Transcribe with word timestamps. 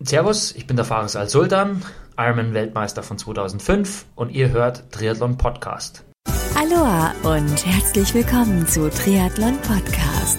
Servus, 0.00 0.52
ich 0.54 0.66
bin 0.66 0.76
der 0.76 0.84
Fares 0.84 1.16
Al-Sultan, 1.16 1.82
Ironman-Weltmeister 2.18 3.02
von 3.02 3.16
2005 3.16 4.04
und 4.14 4.30
ihr 4.30 4.50
hört 4.50 4.92
Triathlon 4.92 5.38
Podcast. 5.38 6.04
Aloha 6.54 7.14
und 7.22 7.64
herzlich 7.64 8.12
willkommen 8.12 8.66
zu 8.66 8.90
Triathlon 8.90 9.56
Podcast. 9.62 10.38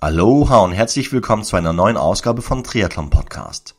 Aloha 0.00 0.58
und 0.58 0.72
herzlich 0.72 1.12
willkommen 1.12 1.42
zu 1.42 1.56
einer 1.56 1.72
neuen 1.72 1.96
Ausgabe 1.96 2.40
von 2.40 2.62
Triathlon 2.62 3.10
Podcast. 3.10 3.74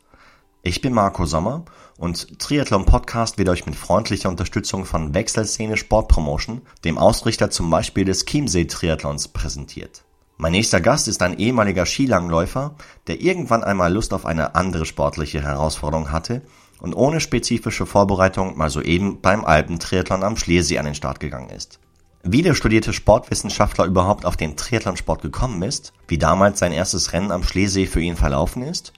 Ich 0.62 0.82
bin 0.82 0.92
Marco 0.92 1.24
Sommer 1.24 1.64
und 1.96 2.38
Triathlon 2.38 2.86
Podcast 2.86 3.38
wird 3.38 3.48
euch 3.48 3.66
mit 3.66 3.76
freundlicher 3.76 4.28
Unterstützung 4.28 4.84
von 4.84 5.14
Wechselszene 5.14 5.76
Sportpromotion, 5.76 6.62
dem 6.84 6.98
Ausrichter 6.98 7.50
zum 7.50 7.70
Beispiel 7.70 8.04
des 8.04 8.24
Chiemsee 8.24 8.66
Triathlons, 8.66 9.28
präsentiert. 9.28 10.04
Mein 10.36 10.52
nächster 10.52 10.80
Gast 10.80 11.06
ist 11.06 11.22
ein 11.22 11.38
ehemaliger 11.38 11.86
Skilangläufer, 11.86 12.74
der 13.06 13.20
irgendwann 13.20 13.62
einmal 13.62 13.92
Lust 13.92 14.12
auf 14.12 14.26
eine 14.26 14.56
andere 14.56 14.84
sportliche 14.84 15.42
Herausforderung 15.42 16.10
hatte 16.10 16.42
und 16.80 16.94
ohne 16.94 17.20
spezifische 17.20 17.86
Vorbereitung 17.86 18.58
mal 18.58 18.70
soeben 18.70 19.20
beim 19.20 19.44
Alpentriathlon 19.44 20.24
am 20.24 20.36
Schliersee 20.36 20.78
an 20.78 20.86
den 20.86 20.96
Start 20.96 21.20
gegangen 21.20 21.50
ist. 21.50 21.78
Wie 22.24 22.42
der 22.42 22.54
studierte 22.54 22.92
Sportwissenschaftler 22.92 23.84
überhaupt 23.84 24.24
auf 24.24 24.36
den 24.36 24.56
Triathlonsport 24.56 25.22
gekommen 25.22 25.62
ist, 25.62 25.92
wie 26.08 26.18
damals 26.18 26.58
sein 26.58 26.72
erstes 26.72 27.12
Rennen 27.12 27.30
am 27.30 27.44
Schliersee 27.44 27.86
für 27.86 28.00
ihn 28.00 28.16
verlaufen 28.16 28.62
ist 28.62 28.92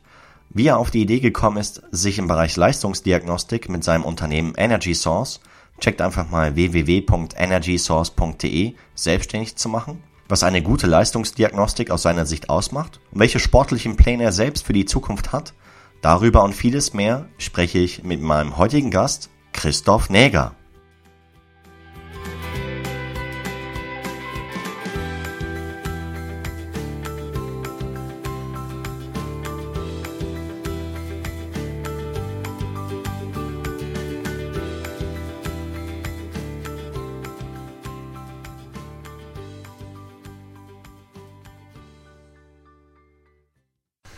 wie 0.56 0.66
er 0.68 0.78
auf 0.78 0.90
die 0.90 1.02
Idee 1.02 1.20
gekommen 1.20 1.58
ist, 1.58 1.82
sich 1.90 2.18
im 2.18 2.28
Bereich 2.28 2.56
Leistungsdiagnostik 2.56 3.68
mit 3.68 3.84
seinem 3.84 4.04
Unternehmen 4.04 4.54
Energy 4.56 4.94
Source, 4.94 5.40
checkt 5.80 6.00
einfach 6.00 6.30
mal 6.30 6.56
www.energysource.de, 6.56 8.72
selbstständig 8.94 9.56
zu 9.56 9.68
machen, 9.68 10.02
was 10.30 10.44
eine 10.44 10.62
gute 10.62 10.86
Leistungsdiagnostik 10.86 11.90
aus 11.90 12.00
seiner 12.00 12.24
Sicht 12.24 12.48
ausmacht 12.48 13.00
und 13.12 13.20
welche 13.20 13.38
sportlichen 13.38 13.96
Pläne 13.96 14.24
er 14.24 14.32
selbst 14.32 14.64
für 14.64 14.72
die 14.72 14.86
Zukunft 14.86 15.32
hat, 15.32 15.52
darüber 16.00 16.42
und 16.42 16.54
vieles 16.54 16.94
mehr 16.94 17.26
spreche 17.36 17.78
ich 17.78 18.02
mit 18.02 18.22
meinem 18.22 18.56
heutigen 18.56 18.90
Gast 18.90 19.28
Christoph 19.52 20.08
Näger. 20.08 20.54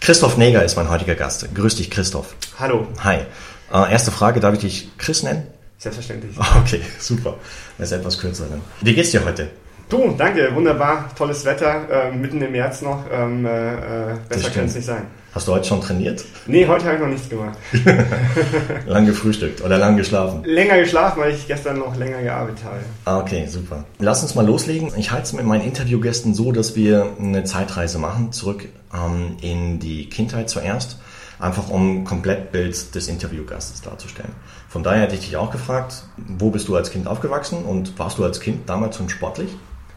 Christoph 0.09 0.39
Neger 0.39 0.65
ist 0.65 0.75
mein 0.75 0.89
heutiger 0.89 1.15
Gast. 1.15 1.55
Grüß 1.55 1.77
dich, 1.77 1.91
Christoph. 1.91 2.35
Hallo. 2.59 2.87
Hi. 3.05 3.27
Äh, 3.71 3.93
erste 3.93 4.11
Frage, 4.11 4.41
darf 4.41 4.55
ich 4.55 4.61
dich 4.61 4.89
Chris 4.97 5.23
nennen? 5.23 5.47
Selbstverständlich. 5.77 6.35
Okay, 6.65 6.81
super. 6.99 7.35
Das 7.77 7.93
ist 7.93 7.99
etwas 7.99 8.19
kürzer 8.19 8.47
dann. 8.49 8.63
Wie 8.81 8.95
geht's 8.95 9.11
dir 9.11 9.23
heute? 9.27 9.51
Du, 9.89 10.15
danke, 10.19 10.55
wunderbar, 10.55 11.09
tolles 11.17 11.47
Wetter, 11.47 11.89
äh, 11.91 12.13
mitten 12.15 12.43
im 12.43 12.53
März 12.53 12.83
noch, 12.83 13.05
ähm, 13.11 13.47
äh, 13.47 14.13
äh 14.13 14.17
besser 14.29 14.51
kann 14.51 14.67
es 14.67 14.75
nicht 14.75 14.85
sein. 14.85 15.07
Hast 15.33 15.49
du 15.49 15.53
heute 15.53 15.67
schon 15.67 15.81
trainiert? 15.81 16.27
Nee, 16.47 16.67
heute 16.67 16.85
habe 16.85 16.97
ich 16.97 17.01
noch 17.01 17.09
nichts 17.09 17.29
gemacht. 17.31 17.57
lang 18.87 19.07
gefrühstückt 19.07 19.65
oder 19.65 19.79
lang 19.79 19.97
geschlafen? 19.97 20.45
Länger 20.45 20.79
geschlafen, 20.79 21.21
weil 21.23 21.33
ich 21.33 21.47
gestern 21.47 21.79
noch 21.79 21.97
länger 21.97 22.21
gearbeitet 22.21 22.65
habe. 22.65 22.81
Ah, 23.07 23.19
okay, 23.21 23.47
super. 23.47 23.85
Lass 23.99 24.23
uns 24.23 24.35
mal 24.35 24.45
loslegen. 24.45 24.93
Ich 24.99 25.11
halte 25.11 25.25
es 25.25 25.33
mit 25.33 25.47
meinen 25.47 25.65
Interviewgästen 25.65 26.35
so, 26.35 26.53
dass 26.53 26.77
wir 26.77 27.07
eine 27.19 27.45
Zeitreise 27.45 27.99
machen, 27.99 28.33
zurück 28.33 28.69
ähm, 28.93 29.39
in 29.41 29.79
die 29.79 30.11
Kindheit 30.11 30.51
zuerst, 30.51 30.99
einfach 31.39 31.71
um 31.71 32.05
komplett 32.05 32.53
Bild 32.53 32.95
des 32.95 33.09
Interviewgastes 33.09 33.81
darzustellen. 33.81 34.33
Von 34.69 34.83
daher 34.83 35.03
hätte 35.03 35.15
ich 35.15 35.21
dich 35.21 35.37
auch 35.39 35.51
gefragt, 35.51 36.03
wo 36.17 36.51
bist 36.51 36.69
du 36.69 36.77
als 36.77 36.91
Kind 36.91 37.07
aufgewachsen 37.07 37.65
und 37.65 37.99
warst 37.99 38.19
du 38.19 38.25
als 38.25 38.41
Kind 38.41 38.69
damals 38.69 38.99
schon 38.99 39.09
sportlich? 39.09 39.49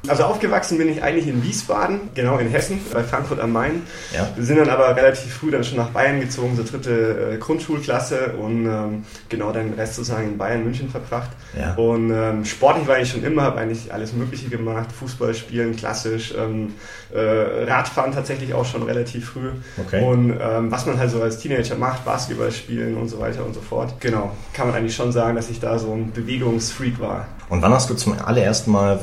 Also 0.07 0.23
aufgewachsen 0.23 0.79
bin 0.79 0.89
ich 0.89 1.03
eigentlich 1.03 1.27
in 1.27 1.43
Wiesbaden, 1.43 2.09
genau 2.15 2.39
in 2.39 2.47
Hessen, 2.47 2.79
bei 2.91 3.03
Frankfurt 3.03 3.39
am 3.39 3.51
Main. 3.51 3.83
Ja. 4.13 4.27
Wir 4.35 4.43
sind 4.43 4.57
dann 4.57 4.69
aber 4.69 4.95
relativ 4.95 5.31
früh 5.31 5.51
dann 5.51 5.63
schon 5.63 5.77
nach 5.77 5.89
Bayern 5.89 6.19
gezogen, 6.19 6.55
so 6.55 6.63
dritte 6.63 7.33
äh, 7.33 7.37
Grundschulklasse 7.37 8.33
und 8.33 8.65
ähm, 8.65 9.05
genau 9.29 9.51
den 9.51 9.73
Rest 9.73 9.95
sozusagen 9.95 10.29
in 10.29 10.37
Bayern, 10.39 10.63
München 10.63 10.89
verbracht. 10.89 11.29
Ja. 11.57 11.75
Und 11.75 12.11
ähm, 12.11 12.45
sportlich 12.45 12.87
war 12.87 12.99
ich 12.99 13.11
schon 13.11 13.23
immer, 13.23 13.43
habe 13.43 13.59
eigentlich 13.59 13.93
alles 13.93 14.13
Mögliche 14.13 14.49
gemacht, 14.49 14.91
Fußball 14.91 15.35
spielen, 15.35 15.75
klassisch, 15.75 16.33
ähm, 16.35 16.73
äh, 17.13 17.19
Radfahren 17.65 18.11
tatsächlich 18.11 18.55
auch 18.55 18.65
schon 18.65 18.81
relativ 18.83 19.29
früh. 19.29 19.51
Okay. 19.85 20.03
Und 20.03 20.31
ähm, 20.41 20.71
was 20.71 20.87
man 20.87 20.97
halt 20.97 21.11
so 21.11 21.21
als 21.21 21.37
Teenager 21.37 21.75
macht, 21.75 22.05
Basketball 22.05 22.51
spielen 22.51 22.97
und 22.97 23.07
so 23.07 23.19
weiter 23.19 23.45
und 23.45 23.53
so 23.53 23.61
fort. 23.61 23.93
Genau, 23.99 24.31
kann 24.53 24.67
man 24.67 24.75
eigentlich 24.75 24.95
schon 24.95 25.11
sagen, 25.11 25.35
dass 25.35 25.51
ich 25.51 25.59
da 25.59 25.77
so 25.77 25.93
ein 25.93 26.11
Bewegungsfreak 26.11 26.99
war. 26.99 27.27
Und 27.49 27.61
wann 27.61 27.73
hast 27.73 27.89
du 27.89 27.93
zum 27.93 28.17
allerersten 28.17 28.71
Mal 28.71 29.01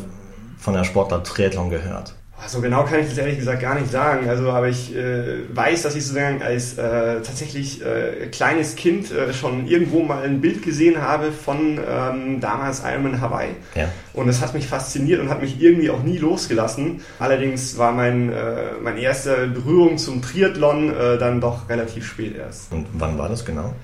von 0.58 0.74
der 0.74 0.84
Sportart 0.84 1.26
Triathlon 1.26 1.70
gehört? 1.70 2.14
So 2.46 2.60
genau 2.60 2.84
kann 2.84 3.00
ich 3.00 3.08
das 3.08 3.18
ehrlich 3.18 3.38
gesagt 3.38 3.60
gar 3.60 3.74
nicht 3.74 3.90
sagen. 3.90 4.28
Also, 4.28 4.50
aber 4.50 4.68
ich 4.68 4.94
äh, 4.94 5.42
weiß, 5.54 5.82
dass 5.82 5.96
ich 5.96 6.04
sozusagen 6.04 6.40
als 6.40 6.78
äh, 6.78 7.16
tatsächlich 7.16 7.84
äh, 7.84 8.28
kleines 8.28 8.76
Kind 8.76 9.10
äh, 9.10 9.34
schon 9.34 9.66
irgendwo 9.66 10.02
mal 10.02 10.22
ein 10.22 10.40
Bild 10.40 10.62
gesehen 10.62 11.02
habe 11.02 11.32
von 11.32 11.78
ähm, 11.78 12.40
damals 12.40 12.82
Ironman 12.84 13.20
Hawaii. 13.20 13.50
Ja. 13.74 13.88
Und 14.14 14.28
das 14.28 14.40
hat 14.40 14.54
mich 14.54 14.68
fasziniert 14.68 15.20
und 15.20 15.30
hat 15.30 15.42
mich 15.42 15.60
irgendwie 15.60 15.90
auch 15.90 16.02
nie 16.02 16.18
losgelassen. 16.18 17.00
Allerdings 17.18 17.76
war 17.76 17.92
mein, 17.92 18.32
äh, 18.32 18.72
meine 18.82 19.00
erste 19.00 19.48
Berührung 19.48 19.98
zum 19.98 20.22
Triathlon 20.22 20.94
äh, 20.96 21.18
dann 21.18 21.40
doch 21.40 21.68
relativ 21.68 22.06
spät 22.06 22.36
erst. 22.36 22.72
Und 22.72 22.86
wann 22.94 23.18
war 23.18 23.28
das 23.28 23.44
genau? 23.44 23.74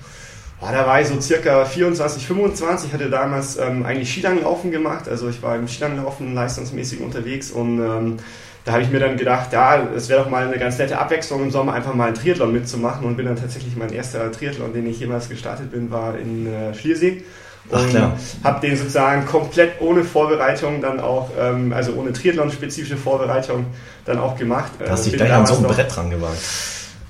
Da 0.71 0.87
war 0.87 1.01
ich 1.01 1.07
so 1.07 1.19
circa 1.21 1.65
24, 1.65 2.25
25, 2.25 2.93
hatte 2.93 3.09
damals 3.09 3.57
ähm, 3.57 3.85
eigentlich 3.85 4.11
Skilanglaufen 4.11 4.71
gemacht. 4.71 5.07
Also 5.07 5.29
ich 5.29 5.41
war 5.41 5.55
im 5.55 5.67
Skilanglaufen 5.67 6.33
leistungsmäßig 6.33 7.01
unterwegs 7.01 7.51
und 7.51 7.79
ähm, 7.79 8.17
da 8.65 8.71
habe 8.71 8.81
ich 8.81 8.89
mir 8.89 8.99
dann 8.99 9.15
gedacht, 9.15 9.53
ja, 9.53 9.87
es 9.95 10.09
wäre 10.09 10.23
doch 10.23 10.29
mal 10.29 10.47
eine 10.47 10.57
ganz 10.57 10.79
nette 10.79 10.97
Abwechslung 10.97 11.43
im 11.43 11.51
Sommer 11.51 11.73
einfach 11.73 11.93
mal 11.93 12.07
einen 12.07 12.15
Triathlon 12.15 12.51
mitzumachen 12.51 13.05
und 13.05 13.15
bin 13.15 13.27
dann 13.27 13.35
tatsächlich 13.35 13.75
mein 13.75 13.93
erster 13.93 14.31
Triathlon, 14.31 14.73
den 14.73 14.87
ich 14.87 14.99
jemals 14.99 15.29
gestartet 15.29 15.71
bin, 15.71 15.91
war 15.91 16.17
in 16.17 16.47
äh, 16.47 16.73
Schliersee. 16.73 17.23
Und 17.69 17.95
habe 18.43 18.67
den 18.67 18.77
sozusagen 18.77 19.25
komplett 19.25 19.81
ohne 19.81 20.03
Vorbereitung 20.03 20.81
dann 20.81 20.99
auch, 20.99 21.31
ähm, 21.39 21.73
also 21.73 21.93
ohne 21.93 22.13
Triathlon-spezifische 22.13 22.97
Vorbereitung 22.97 23.65
dann 24.05 24.19
auch 24.19 24.37
gemacht. 24.37 24.71
Du 24.77 24.89
hast 24.89 25.07
äh, 25.07 25.09
dich 25.11 25.17
gleich 25.17 25.33
an 25.33 25.45
so 25.45 25.55
ein 25.55 25.63
Brett 25.63 25.95
dran 25.95 26.09
gewagt. 26.09 26.37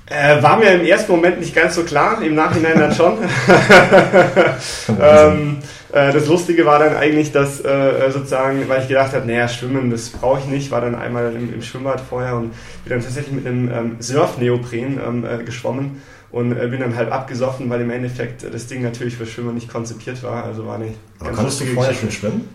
Äh, 0.08 0.40
war 0.42 0.56
mir 0.56 0.72
im 0.72 0.84
ersten 0.84 1.10
Moment 1.10 1.40
nicht 1.40 1.54
ganz 1.54 1.74
so 1.74 1.82
klar, 1.82 2.22
im 2.22 2.34
Nachhinein 2.34 2.78
dann 2.78 2.94
schon. 2.94 3.18
ähm, 5.00 5.58
äh, 5.92 6.12
das 6.12 6.26
Lustige 6.26 6.66
war 6.66 6.78
dann 6.78 6.94
eigentlich, 6.94 7.32
dass 7.32 7.64
äh, 7.64 8.10
sozusagen, 8.10 8.68
weil 8.68 8.82
ich 8.82 8.88
gedacht 8.88 9.14
habe, 9.14 9.26
naja, 9.26 9.48
schwimmen, 9.48 9.90
das 9.90 10.10
brauche 10.10 10.40
ich 10.40 10.46
nicht, 10.46 10.70
war 10.70 10.80
dann 10.80 10.94
einmal 10.94 11.34
im, 11.34 11.54
im, 11.54 11.62
Schwimmbad 11.62 12.00
vorher 12.00 12.36
und 12.36 12.50
bin 12.84 12.90
dann 12.90 13.00
tatsächlich 13.00 13.34
mit 13.34 13.46
einem 13.46 13.70
ähm, 13.72 13.96
Surf-Neopren 13.98 15.00
ähm, 15.04 15.24
äh, 15.24 15.42
geschwommen 15.42 16.02
und 16.30 16.52
äh, 16.52 16.68
bin 16.68 16.80
dann 16.80 16.96
halb 16.96 17.12
abgesoffen, 17.12 17.70
weil 17.70 17.80
im 17.80 17.90
Endeffekt 17.90 18.44
das 18.52 18.66
Ding 18.66 18.82
natürlich 18.82 19.16
für 19.16 19.26
Schwimmer 19.26 19.52
nicht 19.52 19.68
konzipiert 19.68 20.22
war. 20.22 20.44
Also 20.44 20.66
war 20.66 20.78
nicht. 20.78 20.96
Aber 21.18 21.32
konntest 21.32 21.62
du 21.62 21.64
vorher 21.64 21.94
schon 21.94 22.10
schwimmen? 22.10 22.48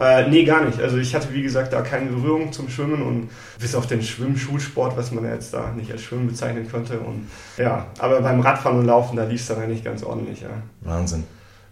Äh, 0.00 0.28
nee, 0.28 0.44
gar 0.44 0.64
nicht. 0.64 0.80
Also 0.80 0.96
ich 0.96 1.14
hatte, 1.14 1.32
wie 1.32 1.42
gesagt, 1.42 1.72
da 1.72 1.82
keine 1.82 2.10
Berührung 2.10 2.52
zum 2.52 2.68
Schwimmen 2.68 3.02
und 3.02 3.30
bis 3.60 3.74
auf 3.74 3.86
den 3.86 4.02
Schwimmschulsport, 4.02 4.96
was 4.96 5.12
man 5.12 5.24
jetzt 5.24 5.54
da 5.54 5.70
nicht 5.70 5.90
als 5.92 6.02
Schwimmen 6.02 6.26
bezeichnen 6.26 6.68
könnte. 6.68 6.98
Und 6.98 7.28
ja, 7.56 7.86
aber 7.98 8.20
beim 8.20 8.40
Radfahren 8.40 8.80
und 8.80 8.86
Laufen, 8.86 9.16
da 9.16 9.24
lief 9.24 9.40
es 9.40 9.46
dann 9.46 9.60
eigentlich 9.60 9.84
ganz 9.84 10.02
ordentlich, 10.02 10.40
ja. 10.40 10.50
Wahnsinn. 10.80 11.24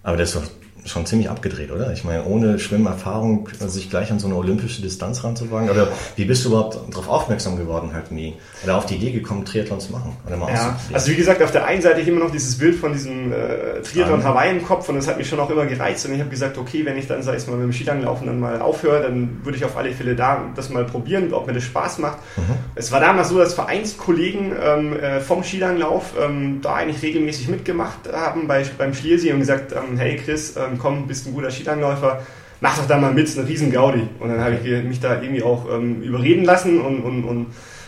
Aber 0.04 0.16
das 0.16 0.34
ist 0.34 0.36
doch 0.36 0.61
schon 0.84 1.06
ziemlich 1.06 1.31
abgedreht, 1.31 1.70
oder? 1.70 1.93
Ich 1.93 2.04
meine, 2.04 2.25
ohne 2.25 2.59
Schwimmerfahrung 2.59 3.48
sich 3.59 3.88
gleich 3.88 4.10
an 4.10 4.19
so 4.19 4.26
eine 4.26 4.37
olympische 4.37 4.82
Distanz 4.82 5.22
ranzuwagen. 5.22 5.70
Oder 5.70 5.88
wie 6.16 6.25
bist 6.25 6.44
du 6.44 6.48
überhaupt 6.48 6.78
darauf 6.91 7.09
aufmerksam 7.09 7.56
geworden, 7.56 7.93
halt 7.93 8.11
nie? 8.11 8.34
Oder 8.64 8.76
auf 8.76 8.87
die 8.87 8.96
Idee 8.96 9.12
gekommen, 9.12 9.44
Triathlon 9.44 9.81
zu 9.81 9.93
machen? 9.93 10.17
Oder 10.26 10.37
mal 10.37 10.52
ja, 10.52 10.79
also 10.93 11.11
wie 11.11 11.17
gesagt, 11.17 11.43
auf 11.43 11.52
der 11.52 11.67
einen 11.67 11.82
Seite 11.82 12.00
immer 12.00 12.25
noch 12.25 12.31
dieses 12.31 12.58
Bild 12.58 12.76
von 12.76 12.93
diesem 12.93 13.32
äh, 13.32 13.81
Triathlon 13.82 14.25
Hawaii 14.25 14.50
im 14.50 14.64
Kopf 14.64 14.88
und 14.88 14.96
das 14.96 15.06
hat 15.06 15.19
mich 15.19 15.29
schon 15.29 15.38
auch 15.40 15.50
immer 15.50 15.67
gereizt 15.67 16.05
und 16.06 16.14
ich 16.14 16.20
habe 16.20 16.31
gesagt, 16.31 16.58
okay, 16.58 16.85
wenn 16.85 16.96
ich 16.96 17.06
dann, 17.06 17.23
sag 17.23 17.37
ich 17.37 17.46
mal, 17.46 17.56
mit 17.56 17.64
dem 17.64 17.73
Skilanglaufen 17.73 18.26
dann 18.26 18.40
mal 18.40 18.61
aufhöre, 18.61 19.02
dann 19.02 19.40
würde 19.44 19.58
ich 19.58 19.64
auf 19.64 19.76
alle 19.76 19.93
Fälle 19.93 20.17
da 20.17 20.44
das 20.55 20.69
mal 20.69 20.85
probieren, 20.85 21.32
ob 21.32 21.46
mir 21.46 21.52
das 21.52 21.64
Spaß 21.64 21.99
macht. 21.99 22.19
Mhm. 22.37 22.55
Es 22.75 22.90
war 22.90 23.00
damals 23.00 23.28
so, 23.28 23.38
dass 23.38 23.55
Vereinskollegen 23.55 24.52
ähm, 24.61 24.93
äh, 24.99 25.20
vom 25.20 25.44
Skilanglauf 25.44 26.14
ähm, 26.20 26.61
da 26.61 26.75
eigentlich 26.75 27.02
regelmäßig 27.02 27.49
mitgemacht 27.49 28.12
haben 28.12 28.49
bei, 28.49 28.64
beim 28.78 28.94
Schliersee 28.94 29.32
und 29.32 29.40
gesagt, 29.40 29.73
ähm, 29.73 29.96
hey 29.96 30.17
Chris, 30.17 30.56
ähm, 30.56 30.71
komm, 30.78 31.06
bist 31.06 31.26
ein 31.26 31.34
guter 31.34 31.50
Skilangläufer, 31.50 32.22
mach 32.60 32.76
doch 32.78 32.86
da 32.86 32.98
mal 32.98 33.12
mit, 33.12 33.36
eine 33.36 33.48
riesen 33.48 33.70
Gaudi. 33.70 34.06
Und 34.19 34.28
dann 34.28 34.40
habe 34.40 34.54
ich 34.54 34.84
mich 34.84 35.00
da 35.00 35.20
irgendwie 35.20 35.42
auch 35.42 35.66
ähm, 35.70 36.02
überreden 36.02 36.44
lassen 36.44 36.80
und, 36.80 37.00
und, 37.00 37.24
und 37.24 37.46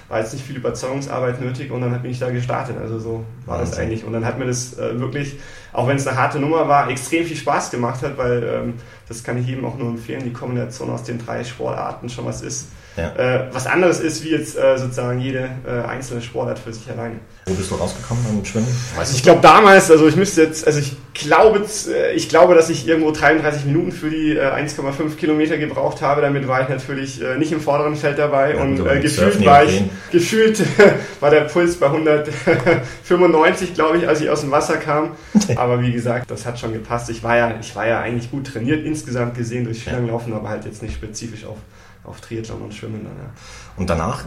war 0.09 0.21
jetzt 0.21 0.33
nicht 0.33 0.45
viel 0.45 0.57
Überzeugungsarbeit 0.57 1.41
nötig 1.41 1.71
und 1.71 1.81
dann 1.81 2.03
bin 2.03 2.11
ich 2.11 2.19
da 2.19 2.31
gestartet. 2.31 2.77
Also 2.81 2.99
so 2.99 3.25
war 3.47 3.59
das 3.59 3.77
eigentlich. 3.79 4.05
Und 4.05 4.13
dann 4.13 4.25
hat 4.25 4.39
mir 4.39 4.47
das 4.47 4.79
äh, 4.79 4.99
wirklich, 5.01 5.39
auch 5.73 5.89
wenn 5.89 5.97
es 5.97 6.07
eine 6.07 6.19
harte 6.19 6.39
Nummer 6.39 6.69
war, 6.69 6.91
extrem 6.91 7.25
viel 7.25 7.37
Spaß 7.37 7.71
gemacht 7.71 8.03
hat, 8.03 8.19
weil 8.19 8.43
ähm, 8.43 8.75
das 9.09 9.25
kann 9.25 9.39
ich 9.39 9.47
jedem 9.47 9.65
auch 9.65 9.79
nur 9.79 9.89
empfehlen, 9.89 10.23
die 10.25 10.33
Kombination 10.33 10.91
aus 10.91 11.05
den 11.05 11.19
drei 11.19 11.43
Sportarten 11.43 12.09
schon 12.09 12.27
was 12.27 12.43
ist 12.43 12.69
ja. 12.97 13.13
äh, 13.17 13.49
was 13.53 13.67
anderes 13.67 14.01
ist 14.01 14.23
wie 14.25 14.31
jetzt 14.31 14.57
äh, 14.57 14.79
sozusagen 14.79 15.19
jede 15.21 15.51
äh, 15.67 15.87
einzelne 15.89 16.23
Sportart 16.23 16.59
für 16.59 16.73
sich 16.73 16.89
alleine. 16.91 17.17
Wo 17.47 17.55
bist 17.55 17.71
du 17.71 17.75
rausgekommen 17.75 18.25
beim 18.25 18.45
Schwimmen? 18.45 18.69
Also 18.97 19.17
ich 19.17 19.23
glaube 19.23 19.41
damals, 19.43 19.91
also 19.91 20.07
ich 20.07 20.17
müsste 20.17 20.43
jetzt, 20.43 20.67
also 20.67 20.79
ich 20.79 20.97
glaube, 21.13 21.65
ich 22.15 22.29
glaube, 22.29 22.55
dass 22.55 22.71
ich 22.71 22.87
irgendwo 22.87 23.11
33 23.11 23.65
Minuten 23.65 23.93
für 23.93 24.11
die 24.11 24.39
1,5 24.39 24.81
äh, 25.07 25.11
Kilometer 25.17 25.59
gebraucht 25.59 26.03
habe. 26.03 26.21
Damit 26.21 26.47
war 26.49 26.63
ich 26.63 26.69
natürlich 26.69 27.23
äh, 27.23 27.37
nicht 27.37 27.53
im 27.53 27.61
vorderen 27.61 27.97
Feld 27.97 28.19
dabei 28.19 28.55
ja, 28.55 28.63
und 28.63 28.85
gefühlt 29.01 29.45
war 29.45 29.65
ich, 29.65 29.83
gefühlt 30.11 30.63
war 31.21 31.31
der 31.31 31.43
Puls 31.43 31.77
bei 31.77 31.87
195, 31.87 33.75
glaube 33.75 33.99
ich, 33.99 34.09
als 34.09 34.21
ich 34.21 34.31
aus 34.31 34.41
dem 34.41 34.51
Wasser 34.51 34.77
kam. 34.77 35.11
Aber 35.57 35.83
wie 35.83 35.93
gesagt, 35.93 36.31
das 36.31 36.47
hat 36.47 36.59
schon 36.59 36.73
gepasst. 36.73 37.11
Ich 37.11 37.23
war 37.23 37.37
ja, 37.37 37.55
ich 37.61 37.75
war 37.75 37.87
ja 37.87 38.01
eigentlich 38.01 38.31
gut 38.31 38.47
trainiert 38.47 38.85
insgesamt 38.85 39.37
gesehen 39.37 39.65
durch 39.65 39.81
Skilanglaufen, 39.81 40.33
aber 40.33 40.49
halt 40.49 40.65
jetzt 40.65 40.83
nicht 40.83 40.95
spezifisch 40.95 41.45
auf 41.45 41.57
auf 42.05 42.21
Triathlon 42.21 42.63
und 42.63 42.75
Schwimmen 42.75 43.05
dann, 43.05 43.17
ja. 43.17 43.31
Und 43.77 43.91
danach 43.91 44.25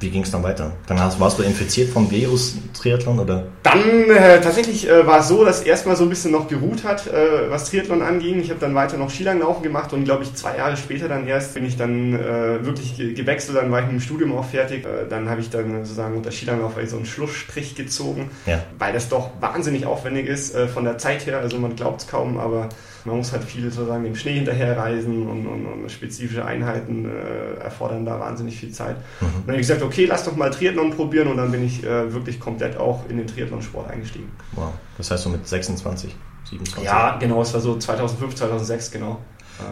wie 0.00 0.10
ging 0.10 0.22
es 0.22 0.30
dann 0.30 0.44
weiter? 0.44 0.72
Dann 0.86 1.00
hast, 1.00 1.18
warst 1.18 1.38
du 1.38 1.42
infiziert 1.42 1.90
vom 1.90 2.10
Virus 2.10 2.56
Triathlon 2.72 3.18
oder? 3.18 3.46
Dann 3.64 4.08
äh, 4.10 4.40
tatsächlich 4.40 4.88
äh, 4.88 5.04
war 5.04 5.20
es 5.20 5.28
so, 5.28 5.44
dass 5.44 5.62
erstmal 5.62 5.96
so 5.96 6.04
ein 6.04 6.08
bisschen 6.08 6.30
noch 6.30 6.46
geruht 6.46 6.84
hat, 6.84 7.08
äh, 7.08 7.50
was 7.50 7.68
Triathlon 7.68 8.02
anging. 8.02 8.40
Ich 8.40 8.50
habe 8.50 8.60
dann 8.60 8.76
weiter 8.76 8.96
noch 8.96 9.10
Skilanglaufen 9.10 9.62
gemacht 9.62 9.92
und 9.92 10.04
glaube 10.04 10.22
ich 10.22 10.34
zwei 10.34 10.56
Jahre 10.56 10.76
später 10.76 11.08
dann 11.08 11.26
erst 11.26 11.54
bin 11.54 11.64
ich 11.64 11.76
dann 11.76 12.14
äh, 12.14 12.64
wirklich 12.64 12.96
ge 12.96 13.12
gewechselt. 13.12 13.56
Dann 13.56 13.72
war 13.72 13.80
ich 13.80 13.86
mit 13.86 13.94
dem 13.94 14.00
Studium 14.00 14.36
auch 14.36 14.44
fertig. 14.44 14.84
Äh, 14.84 15.08
dann 15.08 15.28
habe 15.28 15.40
ich 15.40 15.50
dann 15.50 15.84
sozusagen 15.84 16.16
unter 16.16 16.30
Skilanglauf 16.30 16.74
so 16.86 16.96
einen 16.96 17.06
Schlussstrich 17.06 17.74
gezogen, 17.74 18.30
ja. 18.46 18.62
weil 18.78 18.92
das 18.92 19.08
doch 19.08 19.30
wahnsinnig 19.40 19.84
aufwendig 19.84 20.28
ist 20.28 20.54
äh, 20.54 20.68
von 20.68 20.84
der 20.84 20.98
Zeit 20.98 21.26
her. 21.26 21.40
Also 21.40 21.58
man 21.58 21.74
glaubt 21.74 22.02
es 22.02 22.06
kaum, 22.06 22.38
aber 22.38 22.68
man 23.08 23.16
muss 23.16 23.32
halt 23.32 23.44
viel 23.44 23.70
sozusagen 23.70 24.04
dem 24.04 24.14
Schnee 24.14 24.34
hinterherreisen 24.34 25.26
und, 25.26 25.46
und, 25.46 25.66
und 25.66 25.90
spezifische 25.90 26.44
Einheiten 26.44 27.06
äh, 27.06 27.62
erfordern 27.62 28.04
da 28.04 28.20
wahnsinnig 28.20 28.56
viel 28.56 28.70
Zeit. 28.70 28.96
Mhm. 29.20 29.26
Und 29.26 29.34
dann 29.34 29.48
habe 29.48 29.60
ich 29.60 29.66
gesagt, 29.66 29.82
okay, 29.82 30.06
lass 30.06 30.24
doch 30.24 30.36
mal 30.36 30.50
Triathlon 30.50 30.90
probieren 30.90 31.28
und 31.28 31.36
dann 31.36 31.50
bin 31.50 31.64
ich 31.64 31.82
äh, 31.84 32.12
wirklich 32.12 32.38
komplett 32.38 32.76
auch 32.76 33.08
in 33.08 33.16
den 33.16 33.26
Triathlon-Sport 33.26 33.90
eingestiegen. 33.90 34.30
Wow, 34.52 34.72
das 34.96 35.10
heißt 35.10 35.24
so 35.24 35.30
mit 35.30 35.46
26, 35.46 36.14
27? 36.50 36.84
Ja, 36.84 37.16
genau, 37.18 37.42
es 37.42 37.52
war 37.52 37.60
so 37.60 37.76
2005, 37.76 38.34
2006, 38.36 38.90
genau. 38.92 39.18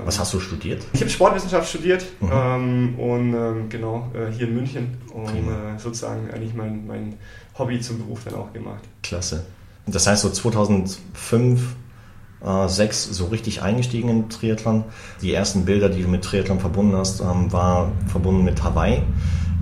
Was 0.04 0.18
hast 0.18 0.34
du 0.34 0.40
studiert? 0.40 0.82
Ich 0.92 1.00
habe 1.00 1.10
Sportwissenschaft 1.10 1.68
studiert 1.68 2.04
mhm. 2.20 2.30
ähm, 2.32 2.98
und 2.98 3.34
ähm, 3.34 3.68
genau 3.68 4.10
äh, 4.14 4.32
hier 4.32 4.48
in 4.48 4.54
München 4.54 4.96
und 5.12 5.28
äh, 5.28 5.78
sozusagen 5.78 6.30
eigentlich 6.32 6.54
mein, 6.54 6.86
mein 6.86 7.18
Hobby 7.56 7.80
zum 7.80 7.98
Beruf 7.98 8.24
dann 8.24 8.34
auch 8.34 8.52
gemacht. 8.52 8.82
Klasse. 9.02 9.44
Das 9.86 10.06
heißt 10.06 10.22
so 10.22 10.30
2005 10.30 11.60
äh, 11.60 11.64
sechs 12.66 13.04
so 13.04 13.26
richtig 13.26 13.62
eingestiegen 13.62 14.08
in 14.08 14.28
Triathlon. 14.28 14.84
Die 15.22 15.32
ersten 15.32 15.64
Bilder, 15.64 15.88
die 15.88 16.02
du 16.02 16.08
mit 16.08 16.22
Triathlon 16.22 16.60
verbunden 16.60 16.96
hast, 16.96 17.20
ähm, 17.20 17.50
war 17.52 17.90
verbunden 18.08 18.44
mit 18.44 18.62
Hawaii. 18.62 19.02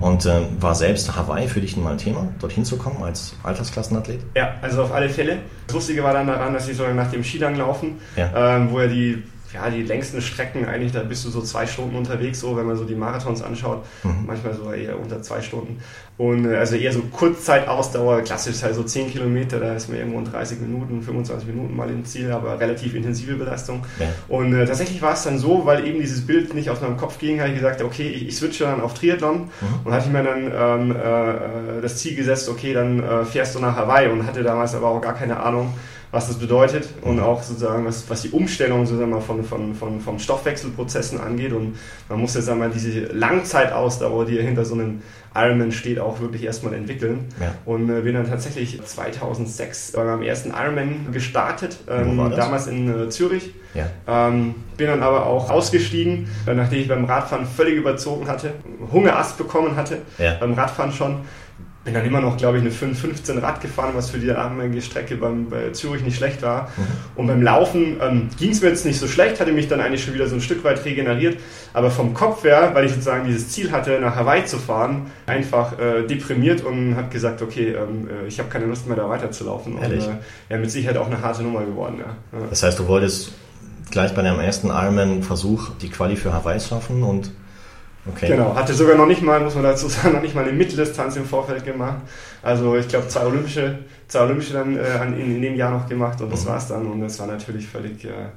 Und 0.01 0.27
äh, 0.27 0.41
war 0.61 0.75
selbst 0.75 1.17
Hawaii 1.17 1.47
für 1.47 1.61
dich 1.61 1.77
mal 1.77 1.93
ein 1.93 1.99
Thema, 1.99 2.29
dorthin 2.41 2.65
zu 2.65 2.77
kommen 2.77 3.03
als 3.03 3.37
Altersklassenathlet? 3.43 4.21
Ja, 4.35 4.55
also 4.61 4.83
auf 4.83 4.93
alle 4.93 5.09
Fälle. 5.09 5.39
Das 5.67 5.75
Lustige 5.75 6.03
war 6.03 6.13
dann 6.13 6.27
daran, 6.27 6.53
dass 6.53 6.69
ich 6.69 6.77
so 6.77 6.87
nach 6.89 7.11
dem 7.11 7.23
Skilanglaufen, 7.23 7.93
ja. 8.17 8.57
ähm, 8.57 8.71
wo 8.71 8.81
ja 8.81 8.89
die 8.89 9.23
ja, 9.55 9.71
die 9.71 9.83
längsten 9.83 10.21
Strecken 10.21 10.67
eigentlich, 10.67 10.93
da 10.93 11.03
bist 11.03 11.25
du 11.25 11.31
so 11.31 11.41
zwei 11.41 11.65
Stunden 11.67 11.95
unterwegs, 11.95 12.41
so 12.41 12.57
wenn 12.57 12.67
man 12.67 12.77
so 12.77 12.85
die 12.85 12.97
Marathons 12.97 13.41
anschaut, 13.41 13.85
mhm. 14.03 14.25
manchmal 14.27 14.53
so 14.53 14.73
eher 14.73 14.99
unter 14.99 15.23
zwei 15.23 15.41
Stunden. 15.41 15.81
Und 16.17 16.51
äh, 16.51 16.57
also 16.57 16.75
eher 16.75 16.93
so 16.93 17.01
Kurzzeitausdauer, 17.13 18.23
klassisch 18.23 18.63
halt 18.63 18.75
so 18.75 18.83
10 18.83 19.11
Kilometer, 19.11 19.61
da 19.61 19.75
ist 19.75 19.89
man 19.89 19.99
irgendwo 19.99 20.19
in 20.19 20.25
30 20.25 20.61
Minuten, 20.61 21.03
25 21.03 21.49
Minuten 21.49 21.77
mal 21.77 21.89
im 21.89 22.05
Ziel, 22.05 22.33
aber 22.33 22.59
relativ 22.59 22.95
intensive 22.95 23.35
Belastung. 23.35 23.85
Ja. 24.01 24.07
Und 24.29 24.55
äh, 24.55 24.67
tatsächlich 24.67 25.01
war 25.03 25.15
es 25.15 25.23
dann 25.23 25.39
so, 25.39 25.67
weil 25.67 25.87
eben 25.87 26.01
dieses 26.01 26.27
Bild 26.27 26.53
nicht 26.55 26.71
aus 26.71 26.81
meinem 26.81 26.97
Kopf 26.97 27.19
ging, 27.19 27.39
habe 27.39 27.51
ich 27.51 27.57
gesagt, 27.57 27.81
okay, 27.81 28.09
ich, 28.09 28.27
ich 28.27 28.37
switche 28.37 28.65
dann 28.65 28.81
auf 28.81 28.95
Triathlon 28.95 29.43
mhm. 29.43 29.49
und 29.85 29.93
hatte 29.93 30.07
ich 30.07 30.13
mir 30.13 30.25
dann 30.25 30.53
ähm, 30.53 30.91
äh, 30.91 31.81
das 31.81 31.99
Ziel 31.99 32.17
gesetzt, 32.17 32.49
okay, 32.49 32.75
dann 32.75 33.03
äh, 33.03 33.25
fährst 33.25 33.55
du 33.55 33.61
nach 33.61 33.77
Hawaii 33.77 34.09
und 34.09 34.27
hatte 34.27 34.43
damals 34.43 34.75
aber 34.75 34.89
auch 34.89 35.01
gar 35.01 35.15
keine 35.15 35.39
Ahnung, 35.41 35.75
was 36.15 36.29
das 36.29 36.39
bedeutet 36.39 36.89
und 37.03 37.19
auch 37.19 37.43
sozusagen, 37.43 37.85
was, 37.85 38.09
was 38.09 38.23
die 38.23 38.31
Umstellung 38.31 38.87
sozusagen 38.87 39.11
mal 39.11 39.21
von, 39.21 39.43
von, 39.43 39.75
von, 39.75 40.01
von 40.01 40.19
Stoffwechselprozessen 40.21 41.21
angeht. 41.21 41.53
Und 41.53 41.77
man 42.09 42.21
muss 42.21 42.35
jetzt 42.35 42.49
einmal 42.49 42.71
diese 42.71 43.07
Langzeitausdauer, 43.07 44.25
die 44.25 44.41
hinter 44.41 44.65
so 44.65 44.75
einem 44.75 45.03
Ironman 45.35 45.73
steht, 45.73 45.99
auch 45.99 46.21
wirklich 46.21 46.45
erstmal 46.45 46.75
entwickeln. 46.75 47.27
Ja. 47.41 47.55
Und 47.67 47.91
äh, 47.91 48.03
bin 48.03 48.15
dann 48.15 48.29
tatsächlich 48.29 48.81
2006 48.81 49.93
beim 49.93 50.23
ersten 50.23 50.51
Ironman 50.51 51.09
gestartet, 51.11 51.79
ähm, 51.91 52.17
damals 52.37 52.69
in 52.69 53.07
äh, 53.07 53.09
Zürich. 53.09 53.53
Ja. 53.75 53.89
Ähm, 54.07 54.55
bin 54.77 54.87
dann 54.87 55.03
aber 55.03 55.27
auch 55.27 55.51
ausgestiegen, 55.51 56.29
äh, 56.47 56.55
nachdem 56.55 56.79
ich 56.79 56.87
beim 56.87 57.07
Radfahren 57.07 57.45
völlig 57.45 57.75
überzogen 57.75 58.29
hatte, 58.29 58.53
Hungerast 58.93 59.37
bekommen 59.37 59.75
hatte, 59.75 59.99
ja. 60.19 60.35
beim 60.39 60.55
Radfahren 60.55 60.93
schon 60.93 61.23
bin 61.85 61.93
dann 61.93 62.05
immer 62.07 62.21
noch, 62.21 62.39
glaube 62.39 62.57
ich, 62.57 62.65
eine 62.65 62.73
5,15 62.73 63.43
Rad 63.43 63.61
gefahren, 63.61 63.91
was 63.95 64.11
für 64.11 64.19
die 64.19 64.27
damalige 64.27 64.81
Strecke 64.81 65.17
beim, 65.17 65.51
bei 65.51 65.71
Zürich 65.71 66.03
nicht 66.03 66.17
schlecht 66.17 66.41
war. 66.41 66.71
Mhm. 66.77 66.83
Und 67.17 67.27
beim 67.27 67.43
Laufen 67.43 67.99
ähm, 68.01 68.29
ging 68.39 68.51
es 68.51 68.63
mir 68.63 68.69
jetzt 68.69 68.87
nicht 68.87 68.99
so 68.99 69.07
schlecht, 69.07 69.39
hatte 69.39 69.53
mich 69.53 69.69
dann 69.69 69.81
eigentlich 69.81 70.03
schon 70.03 70.15
wieder 70.15 70.27
so 70.27 70.35
ein 70.35 70.41
Stück 70.41 70.65
weit 70.65 70.85
regeneriert. 70.87 71.39
Aber 71.75 71.91
vom 71.91 72.15
Kopf 72.15 72.43
her, 72.45 72.71
weil 72.73 72.87
ich 72.87 72.93
sozusagen 72.93 73.27
dieses 73.27 73.51
Ziel 73.51 73.71
hatte, 73.71 74.01
nach 74.01 74.17
Hawaii 74.17 74.47
zu 74.47 74.59
fahren, 74.59 75.11
einfach 75.27 75.79
äh, 75.79 76.07
deprimiert 76.07 76.65
und 76.65 76.97
habe 76.97 77.09
gesagt, 77.09 77.43
okay, 77.43 77.75
ähm, 77.75 78.09
äh, 78.09 78.27
ich 78.29 78.39
habe 78.39 78.49
keine 78.49 78.65
Lust 78.65 78.87
mehr 78.87 78.97
da 78.97 79.09
weiterzulaufen. 79.09 79.79
Ehrlich? 79.79 80.07
Und 80.07 80.15
äh, 80.15 80.55
ja, 80.55 80.57
mit 80.57 80.71
Sicherheit 80.71 80.97
auch 80.97 81.07
eine 81.07 81.21
harte 81.21 81.43
Nummer 81.43 81.61
geworden. 81.65 81.97
Ja. 81.99 82.39
Das 82.49 82.63
heißt, 82.63 82.79
du 82.79 82.89
wolltest 82.89 83.33
gleich 83.91 84.15
bei 84.15 84.23
deinem 84.23 84.41
ersten 84.41 84.69
Ironman-Versuch 84.69 85.71
die 85.83 85.91
Quali 85.91 86.17
für 86.17 86.33
Hawaii 86.33 86.61
schaffen 86.61 87.03
und 87.03 87.31
Okay. 88.07 88.29
Genau, 88.29 88.55
hatte 88.55 88.75
sogar 88.75 88.97
noch 88.97 89.07
nicht 89.07 89.23
mal, 89.23 89.41
muss 89.41 89.55
man 89.55 89.65
dazu 89.65 89.89
sagen, 89.89 90.13
noch 90.13 90.23
nicht 90.23 90.35
mal 90.35 90.45
eine 90.45 90.53
Mitteldistanz 90.53 91.17
im 91.17 91.25
Vorfeld 91.25 91.65
gemacht. 91.65 92.03
Also 92.43 92.77
ich 92.77 92.87
glaube 92.89 93.09
zwei 93.09 93.25
Olympische, 93.25 93.79
zwei 94.09 94.21
Olympische 94.21 94.53
dann 94.53 94.77
äh, 94.77 95.05
in, 95.07 95.37
in, 95.37 95.43
dem 95.43 95.55
Jahr 95.55 95.71
noch 95.71 95.89
gemacht 95.89 96.21
und 96.21 96.31
das 96.31 96.45
mhm. 96.45 96.49
war's 96.49 96.69
dann. 96.69 96.87
Und 96.87 97.01
das 97.01 97.19
war 97.19 97.27
natürlich 97.27 97.67
völlig 97.67 98.05
äh, 98.05 98.29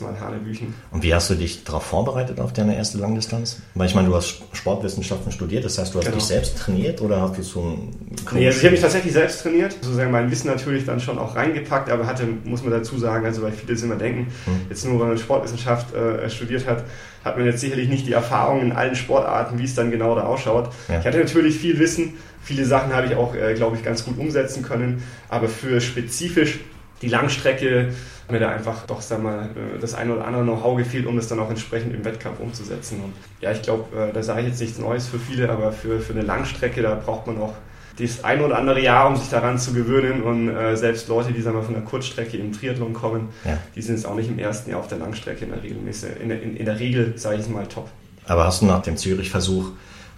mal 0.00 0.18
Hanebüchen. 0.20 0.74
Und 0.90 1.02
wie 1.02 1.12
hast 1.12 1.28
du 1.28 1.34
dich 1.34 1.64
darauf 1.64 1.82
vorbereitet 1.82 2.40
auf 2.40 2.52
deine 2.52 2.76
erste 2.76 2.98
Langdistanz? 2.98 3.60
Weil 3.74 3.86
ich 3.86 3.94
meine, 3.94 4.08
du 4.08 4.14
hast 4.14 4.42
Sportwissenschaften 4.52 5.32
studiert, 5.32 5.64
das 5.64 5.78
heißt, 5.78 5.92
du 5.92 5.98
hast 5.98 6.06
genau. 6.06 6.16
dich 6.16 6.24
selbst 6.24 6.58
trainiert 6.58 7.00
oder 7.02 7.20
hast 7.20 7.36
du 7.36 7.42
so 7.42 7.60
ein 7.60 7.94
Nee, 8.32 8.46
also 8.46 8.58
ich 8.58 8.64
habe 8.64 8.72
mich 8.72 8.80
tatsächlich 8.80 9.12
selbst 9.12 9.42
trainiert, 9.42 9.72
sozusagen 9.80 10.10
mein 10.10 10.30
Wissen 10.30 10.48
natürlich 10.48 10.84
dann 10.84 11.00
schon 11.00 11.18
auch 11.18 11.36
reingepackt, 11.36 11.90
aber 11.90 12.06
hatte, 12.06 12.26
muss 12.44 12.62
man 12.62 12.72
dazu 12.72 12.98
sagen, 12.98 13.26
also 13.26 13.42
weil 13.42 13.52
viele 13.52 13.74
es 13.74 13.82
immer 13.82 13.96
denken, 13.96 14.32
hm. 14.44 14.60
jetzt 14.68 14.84
nur 14.84 15.00
weil 15.00 15.08
man 15.08 15.18
Sportwissenschaft 15.18 15.94
äh, 15.94 16.28
studiert 16.30 16.66
hat, 16.66 16.84
hat 17.24 17.36
man 17.36 17.46
jetzt 17.46 17.60
sicherlich 17.60 17.88
nicht 17.88 18.06
die 18.06 18.12
Erfahrung 18.12 18.62
in 18.62 18.72
allen 18.72 18.94
Sportarten, 18.94 19.58
wie 19.58 19.64
es 19.64 19.74
dann 19.74 19.90
genau 19.90 20.14
da 20.14 20.22
ausschaut. 20.22 20.70
Ja. 20.88 21.00
Ich 21.00 21.06
hatte 21.06 21.18
natürlich 21.18 21.56
viel 21.56 21.78
Wissen, 21.78 22.14
viele 22.42 22.64
Sachen 22.64 22.94
habe 22.94 23.08
ich 23.08 23.16
auch, 23.16 23.34
äh, 23.34 23.54
glaube 23.54 23.76
ich, 23.76 23.82
ganz 23.82 24.04
gut 24.04 24.18
umsetzen 24.18 24.62
können, 24.62 25.02
aber 25.28 25.48
für 25.48 25.80
spezifisch 25.80 26.60
die 27.02 27.08
Langstrecke 27.08 27.92
mir 28.30 28.40
da 28.40 28.50
einfach 28.50 28.86
doch 28.86 29.00
sag 29.00 29.22
mal, 29.22 29.44
äh, 29.44 29.78
das 29.80 29.94
eine 29.94 30.14
oder 30.14 30.26
andere 30.26 30.42
Know-how 30.42 30.76
gefehlt, 30.76 31.06
um 31.06 31.16
das 31.16 31.28
dann 31.28 31.38
auch 31.38 31.50
entsprechend 31.50 31.94
im 31.94 32.04
Wettkampf 32.04 32.40
umzusetzen. 32.40 33.00
Und 33.04 33.12
ja, 33.40 33.52
ich 33.52 33.62
glaube, 33.62 33.84
äh, 33.96 34.12
da 34.12 34.22
sage 34.22 34.42
ich 34.42 34.48
jetzt 34.48 34.60
nichts 34.60 34.78
Neues 34.78 35.06
für 35.06 35.18
viele, 35.18 35.48
aber 35.50 35.72
für, 35.72 36.00
für 36.00 36.12
eine 36.12 36.22
Langstrecke, 36.22 36.82
da 36.82 36.94
braucht 36.94 37.26
man 37.26 37.38
auch 37.38 37.54
das 37.98 38.24
ein 38.24 38.42
oder 38.42 38.58
andere 38.58 38.80
Jahr, 38.80 39.08
um 39.08 39.16
sich 39.16 39.28
daran 39.30 39.58
zu 39.58 39.72
gewöhnen. 39.72 40.22
Und 40.22 40.48
äh, 40.48 40.76
selbst 40.76 41.08
Leute, 41.08 41.32
die 41.32 41.40
sagen 41.40 41.56
wir, 41.56 41.62
von 41.62 41.74
der 41.74 41.84
Kurzstrecke 41.84 42.36
im 42.36 42.52
Triathlon 42.52 42.92
kommen, 42.92 43.28
ja. 43.44 43.58
die 43.74 43.82
sind 43.82 43.96
jetzt 43.96 44.06
auch 44.06 44.16
nicht 44.16 44.28
im 44.28 44.38
ersten 44.38 44.70
Jahr 44.70 44.80
auf 44.80 44.88
der 44.88 44.98
Langstrecke 44.98 45.44
in 45.44 45.52
der 45.52 45.62
Regel, 45.62 45.78
in 46.20 46.28
der, 46.28 46.42
in, 46.42 46.56
in 46.56 46.64
der 46.64 46.78
Regel, 46.78 47.14
sage 47.16 47.38
ich 47.40 47.48
mal, 47.48 47.66
top. 47.66 47.88
Aber 48.26 48.44
hast 48.44 48.60
du 48.60 48.66
nach 48.66 48.82
dem 48.82 48.96
Zürich-Versuch 48.96 49.70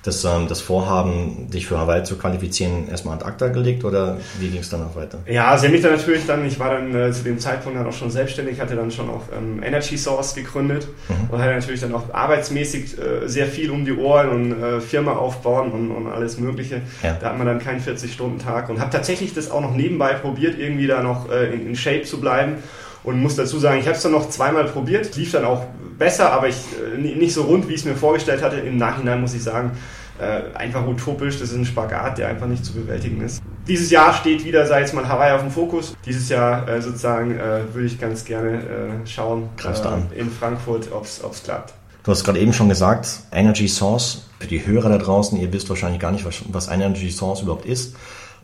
das, 0.08 0.24
ähm, 0.24 0.48
das 0.48 0.60
Vorhaben, 0.60 1.48
dich 1.50 1.66
für 1.66 1.78
Hawaii 1.78 2.02
zu 2.02 2.16
qualifizieren, 2.16 2.88
erstmal 2.88 3.16
ad 3.16 3.24
acta 3.24 3.48
gelegt 3.48 3.84
oder 3.84 4.16
wie 4.40 4.48
ging 4.48 4.60
es 4.60 4.70
danach 4.70 4.96
weiter? 4.96 5.18
Ja, 5.26 5.56
sie 5.56 5.66
haben 5.66 5.72
mich 5.72 5.82
dann 5.82 5.92
natürlich 5.92 6.26
dann, 6.26 6.46
ich 6.46 6.58
war 6.58 6.70
dann 6.70 6.94
äh, 6.94 7.12
zu 7.12 7.22
dem 7.22 7.38
Zeitpunkt 7.38 7.78
dann 7.78 7.86
auch 7.86 7.92
schon 7.92 8.10
selbstständig, 8.10 8.60
hatte 8.60 8.74
dann 8.74 8.90
schon 8.90 9.08
auch 9.10 9.22
ähm, 9.36 9.62
Energy 9.62 9.96
Source 9.96 10.34
gegründet 10.34 10.88
mhm. 11.08 11.30
und 11.30 11.38
hatte 11.38 11.54
natürlich 11.54 11.80
dann 11.80 11.94
auch 11.94 12.12
arbeitsmäßig 12.12 12.98
äh, 12.98 13.28
sehr 13.28 13.46
viel 13.46 13.70
um 13.70 13.84
die 13.84 13.92
Ohren 13.92 14.30
und 14.30 14.62
äh, 14.62 14.80
Firma 14.80 15.12
aufbauen 15.12 15.70
und, 15.70 15.90
und 15.90 16.06
alles 16.08 16.38
Mögliche. 16.38 16.82
Ja. 17.02 17.16
Da 17.20 17.30
hat 17.30 17.38
man 17.38 17.46
dann 17.46 17.58
keinen 17.58 17.80
40-Stunden-Tag 17.80 18.70
und 18.70 18.80
habe 18.80 18.90
tatsächlich 18.90 19.34
das 19.34 19.50
auch 19.50 19.60
noch 19.60 19.74
nebenbei 19.74 20.14
probiert, 20.14 20.58
irgendwie 20.58 20.86
da 20.86 21.02
noch 21.02 21.30
äh, 21.30 21.52
in, 21.52 21.68
in 21.68 21.76
Shape 21.76 22.02
zu 22.02 22.20
bleiben 22.20 22.56
und 23.04 23.20
muss 23.20 23.36
dazu 23.36 23.58
sagen, 23.58 23.80
ich 23.80 23.86
habe 23.86 23.96
es 23.96 24.02
dann 24.02 24.12
noch 24.12 24.28
zweimal 24.28 24.64
probiert, 24.64 25.14
lief 25.16 25.32
dann 25.32 25.44
auch 25.44 25.64
besser, 25.98 26.32
aber 26.32 26.48
ich, 26.48 26.56
äh, 26.94 26.98
nicht 26.98 27.34
so 27.34 27.42
rund, 27.42 27.68
wie 27.68 27.74
ich 27.74 27.80
es 27.80 27.86
mir 27.86 27.94
vorgestellt 27.96 28.42
hatte. 28.42 28.56
Im 28.56 28.76
Nachhinein 28.76 29.20
muss 29.20 29.34
ich 29.34 29.42
sagen, 29.42 29.72
äh, 30.20 30.56
einfach 30.56 30.86
utopisch. 30.86 31.38
Das 31.38 31.50
ist 31.50 31.56
ein 31.56 31.64
Spagat, 31.64 32.18
der 32.18 32.28
einfach 32.28 32.46
nicht 32.46 32.64
zu 32.64 32.72
bewältigen 32.72 33.20
ist. 33.20 33.42
Dieses 33.66 33.90
Jahr 33.90 34.14
steht 34.14 34.44
wieder, 34.44 34.66
sei 34.66 34.82
es 34.82 34.92
mal 34.92 35.08
Hawaii 35.08 35.32
auf 35.32 35.42
dem 35.42 35.50
Fokus. 35.50 35.94
Dieses 36.06 36.28
Jahr 36.28 36.68
äh, 36.68 36.80
sozusagen 36.80 37.38
äh, 37.38 37.62
würde 37.72 37.86
ich 37.86 38.00
ganz 38.00 38.24
gerne 38.24 38.58
äh, 38.58 39.06
schauen 39.06 39.48
äh, 39.62 40.18
in 40.18 40.30
Frankfurt, 40.30 40.90
ob 40.92 41.04
es 41.04 41.42
klappt. 41.42 41.74
Du 42.04 42.12
hast 42.12 42.24
gerade 42.24 42.38
eben 42.38 42.52
schon 42.52 42.68
gesagt, 42.68 43.08
Energy 43.32 43.68
Source. 43.68 44.24
Für 44.40 44.46
die 44.46 44.64
Hörer 44.64 44.88
da 44.88 44.98
draußen, 44.98 45.38
ihr 45.38 45.52
wisst 45.52 45.68
wahrscheinlich 45.68 46.00
gar 46.00 46.12
nicht, 46.12 46.24
was, 46.24 46.42
was 46.50 46.68
Energy 46.68 47.10
Source 47.10 47.42
überhaupt 47.42 47.66
ist. 47.66 47.96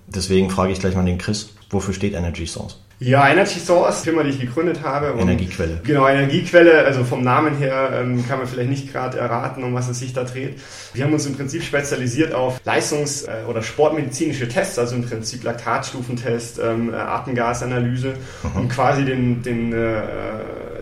Deswegen 0.06 0.50
frage 0.50 0.72
ich 0.72 0.80
gleich 0.80 0.94
mal 0.94 1.04
den 1.04 1.18
Chris, 1.18 1.50
wofür 1.70 1.94
steht 1.94 2.14
Energy 2.14 2.46
Source? 2.46 2.80
Ja, 3.04 3.28
Energy 3.28 3.58
Source, 3.58 4.00
Firma, 4.00 4.22
die 4.22 4.30
ich 4.30 4.40
gegründet 4.40 4.82
habe. 4.82 5.12
Und 5.12 5.20
Energiequelle. 5.20 5.78
Genau, 5.84 6.08
Energiequelle. 6.08 6.84
Also 6.86 7.04
vom 7.04 7.22
Namen 7.22 7.56
her 7.58 7.90
ähm, 7.92 8.26
kann 8.26 8.38
man 8.38 8.48
vielleicht 8.48 8.70
nicht 8.70 8.92
gerade 8.92 9.18
erraten, 9.18 9.62
um 9.62 9.74
was 9.74 9.88
es 9.88 9.98
sich 9.98 10.14
da 10.14 10.24
dreht. 10.24 10.58
Wir 10.94 11.04
haben 11.04 11.12
uns 11.12 11.26
im 11.26 11.36
Prinzip 11.36 11.62
spezialisiert 11.62 12.32
auf 12.32 12.60
Leistungs- 12.64 13.24
äh, 13.24 13.44
oder 13.46 13.62
sportmedizinische 13.62 14.48
Tests, 14.48 14.78
also 14.78 14.96
im 14.96 15.04
Prinzip 15.04 15.44
Laktatstufentest, 15.44 16.58
ähm, 16.58 16.94
Atemgasanalyse, 16.94 18.14
mhm. 18.42 18.60
um 18.60 18.68
quasi 18.70 19.04
den, 19.04 19.42
den 19.42 19.72
äh, 19.74 20.00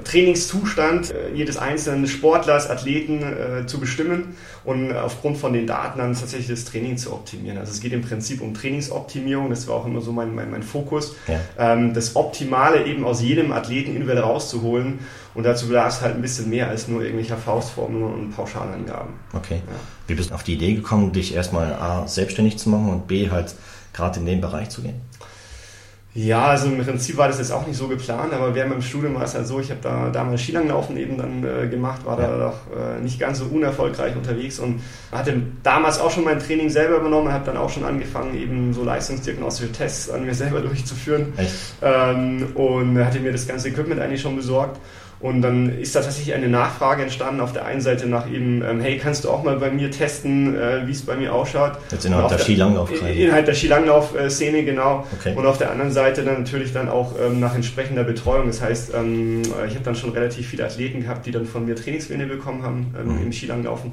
Trainingszustand 0.05 1.11
äh, 1.11 1.35
jedes 1.35 1.57
einzelnen 1.57 2.07
Sportlers, 2.07 2.71
Athleten 2.71 3.23
äh, 3.23 3.67
zu 3.67 3.81
bestimmen 3.81 4.37
und 4.65 4.95
aufgrund 4.95 5.39
von 5.39 5.53
den 5.53 5.67
Daten 5.67 5.99
dann 5.99 6.15
tatsächlich 6.15 6.49
das 6.49 6.65
Training 6.65 6.97
zu 6.97 7.13
optimieren. 7.13 7.59
Also 7.59 7.73
es 7.73 7.81
geht 7.81 7.93
im 7.93 8.03
Prinzip 8.03 8.41
um 8.41 8.55
Trainingsoptimierung, 8.55 9.51
das 9.51 9.67
war 9.69 9.77
auch 9.77 9.87
immer 9.87 10.01
so 10.01 10.13
mein, 10.13 10.35
mein, 10.35 10.51
mein 10.51 10.63
Fokus, 10.63 11.17
ja. 11.27 11.41
ähm, 11.59 11.95
das 11.95 12.17
Optimale 12.17 12.85
eben 12.87 13.05
aus 13.05 13.23
jedem 13.23 13.53
Athleten 13.53 13.91
individuell 13.93 14.21
rauszuholen 14.21 15.01
und 15.35 15.45
dazu 15.45 15.69
bedarf 15.69 15.95
es 15.95 16.01
halt 16.03 16.15
ein 16.15 16.23
bisschen 16.23 16.51
mehr 16.51 16.69
als 16.69 16.89
nur 16.89 17.03
irgendwelcher 17.03 17.37
Faustformeln 17.37 18.03
und 18.03 18.31
Pauschalangaben. 18.31 19.15
Okay. 19.33 19.57
Ja. 19.67 19.81
Wie 20.07 20.15
bist 20.15 20.31
du 20.31 20.35
auf 20.35 20.43
die 20.43 20.55
Idee 20.55 20.75
gekommen, 20.75 21.13
dich 21.13 21.35
erstmal 21.35 21.73
A, 21.75 22.07
selbstständig 22.07 22.59
zu 22.59 22.69
machen 22.69 22.91
und 22.91 23.07
B, 23.07 23.31
halt 23.31 23.55
gerade 23.93 24.21
in 24.21 24.27
den 24.27 24.41
Bereich 24.41 24.69
zu 24.69 24.83
gehen? 24.83 25.01
Ja, 26.14 26.49
also 26.49 26.66
im 26.66 26.85
Prinzip 26.85 27.16
war 27.16 27.28
das 27.28 27.38
jetzt 27.38 27.52
auch 27.52 27.66
nicht 27.66 27.76
so 27.76 27.88
geplant, 27.88 28.35
aber 28.35 28.54
während 28.54 28.71
meinem 28.71 28.83
Studium 28.83 29.14
war 29.14 29.23
es 29.23 29.35
halt 29.35 29.47
so, 29.47 29.61
ich 29.61 29.71
habe 29.71 29.81
da 29.83 30.11
damals 30.11 30.42
Skilanglaufen 30.42 30.99
eben 30.99 31.16
dann 31.16 31.42
äh, 31.42 31.69
gemacht, 31.69 32.04
war 32.04 32.19
da 32.19 32.37
doch 32.37 32.76
äh, 32.76 33.00
nicht 33.00 33.19
ganz 33.19 33.38
so 33.38 33.47
unerfolgreich 33.47 34.14
unterwegs 34.14 34.59
und 34.59 34.83
hatte 35.11 35.40
damals 35.62 35.99
auch 35.99 36.11
schon 36.11 36.25
mein 36.25 36.38
Training 36.38 36.69
selber 36.69 36.97
übernommen, 36.97 37.33
habe 37.33 37.47
dann 37.47 37.57
auch 37.57 37.71
schon 37.71 37.85
angefangen, 37.85 38.35
eben 38.35 38.75
so 38.75 38.85
leistungsdiagnostische 38.85 39.73
Tests 39.73 40.11
an 40.11 40.26
mir 40.26 40.35
selber 40.35 40.61
durchzuführen. 40.61 41.33
Ähm, 41.81 42.49
und 42.54 42.99
hatte 43.02 43.19
mir 43.21 43.33
das 43.33 43.49
ganze 43.49 43.69
Equipment 43.69 43.99
eigentlich 43.99 44.21
schon 44.21 44.37
besorgt 44.37 44.78
und 45.23 45.41
dann 45.41 45.79
ist 45.79 45.95
da 45.95 46.00
tatsächlich 46.00 46.35
eine 46.35 46.49
Nachfrage 46.49 47.05
entstanden 47.05 47.41
auf 47.41 47.52
der 47.52 47.64
einen 47.64 47.81
Seite 47.81 48.09
nach 48.09 48.29
eben, 48.29 48.61
ähm, 48.62 48.81
hey, 48.81 48.99
kannst 48.99 49.23
du 49.23 49.31
auch 49.31 49.45
mal 49.45 49.57
bei 49.57 49.71
mir 49.71 49.88
testen, 49.93 50.59
äh, 50.59 50.85
wie 50.85 50.91
es 50.91 51.07
bei 51.07 51.14
mir 51.14 51.33
ausschaut? 51.33 51.79
Jetzt 51.93 52.05
innerhalb 52.05 52.29
der, 52.29 52.38
der 52.38 52.45
Skilanglauf-Szene. 52.45 53.12
Innerhalb 53.12 53.47
der 53.47 53.55
Skilanglauf-Szene, 53.55 54.64
genau. 54.64 55.07
Okay. 55.21 55.35
Und 55.37 55.47
auf 55.47 55.59
der 55.59 55.71
anderen 55.71 55.93
Seite 55.93 56.25
dann 56.25 56.41
natürlich 56.41 56.73
dann 56.73 56.88
auch 56.88 57.14
ähm, 57.25 57.38
nach 57.38 57.55
entsprechender 57.55 58.02
Betreuung. 58.02 58.49
Das 58.49 58.61
heißt, 58.61 58.95
ähm, 58.95 59.43
ich 59.43 59.75
habe 59.75 59.85
dann 59.85 59.95
schon 59.95 60.11
relativ 60.11 60.49
viele 60.49 60.64
Athleten 60.64 61.02
gehabt, 61.02 61.25
die 61.25 61.31
dann 61.31 61.47
von 61.47 61.67
mir 61.67 61.76
Trainingspläne 61.76 62.26
bekommen 62.26 62.64
haben 62.64 62.93
ähm, 62.99 63.17
mhm. 63.17 63.23
im 63.23 63.33
Skilanglaufen. 63.33 63.93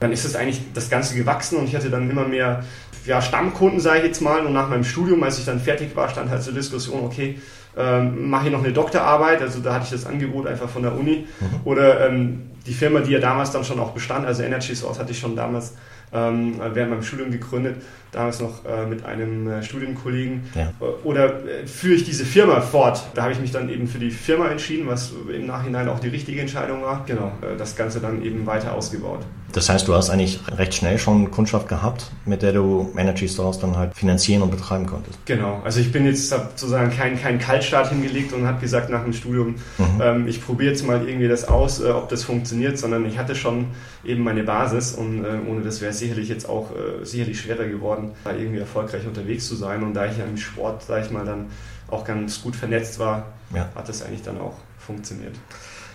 Dann 0.00 0.10
ist 0.10 0.24
es 0.24 0.34
eigentlich 0.34 0.62
das 0.72 0.88
Ganze 0.88 1.14
gewachsen 1.14 1.58
und 1.58 1.68
ich 1.68 1.76
hatte 1.76 1.90
dann 1.90 2.08
immer 2.08 2.26
mehr 2.26 2.64
ja, 3.04 3.20
Stammkunden, 3.20 3.78
sage 3.78 3.98
ich 3.98 4.04
jetzt 4.06 4.22
mal. 4.22 4.46
Und 4.46 4.54
nach 4.54 4.70
meinem 4.70 4.84
Studium, 4.84 5.22
als 5.22 5.38
ich 5.38 5.44
dann 5.44 5.60
fertig 5.60 5.94
war, 5.94 6.08
stand 6.08 6.30
halt 6.30 6.42
zur 6.42 6.54
Diskussion, 6.54 7.04
okay, 7.04 7.38
ähm, 7.76 8.28
mache 8.28 8.46
ich 8.46 8.52
noch 8.52 8.62
eine 8.62 8.72
Doktorarbeit, 8.72 9.40
also 9.40 9.60
da 9.60 9.74
hatte 9.74 9.84
ich 9.84 9.90
das 9.90 10.06
Angebot 10.06 10.46
einfach 10.46 10.68
von 10.68 10.82
der 10.82 10.96
Uni. 10.96 11.26
Mhm. 11.40 11.46
Oder 11.64 12.08
ähm, 12.08 12.50
die 12.66 12.74
Firma, 12.74 13.00
die 13.00 13.12
ja 13.12 13.18
damals 13.18 13.50
dann 13.50 13.64
schon 13.64 13.80
auch 13.80 13.92
bestand, 13.92 14.26
also 14.26 14.42
Energy 14.42 14.74
Source 14.74 14.98
hatte 14.98 15.12
ich 15.12 15.18
schon 15.18 15.34
damals 15.34 15.74
ähm, 16.12 16.60
während 16.72 16.90
meinem 16.90 17.02
Studium 17.02 17.30
gegründet, 17.30 17.76
damals 18.12 18.40
noch 18.40 18.64
äh, 18.66 18.86
mit 18.86 19.04
einem 19.04 19.48
äh, 19.48 19.62
Studienkollegen. 19.62 20.44
Ja. 20.54 20.72
Äh, 20.80 20.84
oder 21.02 21.46
äh, 21.46 21.66
führe 21.66 21.94
ich 21.94 22.04
diese 22.04 22.24
Firma 22.24 22.60
fort? 22.60 23.02
Da 23.14 23.22
habe 23.22 23.32
ich 23.32 23.40
mich 23.40 23.50
dann 23.50 23.68
eben 23.70 23.88
für 23.88 23.98
die 23.98 24.10
Firma 24.10 24.48
entschieden, 24.48 24.86
was 24.86 25.12
im 25.34 25.46
Nachhinein 25.46 25.88
auch 25.88 25.98
die 25.98 26.08
richtige 26.08 26.40
Entscheidung 26.40 26.82
war. 26.82 27.04
Genau, 27.06 27.32
äh, 27.40 27.56
das 27.56 27.74
Ganze 27.74 28.00
dann 28.00 28.22
eben 28.22 28.46
weiter 28.46 28.74
ausgebaut. 28.74 29.20
Das 29.52 29.68
heißt, 29.68 29.86
du 29.86 29.94
hast 29.94 30.08
eigentlich 30.08 30.40
recht 30.56 30.74
schnell 30.74 30.98
schon 30.98 31.30
Kundschaft 31.30 31.68
gehabt, 31.68 32.10
mit 32.24 32.40
der 32.42 32.52
du 32.52 32.90
Energy 32.96 33.28
Stores 33.28 33.58
dann 33.58 33.76
halt 33.76 33.94
finanzieren 33.94 34.40
und 34.42 34.50
betreiben 34.50 34.86
konntest. 34.86 35.18
Genau, 35.26 35.60
also 35.62 35.78
ich 35.80 35.92
bin 35.92 36.06
jetzt 36.06 36.30
sozusagen 36.30 36.90
kein, 36.90 37.20
kein 37.20 37.38
Kaltstart 37.38 37.90
hingelegt 37.90 38.32
und 38.32 38.46
habe 38.46 38.60
gesagt 38.60 38.88
nach 38.88 39.04
dem 39.04 39.12
Studium, 39.12 39.56
mhm. 39.76 40.00
ähm, 40.02 40.28
ich 40.28 40.42
probiere 40.42 40.70
jetzt 40.70 40.86
mal 40.86 41.06
irgendwie 41.06 41.28
das 41.28 41.46
aus, 41.46 41.80
äh, 41.80 41.90
ob 41.90 42.08
das 42.08 42.24
funktioniert, 42.24 42.78
sondern 42.78 43.04
ich 43.04 43.18
hatte 43.18 43.34
schon 43.34 43.66
eben 44.04 44.24
meine 44.24 44.42
Basis 44.42 44.92
und 44.94 45.24
ohne 45.48 45.60
das 45.60 45.80
wäre 45.80 45.92
es 45.92 45.98
sicherlich 45.98 46.28
jetzt 46.28 46.48
auch 46.48 46.70
sicherlich 47.04 47.40
schwerer 47.40 47.66
geworden, 47.66 48.01
da 48.24 48.32
irgendwie 48.32 48.58
erfolgreich 48.58 49.06
unterwegs 49.06 49.48
zu 49.48 49.54
sein 49.54 49.82
und 49.82 49.94
da 49.94 50.06
ich 50.06 50.18
ja 50.18 50.24
im 50.24 50.36
Sport, 50.36 50.82
sag 50.84 51.04
ich 51.04 51.10
mal, 51.10 51.24
dann 51.24 51.46
auch 51.88 52.04
ganz 52.04 52.42
gut 52.42 52.56
vernetzt 52.56 52.98
war, 52.98 53.26
ja. 53.54 53.68
hat 53.74 53.88
das 53.88 54.02
eigentlich 54.02 54.22
dann 54.22 54.40
auch 54.40 54.54
funktioniert. 54.78 55.34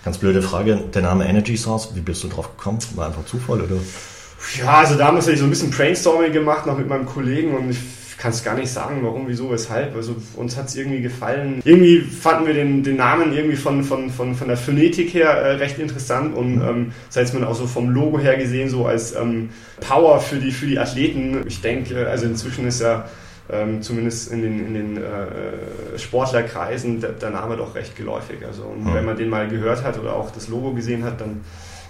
Ganz 0.04 0.18
blöde 0.18 0.42
Frage, 0.42 0.78
der 0.94 1.02
Name 1.02 1.28
Energy 1.28 1.58
Source, 1.58 1.96
wie 1.96 2.02
bist 2.02 2.24
du 2.24 2.28
drauf 2.28 2.56
gekommen? 2.58 2.80
War 2.96 3.08
einfach 3.08 3.26
Zufall 3.26 3.62
oder? 3.62 3.76
Ja, 4.58 4.80
also 4.80 4.96
damals 4.96 5.26
habe 5.26 5.34
ich 5.34 5.40
so 5.40 5.46
ein 5.46 5.50
bisschen 5.50 5.72
Brainstorming 5.72 6.32
gemacht, 6.32 6.66
noch 6.66 6.78
mit 6.78 6.88
meinem 6.88 7.06
Kollegen 7.06 7.56
und 7.56 7.72
ich 7.72 7.80
kann 8.18 8.32
es 8.32 8.44
gar 8.44 8.56
nicht 8.56 8.72
sagen, 8.72 9.02
warum, 9.04 9.28
wieso, 9.28 9.52
weshalb. 9.52 9.96
Also 9.96 10.16
uns 10.36 10.58
hat 10.58 10.70
es 10.70 10.76
irgendwie 10.76 11.02
gefallen. 11.02 11.62
Irgendwie 11.64 12.00
fanden 12.02 12.48
wir 12.48 12.54
den, 12.54 12.84
den 12.84 12.96
Namen 12.96 13.32
irgendwie 13.32 13.56
von, 13.56 13.84
von, 13.84 14.10
von, 14.10 14.34
von 14.34 14.48
der 14.48 14.58
Phonetik 14.58 15.14
her 15.14 15.30
äh, 15.30 15.52
recht 15.56 15.78
interessant 15.78 16.36
und 16.36 16.62
ähm, 16.62 16.94
sei 17.10 17.22
es 17.22 17.34
mal 17.34 17.44
auch 17.44 17.56
so 17.56 17.68
vom 17.68 17.90
Logo 17.90 18.20
her 18.20 18.38
gesehen, 18.38 18.70
so 18.70 18.88
als 18.88 19.16
ähm, 19.16 19.50
Power 19.82 20.20
für 20.20 20.38
die, 20.38 20.52
für 20.52 20.66
die 20.66 20.80
Athleten. 20.80 21.44
Ich 21.48 21.62
denke, 21.62 22.08
also 22.08 22.26
inzwischen 22.26 22.68
ist 22.68 22.82
ja 22.82 23.06
ähm, 23.52 23.82
zumindest 23.82 24.32
in 24.32 24.42
den, 24.42 24.68
in 24.68 24.74
den 24.74 24.98
äh, 24.98 25.98
Sportlerkreisen 25.98 27.00
der, 27.00 27.12
der, 27.12 27.30
Name 27.30 27.56
doch 27.56 27.76
recht 27.76 27.96
geläufig. 27.96 28.46
Also 28.46 28.64
mhm. 28.64 28.94
wenn 28.94 29.06
man 29.06 29.18
den 29.18 29.30
mal 29.30 29.48
gehört 29.48 29.84
hat 29.84 30.00
oder 30.00 30.16
auch 30.16 30.32
das 30.32 30.48
Logo 30.48 30.74
gesehen 30.74 31.04
hat, 31.04 31.22
dann 31.22 31.42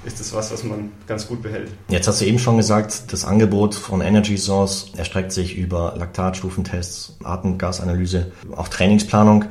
ist 0.07 0.19
das 0.21 0.33
was, 0.33 0.51
was 0.51 0.63
man 0.63 0.91
ganz 1.05 1.27
gut 1.27 1.41
behält. 1.41 1.69
Jetzt 1.89 2.07
hast 2.07 2.21
du 2.21 2.25
eben 2.25 2.39
schon 2.39 2.57
gesagt, 2.57 3.11
das 3.11 3.25
Angebot 3.25 3.75
von 3.75 4.01
Energy 4.01 4.37
Source 4.37 4.91
erstreckt 4.95 5.33
sich 5.33 5.57
über 5.57 5.95
Laktatstufentests, 5.97 7.17
Atemgasanalyse, 7.23 8.31
auch 8.55 8.69
Trainingsplanung. 8.69 9.45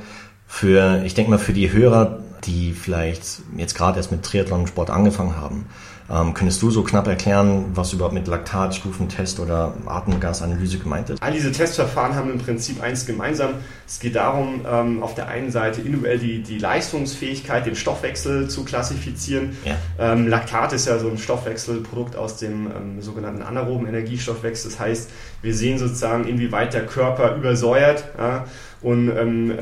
Für, 0.46 1.02
ich 1.04 1.14
denke 1.14 1.30
mal, 1.30 1.38
für 1.38 1.52
die 1.52 1.72
Hörer, 1.72 2.20
die 2.44 2.72
vielleicht 2.72 3.42
jetzt 3.56 3.74
gerade 3.74 3.98
erst 3.98 4.10
mit 4.10 4.22
Triathlon-Sport 4.22 4.90
angefangen 4.90 5.36
haben, 5.36 5.66
ähm, 6.10 6.34
könntest 6.34 6.62
du 6.62 6.70
so 6.70 6.82
knapp 6.82 7.06
erklären, 7.06 7.66
was 7.74 7.92
überhaupt 7.92 8.14
mit 8.14 8.26
Laktatstufentest 8.26 9.40
oder 9.40 9.74
Atemgasanalyse 9.86 10.78
gemeint 10.78 11.10
ist? 11.10 11.22
All 11.22 11.32
diese 11.32 11.50
Testverfahren 11.50 12.14
haben 12.14 12.30
im 12.30 12.38
Prinzip 12.38 12.80
eins 12.82 13.06
gemeinsam. 13.06 13.54
Es 13.86 13.98
geht 13.98 14.16
darum, 14.16 14.60
ähm, 14.70 15.02
auf 15.02 15.14
der 15.14 15.28
einen 15.28 15.50
Seite 15.50 15.80
individuell 15.80 16.18
die, 16.18 16.42
die 16.42 16.58
Leistungsfähigkeit, 16.58 17.66
den 17.66 17.76
Stoffwechsel 17.76 18.48
zu 18.48 18.64
klassifizieren. 18.64 19.56
Ja. 19.64 19.76
Ähm, 19.98 20.28
Laktat 20.28 20.72
ist 20.72 20.86
ja 20.86 20.98
so 20.98 21.08
ein 21.08 21.18
Stoffwechselprodukt 21.18 22.16
aus 22.16 22.36
dem 22.36 22.66
ähm, 22.66 23.02
sogenannten 23.02 23.42
anaeroben 23.42 23.86
Energiestoffwechsel. 23.86 24.70
Das 24.70 24.80
heißt, 24.80 25.10
wir 25.42 25.54
sehen 25.54 25.78
sozusagen, 25.78 26.26
inwieweit 26.26 26.74
der 26.74 26.86
Körper 26.86 27.36
übersäuert. 27.36 28.04
Ja, 28.16 28.44
und 28.86 29.10
ähm, 29.18 29.50
äh, 29.50 29.56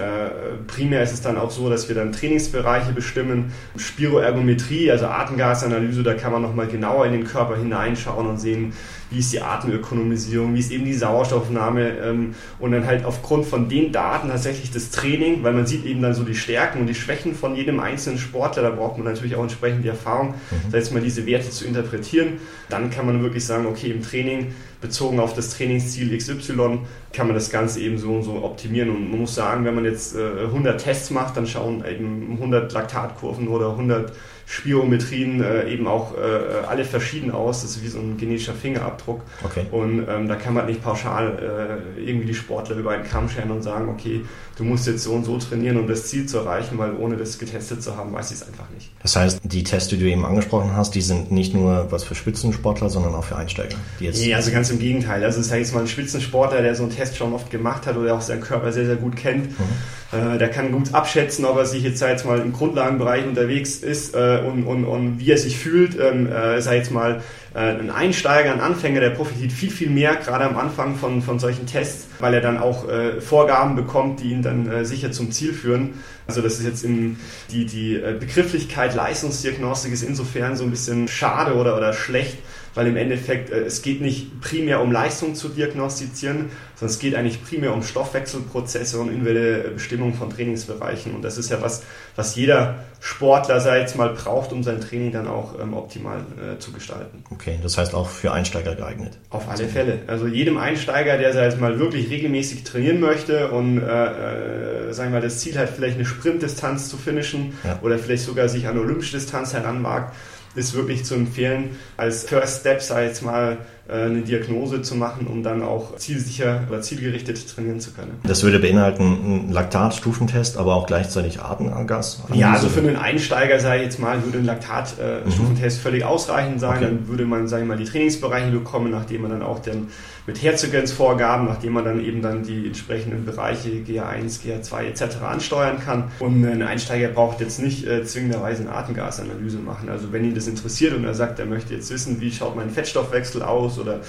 primär 0.66 1.02
ist 1.02 1.14
es 1.14 1.22
dann 1.22 1.38
auch 1.38 1.50
so, 1.50 1.70
dass 1.70 1.88
wir 1.88 1.94
dann 1.94 2.12
Trainingsbereiche 2.12 2.92
bestimmen, 2.92 3.54
Spiroergometrie, 3.74 4.90
also 4.90 5.06
Atemgasanalyse, 5.06 6.02
da 6.02 6.12
kann 6.12 6.30
man 6.30 6.42
nochmal 6.42 6.66
genauer 6.66 7.06
in 7.06 7.12
den 7.12 7.24
Körper 7.24 7.56
hineinschauen 7.56 8.26
und 8.26 8.36
sehen, 8.36 8.74
wie 9.10 9.20
ist 9.20 9.32
die 9.32 9.40
Atemökonomisierung, 9.40 10.54
wie 10.54 10.60
ist 10.60 10.70
eben 10.70 10.84
die 10.84 10.92
Sauerstoffnahme 10.92 11.96
ähm, 12.04 12.34
und 12.58 12.72
dann 12.72 12.86
halt 12.86 13.06
aufgrund 13.06 13.46
von 13.46 13.70
den 13.70 13.92
Daten 13.92 14.28
tatsächlich 14.28 14.70
das 14.72 14.90
Training, 14.90 15.42
weil 15.42 15.54
man 15.54 15.66
sieht 15.66 15.86
eben 15.86 16.02
dann 16.02 16.12
so 16.12 16.24
die 16.24 16.34
Stärken 16.34 16.80
und 16.80 16.86
die 16.86 16.94
Schwächen 16.94 17.34
von 17.34 17.56
jedem 17.56 17.80
einzelnen 17.80 18.18
Sportler, 18.18 18.62
da 18.62 18.70
braucht 18.70 18.98
man 18.98 19.06
natürlich 19.06 19.36
auch 19.36 19.42
entsprechend 19.42 19.84
die 19.84 19.88
Erfahrung, 19.88 20.34
mhm. 20.50 20.70
das 20.70 20.82
heißt 20.82 20.92
mal 20.92 21.00
diese 21.00 21.24
Werte 21.24 21.48
zu 21.48 21.64
interpretieren. 21.64 22.40
Dann 22.68 22.90
kann 22.90 23.06
man 23.06 23.22
wirklich 23.22 23.46
sagen, 23.46 23.64
okay, 23.64 23.90
im 23.90 24.02
Training 24.02 24.52
bezogen 24.84 25.18
auf 25.18 25.32
das 25.32 25.56
Trainingsziel 25.56 26.16
XY 26.16 26.80
kann 27.12 27.26
man 27.26 27.34
das 27.34 27.50
Ganze 27.50 27.80
eben 27.80 27.96
so 27.96 28.12
und 28.12 28.22
so 28.22 28.44
optimieren. 28.44 28.90
Und 28.90 29.10
man 29.10 29.20
muss 29.20 29.34
sagen, 29.34 29.64
wenn 29.64 29.74
man 29.74 29.86
jetzt 29.86 30.14
äh, 30.14 30.44
100 30.44 30.78
Tests 30.78 31.10
macht, 31.10 31.38
dann 31.38 31.46
schauen 31.46 31.82
eben 31.90 32.32
100 32.32 32.70
Laktatkurven 32.70 33.48
oder 33.48 33.70
100 33.70 34.12
Spirometrien 34.46 35.42
äh, 35.42 35.68
eben 35.68 35.86
auch 35.86 36.14
äh, 36.16 36.66
alle 36.66 36.84
verschieden 36.84 37.30
aus. 37.30 37.62
Das 37.62 37.72
ist 37.72 37.82
wie 37.82 37.88
so 37.88 37.98
ein 37.98 38.16
genetischer 38.16 38.52
Fingerabdruck. 38.52 39.22
Okay. 39.42 39.66
Und 39.70 40.06
ähm, 40.08 40.28
da 40.28 40.36
kann 40.36 40.54
man 40.54 40.66
nicht 40.66 40.82
pauschal 40.82 41.80
äh, 41.98 42.00
irgendwie 42.02 42.26
die 42.26 42.34
Sportler 42.34 42.76
über 42.76 42.90
einen 42.90 43.04
Kamm 43.04 43.28
scheren 43.28 43.50
und 43.50 43.62
sagen, 43.62 43.88
okay, 43.88 44.22
du 44.56 44.64
musst 44.64 44.86
jetzt 44.86 45.04
so 45.04 45.12
und 45.12 45.24
so 45.24 45.38
trainieren, 45.38 45.78
um 45.78 45.86
das 45.86 46.06
Ziel 46.06 46.26
zu 46.26 46.38
erreichen, 46.38 46.78
weil 46.78 46.94
ohne 46.94 47.16
das 47.16 47.38
getestet 47.38 47.82
zu 47.82 47.96
haben, 47.96 48.12
weiß 48.12 48.30
ich 48.30 48.38
es 48.38 48.46
einfach 48.46 48.68
nicht. 48.74 48.90
Das 49.02 49.16
heißt, 49.16 49.40
die 49.42 49.64
Tests, 49.64 49.88
die 49.88 49.98
du 49.98 50.04
eben 50.04 50.24
angesprochen 50.24 50.76
hast, 50.76 50.94
die 50.94 51.02
sind 51.02 51.32
nicht 51.32 51.54
nur 51.54 51.90
was 51.90 52.04
für 52.04 52.14
Spitzensportler, 52.14 52.90
sondern 52.90 53.14
auch 53.14 53.24
für 53.24 53.36
Einsteiger. 53.36 53.76
Die 53.98 54.04
jetzt 54.04 54.20
nee, 54.20 54.34
also 54.34 54.50
ganz 54.50 54.70
im 54.70 54.78
Gegenteil. 54.78 55.24
Also 55.24 55.40
es 55.40 55.46
ist 55.46 55.52
jetzt 55.52 55.74
mal 55.74 55.80
ein 55.80 55.88
Spitzensportler, 55.88 56.62
der 56.62 56.74
so 56.74 56.82
einen 56.82 56.94
Test 56.94 57.16
schon 57.16 57.32
oft 57.32 57.50
gemacht 57.50 57.86
hat 57.86 57.96
oder 57.96 58.14
auch 58.14 58.20
seinen 58.20 58.42
Körper 58.42 58.72
sehr, 58.72 58.86
sehr 58.86 58.96
gut 58.96 59.16
kennt. 59.16 59.58
Mhm. 59.58 59.64
Äh, 60.14 60.38
der 60.38 60.48
kann 60.48 60.70
gut 60.70 60.94
abschätzen, 60.94 61.44
ob 61.44 61.56
er 61.56 61.66
sich 61.66 61.82
jetzt, 61.82 62.00
jetzt 62.00 62.26
mal 62.26 62.38
im 62.38 62.52
Grundlagenbereich 62.52 63.26
unterwegs 63.26 63.76
ist 63.76 64.14
äh, 64.14 64.42
und, 64.46 64.64
und, 64.64 64.84
und 64.84 65.18
wie 65.18 65.30
er 65.30 65.38
sich 65.38 65.58
fühlt. 65.58 65.98
Ähm, 65.98 66.30
äh, 66.30 66.60
sei 66.60 66.76
jetzt 66.76 66.92
mal 66.92 67.22
äh, 67.54 67.58
ein 67.58 67.90
Einsteiger, 67.90 68.52
ein 68.52 68.60
Anfänger, 68.60 69.00
der 69.00 69.10
profitiert 69.10 69.52
viel, 69.52 69.70
viel 69.70 69.90
mehr, 69.90 70.16
gerade 70.16 70.44
am 70.44 70.56
Anfang 70.56 70.96
von, 70.96 71.22
von 71.22 71.38
solchen 71.38 71.66
Tests, 71.66 72.06
weil 72.20 72.34
er 72.34 72.40
dann 72.40 72.58
auch 72.58 72.88
äh, 72.88 73.20
Vorgaben 73.20 73.76
bekommt, 73.76 74.20
die 74.20 74.30
ihn 74.30 74.42
dann 74.42 74.70
äh, 74.70 74.84
sicher 74.84 75.10
zum 75.10 75.30
Ziel 75.32 75.52
führen. 75.52 75.94
Also 76.26 76.40
das 76.40 76.58
ist 76.58 76.64
jetzt 76.64 76.84
in 76.84 77.16
die, 77.50 77.66
die 77.66 77.96
äh, 77.96 78.16
Begrifflichkeit 78.18 78.94
Leistungsdiagnostik 78.94 79.92
ist 79.92 80.02
insofern 80.02 80.56
so 80.56 80.64
ein 80.64 80.70
bisschen 80.70 81.08
schade 81.08 81.54
oder, 81.54 81.76
oder 81.76 81.92
schlecht, 81.92 82.38
weil 82.74 82.86
im 82.88 82.96
Endeffekt 82.96 83.50
äh, 83.50 83.64
es 83.64 83.82
geht 83.82 84.00
nicht 84.00 84.40
primär 84.40 84.80
um 84.80 84.92
Leistung 84.92 85.34
zu 85.34 85.48
diagnostizieren, 85.48 86.50
sondern 86.74 86.94
es 86.94 86.98
geht 86.98 87.14
eigentlich 87.14 87.42
primär 87.42 87.72
um 87.72 87.82
Stoffwechselprozesse 87.82 88.98
und 88.98 89.08
individuelle 89.08 89.70
Bestimmung 89.70 90.14
von 90.14 90.30
Trainingsbereichen. 90.30 91.14
Und 91.14 91.22
das 91.22 91.38
ist 91.38 91.50
ja 91.50 91.62
was, 91.62 91.82
was 92.16 92.34
jeder 92.36 92.84
Sportler, 93.00 93.60
sei 93.60 93.80
jetzt 93.80 93.96
mal, 93.96 94.10
braucht, 94.10 94.52
um 94.52 94.62
sein 94.62 94.80
Training 94.80 95.12
dann 95.12 95.28
auch 95.28 95.58
ähm, 95.60 95.74
optimal 95.74 96.20
äh, 96.20 96.58
zu 96.58 96.72
gestalten. 96.72 97.22
Okay, 97.30 97.58
das 97.62 97.78
heißt 97.78 97.94
auch 97.94 98.08
für 98.08 98.32
Einsteiger 98.32 98.74
geeignet. 98.74 99.18
Auf 99.30 99.48
alle 99.48 99.68
Fälle. 99.68 100.00
Also 100.06 100.26
jedem 100.26 100.56
Einsteiger, 100.56 101.18
der 101.18 101.32
sei 101.32 101.44
jetzt 101.44 101.60
mal 101.60 101.78
wirklich 101.78 102.10
regelmäßig 102.10 102.64
trainieren 102.64 103.00
möchte 103.00 103.50
und 103.50 103.78
äh, 103.78 104.88
äh, 104.88 104.92
sagen 104.92 105.12
wir 105.12 105.20
mal 105.20 105.22
das 105.22 105.38
Ziel 105.40 105.56
hat, 105.58 105.70
vielleicht 105.70 105.96
eine 105.96 106.06
Sprintdistanz 106.06 106.88
zu 106.88 106.96
finishen 106.96 107.52
ja. 107.62 107.78
oder 107.82 107.98
vielleicht 107.98 108.24
sogar 108.24 108.48
sich 108.48 108.66
an 108.66 108.78
olympische 108.78 109.16
Distanz 109.16 109.52
heranwagt, 109.52 110.14
ist 110.54 110.74
wirklich 110.74 111.04
zu 111.04 111.14
empfehlen, 111.14 111.76
als 111.96 112.24
First 112.24 112.60
Step, 112.60 112.82
sei 112.82 113.06
jetzt 113.06 113.22
mal, 113.22 113.58
eine 113.86 114.22
Diagnose 114.22 114.80
zu 114.80 114.94
machen, 114.94 115.26
um 115.26 115.42
dann 115.42 115.62
auch 115.62 115.96
zielsicher 115.96 116.62
oder 116.68 116.80
zielgerichtet 116.80 117.54
trainieren 117.54 117.80
zu 117.80 117.92
können. 117.92 118.18
Das 118.22 118.42
würde 118.42 118.58
beinhalten 118.58 119.02
einen 119.02 119.52
Laktatstufentest, 119.52 120.56
aber 120.56 120.74
auch 120.74 120.86
gleichzeitig 120.86 121.40
Atemgas? 121.40 122.22
Ja, 122.32 122.52
also 122.52 122.68
für 122.68 122.80
einen 122.80 122.96
Einsteiger, 122.96 123.60
sage 123.60 123.80
ich 123.80 123.84
jetzt 123.84 123.98
mal, 123.98 124.24
würde 124.24 124.38
ein 124.38 124.46
Laktatstufentest 124.46 125.78
mhm. 125.78 125.82
völlig 125.82 126.04
ausreichend 126.04 126.60
sein. 126.60 126.78
Okay. 126.78 126.84
Dann 126.84 127.08
würde 127.08 127.26
man, 127.26 127.46
sage 127.46 127.62
ich 127.62 127.68
mal, 127.68 127.76
die 127.76 127.84
Trainingsbereiche 127.84 128.50
bekommen, 128.50 128.90
nachdem 128.90 129.22
man 129.22 129.32
dann 129.32 129.42
auch 129.42 129.58
den 129.58 129.88
mit 130.26 130.42
Herzogensvorgaben, 130.42 131.46
nachdem 131.46 131.74
man 131.74 131.84
dann 131.84 132.02
eben 132.02 132.22
dann 132.22 132.42
die 132.42 132.66
entsprechenden 132.66 133.26
Bereiche 133.26 133.68
GA1, 133.68 134.40
GA2 134.42 134.84
etc. 134.84 135.22
ansteuern 135.22 135.78
kann. 135.84 136.04
Und 136.18 136.44
ein 136.44 136.62
Einsteiger 136.62 137.08
braucht 137.08 137.40
jetzt 137.40 137.60
nicht 137.60 137.86
äh, 137.86 138.04
zwingenderweise 138.04 138.62
eine 138.62 138.72
Atemgasanalyse 138.72 139.58
machen. 139.58 139.90
Also 139.90 140.12
wenn 140.12 140.24
ihn 140.24 140.34
das 140.34 140.46
interessiert 140.46 140.94
und 140.94 141.04
er 141.04 141.14
sagt, 141.14 141.40
er 141.40 141.46
möchte 141.46 141.74
jetzt 141.74 141.90
wissen, 141.90 142.22
wie 142.22 142.32
schaut 142.32 142.56
mein 142.56 142.70
Fettstoffwechsel 142.70 143.42
aus 143.42 143.73
oder 143.78 144.00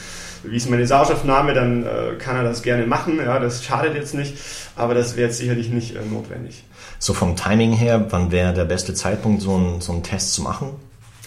wie 0.43 0.57
ist 0.57 0.69
meine 0.69 0.85
Sauerstoffnahme, 0.85 1.53
dann 1.53 1.83
äh, 1.83 2.15
kann 2.17 2.35
er 2.35 2.43
das 2.43 2.61
gerne 2.61 2.85
machen. 2.85 3.17
Ja, 3.17 3.39
das 3.39 3.63
schadet 3.63 3.95
jetzt 3.95 4.13
nicht, 4.13 4.35
aber 4.75 4.93
das 4.93 5.15
wäre 5.15 5.27
jetzt 5.27 5.37
sicherlich 5.37 5.69
nicht 5.69 5.95
äh, 5.95 5.99
notwendig. 6.09 6.63
So 6.99 7.13
vom 7.13 7.35
Timing 7.35 7.73
her, 7.73 8.05
wann 8.09 8.31
wäre 8.31 8.53
der 8.53 8.65
beste 8.65 8.93
Zeitpunkt, 8.93 9.41
so 9.41 9.55
einen, 9.55 9.81
so 9.81 9.91
einen 9.91 10.03
Test 10.03 10.33
zu 10.33 10.41
machen? 10.41 10.69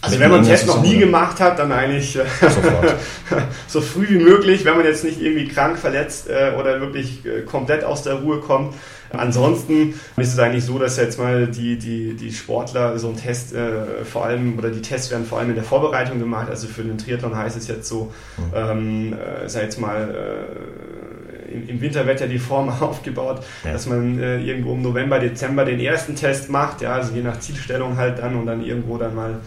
Also 0.01 0.21
wenn 0.21 0.31
man 0.31 0.41
einen 0.41 0.49
Test 0.49 0.67
noch 0.67 0.81
nie 0.81 0.97
gemacht 0.97 1.41
hat, 1.41 1.59
dann 1.59 1.73
eigentlich 1.73 2.17
äh, 2.17 2.23
so 3.69 3.81
früh 3.81 4.09
wie 4.09 4.19
möglich, 4.19 4.65
wenn 4.65 4.77
man 4.77 4.85
jetzt 4.85 5.03
nicht 5.03 5.21
irgendwie 5.21 5.49
krank, 5.49 5.77
verletzt 5.77 6.29
äh, 6.29 6.53
oder 6.59 6.81
wirklich 6.81 7.27
äh, 7.27 7.43
komplett 7.43 7.83
aus 7.83 8.05
der 8.05 8.15
Ruhe 8.15 8.39
kommt. 8.39 8.75
Ansonsten 9.11 9.95
ist 10.17 10.33
es 10.33 10.39
eigentlich 10.39 10.65
so, 10.65 10.79
dass 10.79 10.97
jetzt 10.97 11.19
mal 11.19 11.47
die, 11.47 11.79
die, 11.79 12.15
die 12.15 12.33
Sportler 12.33 12.99
so 12.99 13.09
einen 13.09 13.17
Test 13.17 13.55
äh, 13.55 14.05
vor 14.05 14.25
allem, 14.27 14.59
oder 14.59 14.71
die 14.71 14.83
Tests 14.83 15.11
werden 15.11 15.25
vor 15.25 15.39
allem 15.39 15.51
in 15.51 15.55
der 15.55 15.65
Vorbereitung 15.65 16.19
gemacht. 16.19 16.49
Also 16.51 16.67
für 16.67 16.83
den 16.83 16.99
Triathlon 16.99 17.37
heißt 17.37 17.57
es 17.57 17.69
jetzt 17.69 17.89
so, 17.89 18.13
mhm. 18.37 18.53
ähm, 18.55 19.13
äh, 19.15 19.49
sei 19.49 19.63
jetzt 19.63 19.81
mal 19.81 20.15
äh, 20.15 21.53
im, 21.53 21.69
im 21.69 21.81
Winter 21.81 22.07
wird 22.07 22.21
ja 22.21 22.27
die 22.27 22.39
Form 22.39 22.69
aufgebaut, 22.81 23.43
ja. 23.65 23.73
dass 23.73 23.87
man 23.87 24.19
äh, 24.19 24.41
irgendwo 24.41 24.75
im 24.75 24.83
November, 24.83 25.19
Dezember 25.19 25.65
den 25.65 25.81
ersten 25.81 26.15
Test 26.15 26.51
macht, 26.51 26.81
ja, 26.83 26.95
also 26.95 27.15
je 27.15 27.23
nach 27.23 27.41
Zielstellung 27.41 27.97
halt 27.97 28.19
dann 28.19 28.37
und 28.37 28.47
dann 28.47 28.65
irgendwo 28.65 28.99
dann 28.99 29.15
mal 29.15 29.41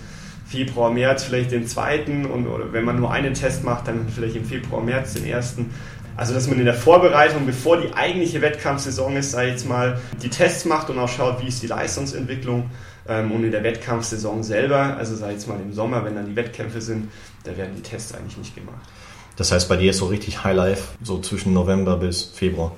Februar, 0.46 0.92
März 0.92 1.24
vielleicht 1.24 1.52
den 1.52 1.66
zweiten 1.66 2.26
und 2.26 2.46
oder 2.46 2.74
wenn 2.74 2.84
man 2.84 3.00
nur 3.00 3.12
einen 3.12 3.34
Test 3.34 3.64
macht, 3.64 3.88
dann 3.88 4.08
vielleicht 4.14 4.36
im 4.36 4.44
Februar, 4.44 4.84
März 4.84 5.14
den 5.14 5.26
ersten. 5.26 5.70
Also 6.18 6.34
dass 6.34 6.48
man 6.48 6.60
in 6.60 6.66
der 6.66 6.74
Vorbereitung, 6.74 7.46
bevor 7.46 7.78
die 7.78 7.94
eigentliche 7.94 8.42
Wettkampfsaison 8.42 9.16
ist, 9.16 9.32
sei 9.32 9.50
jetzt 9.50 9.68
mal 9.68 10.00
die 10.22 10.30
Tests 10.30 10.66
macht 10.66 10.90
und 10.90 11.00
auch 11.00 11.10
schaut, 11.10 11.42
wie 11.42 11.48
ist 11.48 11.64
die 11.64 11.68
Leistungsentwicklung 11.68 12.70
ähm, 13.08 13.32
und 13.32 13.44
in 13.44 13.52
der 13.52 13.64
Wettkampfsaison 13.64 14.44
selber, 14.44 14.98
also 14.98 15.16
sei 15.16 15.32
jetzt 15.32 15.48
mal 15.48 15.60
im 15.60 15.74
Sommer, 15.74 16.04
wenn 16.06 16.16
dann 16.16 16.26
die 16.26 16.36
Wettkämpfe 16.36 16.82
sind, 16.82 17.12
da 17.44 17.56
werden 17.58 17.74
die 17.76 17.82
Tests 17.82 18.14
eigentlich 18.14 18.38
nicht 18.38 18.56
gemacht. 18.56 18.82
Das 19.38 19.52
heißt 19.52 19.70
bei 19.70 19.78
dir 19.78 19.92
ist 19.92 19.98
so 19.98 20.08
richtig 20.08 20.44
Highlife, 20.44 20.84
so 21.02 21.20
zwischen 21.20 21.54
November 21.54 21.98
bis 21.98 22.24
Februar. 22.24 22.74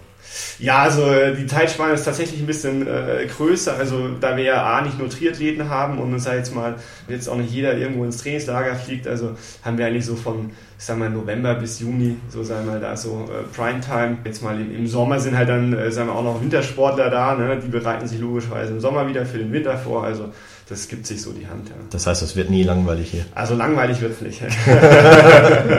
Ja, 0.60 0.80
also 0.80 1.12
äh, 1.12 1.36
die 1.36 1.46
Zeitspanne 1.46 1.94
ist 1.94 2.04
tatsächlich 2.04 2.40
ein 2.40 2.46
bisschen 2.46 2.88
äh, 2.88 3.28
größer. 3.28 3.76
Also 3.76 4.10
da 4.20 4.38
wir 4.38 4.44
ja 4.44 4.64
A 4.64 4.82
nicht 4.82 4.98
nur 4.98 5.10
Triathleten 5.10 5.70
haben 5.70 6.00
und 6.00 6.18
sei 6.20 6.38
jetzt 6.38 6.54
mal 6.54 6.76
jetzt 7.08 7.28
auch 7.28 7.38
nicht 7.38 7.52
jeder 7.52 7.78
irgendwo 7.78 8.04
ins 8.06 8.18
Trainingslager 8.18 8.76
fliegt, 8.76 9.08
also 9.08 9.32
haben 9.64 9.78
wir 9.78 9.86
eigentlich 9.86 10.06
so 10.06 10.16
von, 10.16 10.52
ich 10.78 10.86
sag 10.86 10.98
mal, 10.98 11.10
November 11.10 11.56
bis 11.56 11.80
Juni, 11.80 12.18
so 12.30 12.44
sagen 12.44 12.66
wir 12.66 12.74
mal 12.74 12.80
da 12.80 12.96
so 12.96 13.30
äh, 13.30 13.44
Primetime. 13.56 14.18
Jetzt 14.26 14.44
mal 14.44 14.60
im, 14.60 14.76
im, 14.76 14.88
Sommer 14.88 15.20
sind 15.20 15.38
halt 15.38 15.50
dann, 15.50 15.74
äh, 15.74 15.92
sagen 15.92 16.10
wir 16.10 16.16
auch 16.16 16.24
noch 16.24 16.42
Wintersportler 16.42 17.10
da, 17.10 17.36
ne? 17.36 17.60
die 17.64 17.70
bereiten 17.70 18.08
sich 18.08 18.20
logischerweise 18.20 18.74
im 18.74 18.80
Sommer 18.80 19.08
wieder 19.08 19.26
für 19.26 19.38
den 19.38 19.52
Winter 19.52 19.78
vor. 19.78 20.04
Also 20.04 20.30
das 20.70 20.88
gibt 20.88 21.06
sich 21.06 21.22
so 21.22 21.32
die 21.32 21.48
Hand. 21.48 21.70
Ja. 21.70 21.76
Das 21.90 22.08
heißt, 22.08 22.22
es 22.22 22.36
wird 22.36 22.50
nie 22.50 22.64
langweilig 22.64 23.12
hier. 23.12 23.26
Also 23.36 23.56
langweilig 23.56 24.02
wird 24.02 24.14
es 24.14 24.22
nicht. 24.22 24.42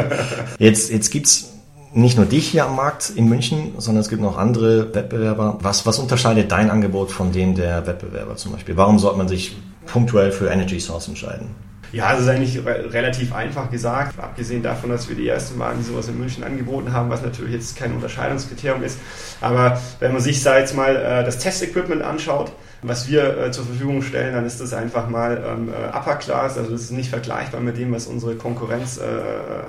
jetzt 0.58 0.90
jetzt 0.90 1.10
gibt's 1.10 1.53
nicht 1.94 2.16
nur 2.16 2.26
dich 2.26 2.48
hier 2.48 2.66
am 2.66 2.76
Markt 2.76 3.10
in 3.14 3.28
München, 3.28 3.74
sondern 3.78 4.00
es 4.00 4.08
gibt 4.08 4.20
noch 4.20 4.36
andere 4.36 4.94
Wettbewerber. 4.94 5.58
Was, 5.62 5.86
was 5.86 5.98
unterscheidet 5.98 6.50
dein 6.50 6.70
Angebot 6.70 7.12
von 7.12 7.32
dem 7.32 7.54
der 7.54 7.86
Wettbewerber 7.86 8.36
zum 8.36 8.52
Beispiel? 8.52 8.76
Warum 8.76 8.98
sollte 8.98 9.18
man 9.18 9.28
sich 9.28 9.56
punktuell 9.86 10.32
für 10.32 10.48
Energy 10.48 10.80
Source 10.80 11.08
entscheiden? 11.08 11.50
Ja, 11.92 12.10
das 12.10 12.22
ist 12.22 12.28
eigentlich 12.28 12.66
re 12.66 12.92
relativ 12.92 13.32
einfach 13.32 13.70
gesagt. 13.70 14.18
Abgesehen 14.18 14.64
davon, 14.64 14.90
dass 14.90 15.08
wir 15.08 15.14
die 15.14 15.28
ersten 15.28 15.62
die 15.78 15.84
sowas 15.84 16.08
in 16.08 16.18
München 16.18 16.42
angeboten 16.42 16.92
haben, 16.92 17.08
was 17.08 17.22
natürlich 17.22 17.52
jetzt 17.52 17.76
kein 17.76 17.92
Unterscheidungskriterium 17.92 18.82
ist. 18.82 18.98
Aber 19.40 19.80
wenn 20.00 20.12
man 20.12 20.20
sich 20.20 20.42
da 20.42 20.58
jetzt 20.58 20.74
mal 20.74 20.96
äh, 20.96 21.24
das 21.24 21.38
Testequipment 21.38 22.02
anschaut, 22.02 22.50
was 22.82 23.08
wir 23.08 23.38
äh, 23.38 23.52
zur 23.52 23.64
Verfügung 23.66 24.02
stellen, 24.02 24.34
dann 24.34 24.44
ist 24.44 24.60
das 24.60 24.72
einfach 24.72 25.08
mal 25.08 25.40
ähm, 25.46 25.68
äh, 25.68 25.96
Upper 25.96 26.16
Class. 26.16 26.58
Also 26.58 26.72
das 26.72 26.80
ist 26.80 26.90
nicht 26.90 27.10
vergleichbar 27.10 27.60
mit 27.60 27.78
dem, 27.78 27.92
was 27.92 28.08
unsere 28.08 28.34
Konkurrenz 28.34 28.98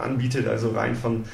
anbietet. 0.02 0.48
Also 0.48 0.72
rein 0.72 0.96
von 0.96 1.26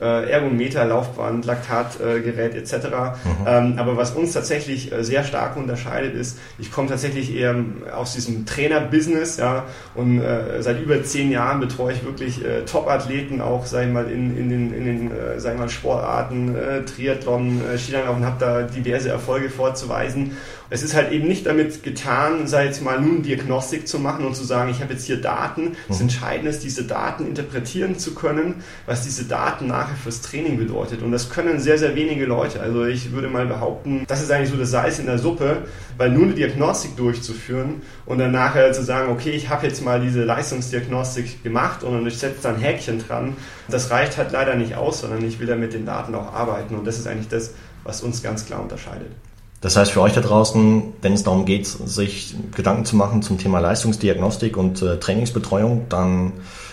äh, 0.00 0.30
Ergometer, 0.30 0.84
Laufband, 0.84 1.44
Laktatgerät 1.44 2.54
äh, 2.54 2.58
etc. 2.58 2.74
Mhm. 2.74 3.46
Ähm, 3.46 3.74
aber 3.76 3.96
was 3.96 4.12
uns 4.12 4.32
tatsächlich 4.32 4.92
äh, 4.92 5.04
sehr 5.04 5.24
stark 5.24 5.56
unterscheidet 5.56 6.14
ist, 6.14 6.38
ich 6.58 6.72
komme 6.72 6.88
tatsächlich 6.88 7.34
eher 7.34 7.54
aus 7.94 8.14
diesem 8.14 8.46
Trainer-Business 8.46 9.36
ja, 9.36 9.64
und 9.94 10.20
äh, 10.20 10.62
seit 10.62 10.80
über 10.80 11.02
zehn 11.02 11.30
Jahren 11.30 11.60
betreue 11.60 11.92
ich 11.92 12.04
wirklich 12.04 12.44
äh, 12.44 12.64
Top-Athleten, 12.64 13.40
auch 13.40 13.66
sag 13.66 13.86
ich 13.86 13.92
mal, 13.92 14.10
in, 14.10 14.36
in 14.36 14.48
den, 14.48 14.72
in 14.72 14.84
den 14.84 15.10
äh, 15.10 15.38
sag 15.38 15.54
ich 15.54 15.58
mal, 15.58 15.68
Sportarten, 15.68 16.54
äh, 16.54 16.84
Triathlon, 16.84 17.60
äh, 17.72 17.78
Skilanglauf 17.78 18.16
und 18.16 18.24
habe 18.24 18.36
da 18.40 18.62
diverse 18.62 19.10
Erfolge 19.10 19.50
vorzuweisen 19.50 20.36
es 20.70 20.84
ist 20.84 20.94
halt 20.94 21.10
eben 21.10 21.26
nicht 21.26 21.46
damit 21.46 21.82
getan, 21.82 22.46
sei 22.46 22.66
jetzt 22.66 22.82
mal 22.82 23.00
nun 23.00 23.22
Diagnostik 23.22 23.88
zu 23.88 23.98
machen 23.98 24.24
und 24.24 24.36
zu 24.36 24.44
sagen, 24.44 24.70
ich 24.70 24.80
habe 24.80 24.92
jetzt 24.92 25.04
hier 25.04 25.20
Daten. 25.20 25.76
Das 25.88 25.98
mhm. 25.98 26.04
Entscheidende 26.04 26.50
ist, 26.50 26.62
diese 26.62 26.84
Daten 26.84 27.26
interpretieren 27.26 27.98
zu 27.98 28.14
können, 28.14 28.62
was 28.86 29.02
diese 29.02 29.24
Daten 29.24 29.66
nachher 29.66 29.96
fürs 29.96 30.20
Training 30.20 30.58
bedeutet. 30.58 31.02
Und 31.02 31.10
das 31.10 31.28
können 31.28 31.58
sehr, 31.58 31.76
sehr 31.76 31.96
wenige 31.96 32.24
Leute. 32.24 32.60
Also 32.60 32.84
ich 32.84 33.10
würde 33.10 33.28
mal 33.28 33.46
behaupten, 33.46 34.04
das 34.06 34.22
ist 34.22 34.30
eigentlich 34.30 34.50
so 34.50 34.56
das 34.56 34.70
Salz 34.70 35.00
in 35.00 35.06
der 35.06 35.18
Suppe, 35.18 35.64
weil 35.96 36.10
nur 36.10 36.22
eine 36.24 36.34
Diagnostik 36.34 36.96
durchzuführen 36.96 37.82
und 38.06 38.18
dann 38.18 38.30
nachher 38.30 38.72
zu 38.72 38.84
sagen, 38.84 39.10
okay, 39.10 39.30
ich 39.30 39.48
habe 39.48 39.66
jetzt 39.66 39.84
mal 39.84 40.00
diese 40.00 40.22
Leistungsdiagnostik 40.22 41.42
gemacht 41.42 41.82
und 41.82 42.06
ich 42.06 42.18
setze 42.18 42.42
da 42.44 42.50
ein 42.50 42.60
Häkchen 42.60 43.04
dran, 43.04 43.36
das 43.68 43.90
reicht 43.90 44.16
halt 44.16 44.30
leider 44.30 44.54
nicht 44.54 44.76
aus, 44.76 45.00
sondern 45.00 45.24
ich 45.24 45.40
will 45.40 45.48
da 45.48 45.56
mit 45.56 45.72
den 45.72 45.84
Daten 45.84 46.14
auch 46.14 46.32
arbeiten. 46.32 46.76
Und 46.76 46.86
das 46.86 46.98
ist 46.98 47.08
eigentlich 47.08 47.28
das, 47.28 47.54
was 47.82 48.02
uns 48.02 48.22
ganz 48.22 48.46
klar 48.46 48.62
unterscheidet. 48.62 49.10
Das 49.60 49.76
heißt 49.76 49.92
für 49.92 50.00
euch 50.00 50.14
da 50.14 50.22
draußen, 50.22 50.94
wenn 51.02 51.12
es 51.12 51.22
darum 51.22 51.44
geht, 51.44 51.66
sich 51.66 52.34
Gedanken 52.54 52.84
zu 52.86 52.96
machen 52.96 53.22
zum 53.22 53.38
Thema 53.38 53.58
Leistungsdiagnostik 53.58 54.56
und 54.56 54.80
äh, 54.80 54.98
Trainingsbetreuung, 54.98 55.86
dann 55.90 56.32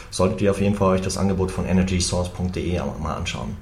solltet 0.10 0.41
ihr 0.41 0.52
auf 0.52 0.62
jeden 0.62 0.76
Fall 0.76 0.95
euch 0.95 1.02
das 1.02 1.17
Angebot 1.17 1.52
von 1.52 1.65
energysource.de 1.65 2.80
mal 3.02 3.15
anschauen. 3.15 3.58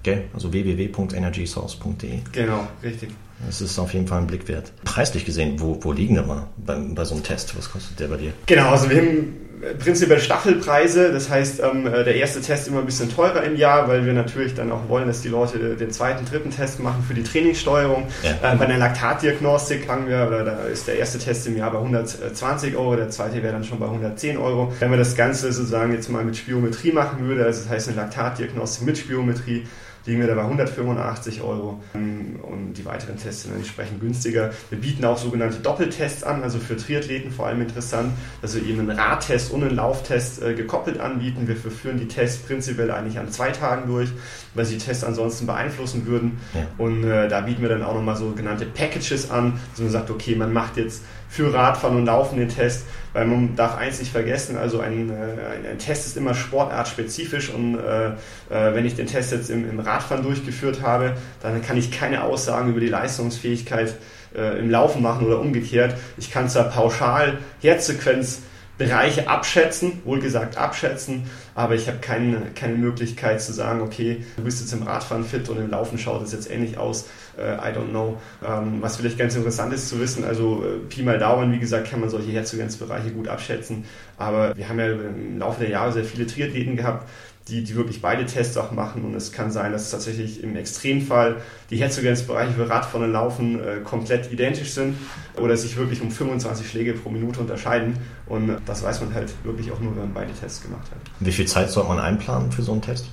Okay? 0.00 0.24
Also 0.34 0.52
www.energysource.de. 0.52 2.18
Genau, 2.32 2.66
richtig. 2.82 3.10
Das 3.46 3.60
ist 3.60 3.78
auf 3.78 3.92
jeden 3.92 4.06
Fall 4.06 4.20
ein 4.20 4.26
Blick 4.26 4.48
wert. 4.48 4.72
Preislich 4.84 5.24
gesehen, 5.24 5.60
wo, 5.60 5.78
wo 5.82 5.92
liegen 5.92 6.14
wir 6.14 6.22
mal 6.22 6.48
bei, 6.56 6.76
bei 6.76 7.04
so 7.04 7.14
einem 7.14 7.24
Test? 7.24 7.56
Was 7.56 7.70
kostet 7.70 8.00
der 8.00 8.08
bei 8.08 8.16
dir? 8.16 8.32
Genau, 8.46 8.70
also 8.70 8.88
wir 8.88 8.96
haben 8.98 9.44
prinzipiell 9.78 10.20
Staffelpreise. 10.20 11.12
Das 11.12 11.30
heißt, 11.30 11.60
ähm, 11.60 11.86
äh, 11.86 12.04
der 12.04 12.16
erste 12.16 12.40
Test 12.40 12.68
immer 12.68 12.80
ein 12.80 12.86
bisschen 12.86 13.10
teurer 13.10 13.42
im 13.44 13.56
Jahr, 13.56 13.88
weil 13.88 14.04
wir 14.04 14.12
natürlich 14.12 14.54
dann 14.54 14.70
auch 14.72 14.88
wollen, 14.88 15.06
dass 15.06 15.22
die 15.22 15.28
Leute 15.28 15.76
den 15.76 15.90
zweiten, 15.90 16.24
dritten 16.24 16.50
Test 16.50 16.80
machen 16.80 17.04
für 17.06 17.14
die 17.14 17.22
Trainingssteuerung. 17.22 18.06
Ja. 18.22 18.52
Äh, 18.52 18.56
bei 18.56 18.66
der 18.66 18.78
Laktatdiagnostik 18.78 19.86
fangen 19.86 20.08
wir, 20.08 20.26
oder 20.26 20.44
da 20.44 20.64
ist 20.64 20.86
der 20.86 20.98
erste 20.98 21.18
Test 21.18 21.46
im 21.46 21.56
Jahr 21.56 21.70
bei 21.70 21.78
120 21.78 22.76
Euro, 22.76 22.96
der 22.96 23.10
zweite 23.10 23.42
wäre 23.42 23.52
dann 23.52 23.64
schon 23.64 23.78
bei 23.78 23.86
110 23.86 24.36
Euro. 24.36 24.72
Wenn 24.78 24.90
man 24.90 24.98
das 24.98 25.16
Ganze 25.16 25.52
sozusagen 25.52 25.92
jetzt 25.92 26.10
mal 26.10 26.24
mit 26.24 26.36
Spiometrie 26.36 26.92
machen 26.92 27.26
würde, 27.26 27.44
also 27.44 27.62
das 27.62 27.70
heißt 27.70 27.88
eine 27.88 27.96
Laktatdiagnostik 27.96 28.86
mit 28.86 28.98
Spiometrie, 28.98 29.64
liegen 30.06 30.20
wir 30.20 30.26
da 30.26 30.34
bei 30.34 30.42
185 30.42 31.42
Euro 31.42 31.82
und 31.94 32.74
die 32.74 32.84
weiteren 32.84 33.16
Tests 33.16 33.44
sind 33.44 33.54
entsprechend 33.54 34.00
günstiger. 34.00 34.52
Wir 34.68 34.78
bieten 34.78 35.04
auch 35.04 35.16
sogenannte 35.16 35.58
Doppeltests 35.58 36.22
an, 36.24 36.42
also 36.42 36.58
für 36.58 36.76
Triathleten 36.76 37.30
vor 37.30 37.46
allem 37.46 37.62
interessant, 37.62 38.12
dass 38.42 38.54
wir 38.54 38.64
eben 38.64 38.80
einen 38.80 38.98
Radtest 38.98 39.50
und 39.50 39.62
einen 39.62 39.76
Lauftest 39.76 40.42
äh, 40.42 40.54
gekoppelt 40.54 41.00
anbieten. 41.00 41.48
Wir 41.48 41.56
führen 41.56 41.98
die 41.98 42.08
Tests 42.08 42.42
prinzipiell 42.42 42.90
eigentlich 42.90 43.18
an 43.18 43.30
zwei 43.30 43.50
Tagen 43.50 43.88
durch, 43.88 44.10
weil 44.54 44.64
sie 44.64 44.76
die 44.76 44.84
Tests 44.84 45.04
ansonsten 45.04 45.46
beeinflussen 45.46 46.06
würden. 46.06 46.38
Ja. 46.52 46.66
Und 46.76 47.04
äh, 47.04 47.28
da 47.28 47.40
bieten 47.40 47.62
wir 47.62 47.70
dann 47.70 47.82
auch 47.82 47.94
nochmal 47.94 48.16
sogenannte 48.16 48.66
Packages 48.66 49.30
an, 49.30 49.54
dass 49.72 49.80
man 49.80 49.90
sagt, 49.90 50.10
okay, 50.10 50.34
man 50.34 50.52
macht 50.52 50.76
jetzt 50.76 51.02
für 51.28 51.52
Radfahren 51.52 51.96
und 51.96 52.06
Laufen 52.06 52.38
den 52.38 52.48
Test, 52.48 52.84
weil 53.14 53.24
man 53.24 53.56
darf 53.56 53.76
eins 53.78 54.00
nicht 54.00 54.12
vergessen, 54.12 54.58
also 54.58 54.80
ein, 54.80 55.10
ein, 55.10 55.66
ein 55.70 55.78
Test 55.78 56.06
ist 56.06 56.16
immer 56.18 56.34
sportartspezifisch 56.34 57.48
und 57.48 57.76
äh, 57.76 58.10
wenn 58.50 58.84
ich 58.84 58.96
den 58.96 59.06
Test 59.06 59.32
jetzt 59.32 59.48
im, 59.48 59.68
im 59.68 59.80
Radfahren 59.80 60.22
durchgeführt 60.22 60.82
habe, 60.82 61.14
dann 61.40 61.62
kann 61.62 61.78
ich 61.78 61.90
keine 61.90 62.24
Aussagen 62.24 62.70
über 62.70 62.80
die 62.80 62.88
Leistungsfähigkeit 62.88 63.94
äh, 64.36 64.58
im 64.58 64.68
Laufen 64.68 65.00
machen 65.00 65.26
oder 65.26 65.40
umgekehrt. 65.40 65.94
Ich 66.18 66.30
kann 66.30 66.48
zwar 66.48 66.64
pauschal 66.64 67.38
Herzsequenz 67.62 68.42
Bereiche 68.76 69.28
abschätzen, 69.28 70.02
wohlgesagt 70.04 70.56
abschätzen, 70.56 71.24
aber 71.54 71.74
ich 71.74 71.86
habe 71.86 71.98
keine, 71.98 72.38
keine 72.54 72.74
Möglichkeit 72.74 73.40
zu 73.40 73.52
sagen, 73.52 73.80
okay, 73.80 74.24
du 74.36 74.42
bist 74.42 74.60
jetzt 74.60 74.72
im 74.72 74.82
Radfahren 74.82 75.24
fit 75.24 75.48
und 75.48 75.58
im 75.58 75.70
Laufen 75.70 75.96
schaut 75.96 76.22
es 76.22 76.32
jetzt 76.32 76.50
ähnlich 76.50 76.76
aus. 76.76 77.08
Uh, 77.36 77.40
I 77.40 77.72
don't 77.72 77.90
know. 77.90 78.20
Ähm, 78.46 78.80
was 78.80 78.96
vielleicht 78.96 79.18
ganz 79.18 79.34
interessant 79.34 79.72
ist 79.72 79.88
zu 79.88 79.98
wissen, 79.98 80.24
also 80.24 80.62
uh, 80.64 80.86
Pi 80.88 81.02
mal 81.02 81.18
Daumen, 81.18 81.52
wie 81.52 81.58
gesagt, 81.58 81.90
kann 81.90 81.98
man 81.98 82.08
solche 82.08 82.30
Herzogensbereiche 82.30 83.10
gut 83.10 83.26
abschätzen, 83.26 83.84
aber 84.18 84.56
wir 84.56 84.68
haben 84.68 84.78
ja 84.78 84.86
im 84.86 85.38
Laufe 85.40 85.60
der 85.60 85.70
Jahre 85.70 85.92
sehr 85.92 86.04
viele 86.04 86.28
Triathleten 86.28 86.76
gehabt, 86.76 87.08
die, 87.48 87.62
die 87.62 87.74
wirklich 87.74 88.00
beide 88.00 88.24
Tests 88.24 88.56
auch 88.56 88.72
machen. 88.72 89.04
Und 89.04 89.14
es 89.14 89.32
kann 89.32 89.50
sein, 89.50 89.72
dass 89.72 89.90
tatsächlich 89.90 90.42
im 90.42 90.56
Extremfall 90.56 91.36
die 91.70 91.76
Herzogensbereiche 91.76 92.52
für 92.52 92.68
Radfahren 92.68 93.06
und 93.06 93.12
Laufen 93.12 93.60
äh, 93.60 93.80
komplett 93.84 94.32
identisch 94.32 94.72
sind 94.72 94.96
oder 95.40 95.56
sich 95.56 95.76
wirklich 95.76 96.00
um 96.00 96.10
25 96.10 96.68
Schläge 96.68 96.94
pro 96.94 97.10
Minute 97.10 97.40
unterscheiden. 97.40 97.98
Und 98.26 98.56
das 98.64 98.82
weiß 98.82 99.00
man 99.00 99.12
halt 99.12 99.32
wirklich 99.44 99.70
auch 99.72 99.80
nur, 99.80 99.92
wenn 99.92 100.04
man 100.04 100.14
beide 100.14 100.32
Tests 100.32 100.62
gemacht 100.62 100.90
hat. 100.90 100.98
Wie 101.20 101.32
viel 101.32 101.46
Zeit 101.46 101.70
sollte 101.70 101.90
man 101.90 102.00
einplanen 102.00 102.50
für 102.50 102.62
so 102.62 102.72
einen 102.72 102.82
Test? 102.82 103.08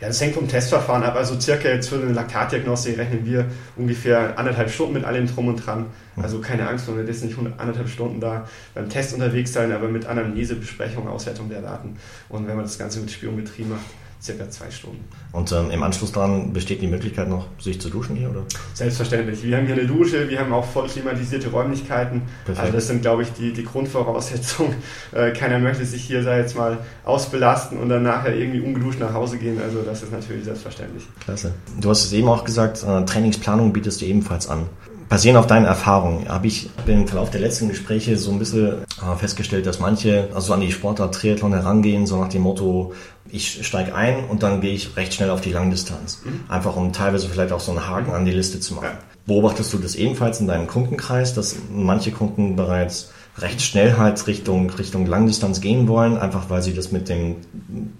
Ja, 0.00 0.08
das 0.08 0.20
hängt 0.20 0.34
vom 0.34 0.48
Testverfahren 0.48 1.02
ab. 1.02 1.14
Also 1.14 1.38
circa 1.38 1.68
jetzt 1.68 1.90
für 1.90 1.96
eine 1.96 2.12
Laktatdiagnostik 2.12 2.96
rechnen 2.96 3.26
wir 3.26 3.46
ungefähr 3.76 4.38
anderthalb 4.38 4.70
Stunden 4.70 4.94
mit 4.94 5.04
allem 5.04 5.26
drum 5.26 5.48
und 5.48 5.56
dran. 5.56 5.86
Mhm. 6.16 6.22
Also 6.22 6.40
keine 6.40 6.66
Angst, 6.66 6.88
man 6.88 6.96
wird 6.96 7.08
jetzt 7.08 7.22
nicht 7.22 7.36
anderthalb 7.58 7.88
Stunden 7.88 8.18
da 8.18 8.48
beim 8.74 8.88
Test 8.88 9.12
unterwegs 9.12 9.52
sein, 9.52 9.72
aber 9.72 9.88
mit 9.88 10.06
Anamnese, 10.06 10.56
Besprechung, 10.56 11.06
Auswertung 11.06 11.50
der 11.50 11.60
Daten. 11.60 11.96
Und 12.30 12.48
wenn 12.48 12.56
man 12.56 12.64
das 12.64 12.78
Ganze 12.78 13.00
mit 13.00 13.10
Spiometrie 13.10 13.64
macht, 13.64 13.84
circa 14.20 14.48
zwei 14.50 14.70
Stunden. 14.70 15.04
Und 15.32 15.50
ähm, 15.52 15.70
im 15.70 15.82
Anschluss 15.82 16.12
daran 16.12 16.52
besteht 16.52 16.82
die 16.82 16.86
Möglichkeit 16.86 17.28
noch, 17.28 17.46
sich 17.58 17.80
zu 17.80 17.88
duschen 17.88 18.16
hier, 18.16 18.30
oder? 18.30 18.42
Selbstverständlich. 18.74 19.42
Wir 19.42 19.56
haben 19.56 19.66
hier 19.66 19.74
eine 19.74 19.86
Dusche, 19.86 20.28
wir 20.28 20.38
haben 20.38 20.52
auch 20.52 20.64
voll 20.64 20.88
klimatisierte 20.88 21.50
Räumlichkeiten. 21.50 22.22
Perfekt. 22.44 22.60
Also 22.60 22.72
das 22.72 22.86
sind, 22.86 23.02
glaube 23.02 23.22
ich, 23.22 23.32
die, 23.32 23.52
die 23.52 23.64
Grundvoraussetzungen. 23.64 24.76
Äh, 25.12 25.32
keiner 25.32 25.58
möchte 25.58 25.84
sich 25.84 26.04
hier, 26.04 26.22
sei 26.22 26.38
jetzt 26.38 26.56
mal, 26.56 26.78
ausbelasten 27.04 27.78
und 27.78 27.88
dann 27.88 28.02
nachher 28.02 28.34
irgendwie 28.34 28.60
ungeduscht 28.60 29.00
nach 29.00 29.12
Hause 29.12 29.38
gehen. 29.38 29.60
Also 29.60 29.82
das 29.82 30.02
ist 30.02 30.12
natürlich 30.12 30.44
selbstverständlich. 30.44 31.04
Klasse. 31.20 31.52
Du 31.80 31.90
hast 31.90 32.04
es 32.04 32.12
eben 32.12 32.28
auch 32.28 32.44
gesagt, 32.44 32.84
äh, 32.84 33.04
Trainingsplanung 33.04 33.72
bietest 33.72 34.00
du 34.00 34.06
ebenfalls 34.06 34.48
an. 34.48 34.66
Basierend 35.10 35.40
auf 35.40 35.48
deinen 35.48 35.64
Erfahrungen 35.64 36.28
habe 36.28 36.46
ich 36.46 36.70
im 36.86 37.08
Verlauf 37.08 37.30
der 37.30 37.40
letzten 37.40 37.68
Gespräche 37.68 38.16
so 38.16 38.30
ein 38.30 38.38
bisschen 38.38 38.84
äh, 38.84 39.16
festgestellt, 39.18 39.66
dass 39.66 39.80
manche 39.80 40.28
also 40.32 40.52
an 40.52 40.60
die 40.60 40.70
Sportart 40.70 41.16
Triathlon 41.16 41.52
herangehen, 41.52 42.06
so 42.06 42.16
nach 42.20 42.28
dem 42.28 42.42
Motto, 42.42 42.92
ich 43.32 43.66
steige 43.66 43.94
ein 43.94 44.24
und 44.24 44.42
dann 44.42 44.60
gehe 44.60 44.72
ich 44.72 44.96
recht 44.96 45.14
schnell 45.14 45.30
auf 45.30 45.40
die 45.40 45.52
Langdistanz. 45.52 46.22
Mhm. 46.24 46.44
Einfach 46.48 46.76
um 46.76 46.92
teilweise 46.92 47.28
vielleicht 47.28 47.52
auch 47.52 47.60
so 47.60 47.72
einen 47.72 47.88
Haken 47.88 48.12
an 48.12 48.24
die 48.24 48.32
Liste 48.32 48.60
zu 48.60 48.74
machen. 48.74 48.98
Beobachtest 49.26 49.72
du 49.72 49.78
das 49.78 49.94
ebenfalls 49.94 50.40
in 50.40 50.46
deinem 50.46 50.66
Kundenkreis, 50.66 51.34
dass 51.34 51.56
manche 51.72 52.10
Kunden 52.10 52.56
bereits 52.56 53.12
recht 53.38 53.62
schnell 53.62 53.96
halt 53.96 54.26
Richtung, 54.26 54.70
Richtung 54.70 55.06
Langdistanz 55.06 55.60
gehen 55.60 55.88
wollen, 55.88 56.18
einfach 56.18 56.50
weil 56.50 56.62
sie 56.62 56.74
das 56.74 56.92
mit 56.92 57.08
dem 57.08 57.36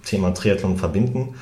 Thema 0.03 0.33
Triathlon 0.33 0.77
verbinden? 0.77 1.35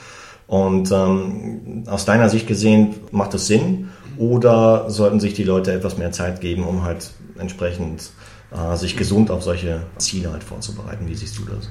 Und 0.47 0.91
ähm, 0.91 1.83
aus 1.87 2.05
deiner 2.05 2.29
Sicht 2.29 2.47
gesehen, 2.47 2.95
macht 3.11 3.33
das 3.33 3.47
Sinn? 3.47 3.89
Oder 4.17 4.89
sollten 4.89 5.19
sich 5.19 5.33
die 5.33 5.43
Leute 5.43 5.71
etwas 5.71 5.97
mehr 5.97 6.11
Zeit 6.11 6.41
geben, 6.41 6.65
um 6.65 6.83
halt 6.83 7.11
entsprechend 7.37 8.09
äh, 8.51 8.75
sich 8.75 8.97
gesund 8.97 9.31
auf 9.31 9.43
solche 9.43 9.83
Ziele 9.97 10.31
halt 10.31 10.43
vorzubereiten? 10.43 11.07
Wie 11.07 11.15
siehst 11.15 11.37
du 11.37 11.45
das? 11.45 11.69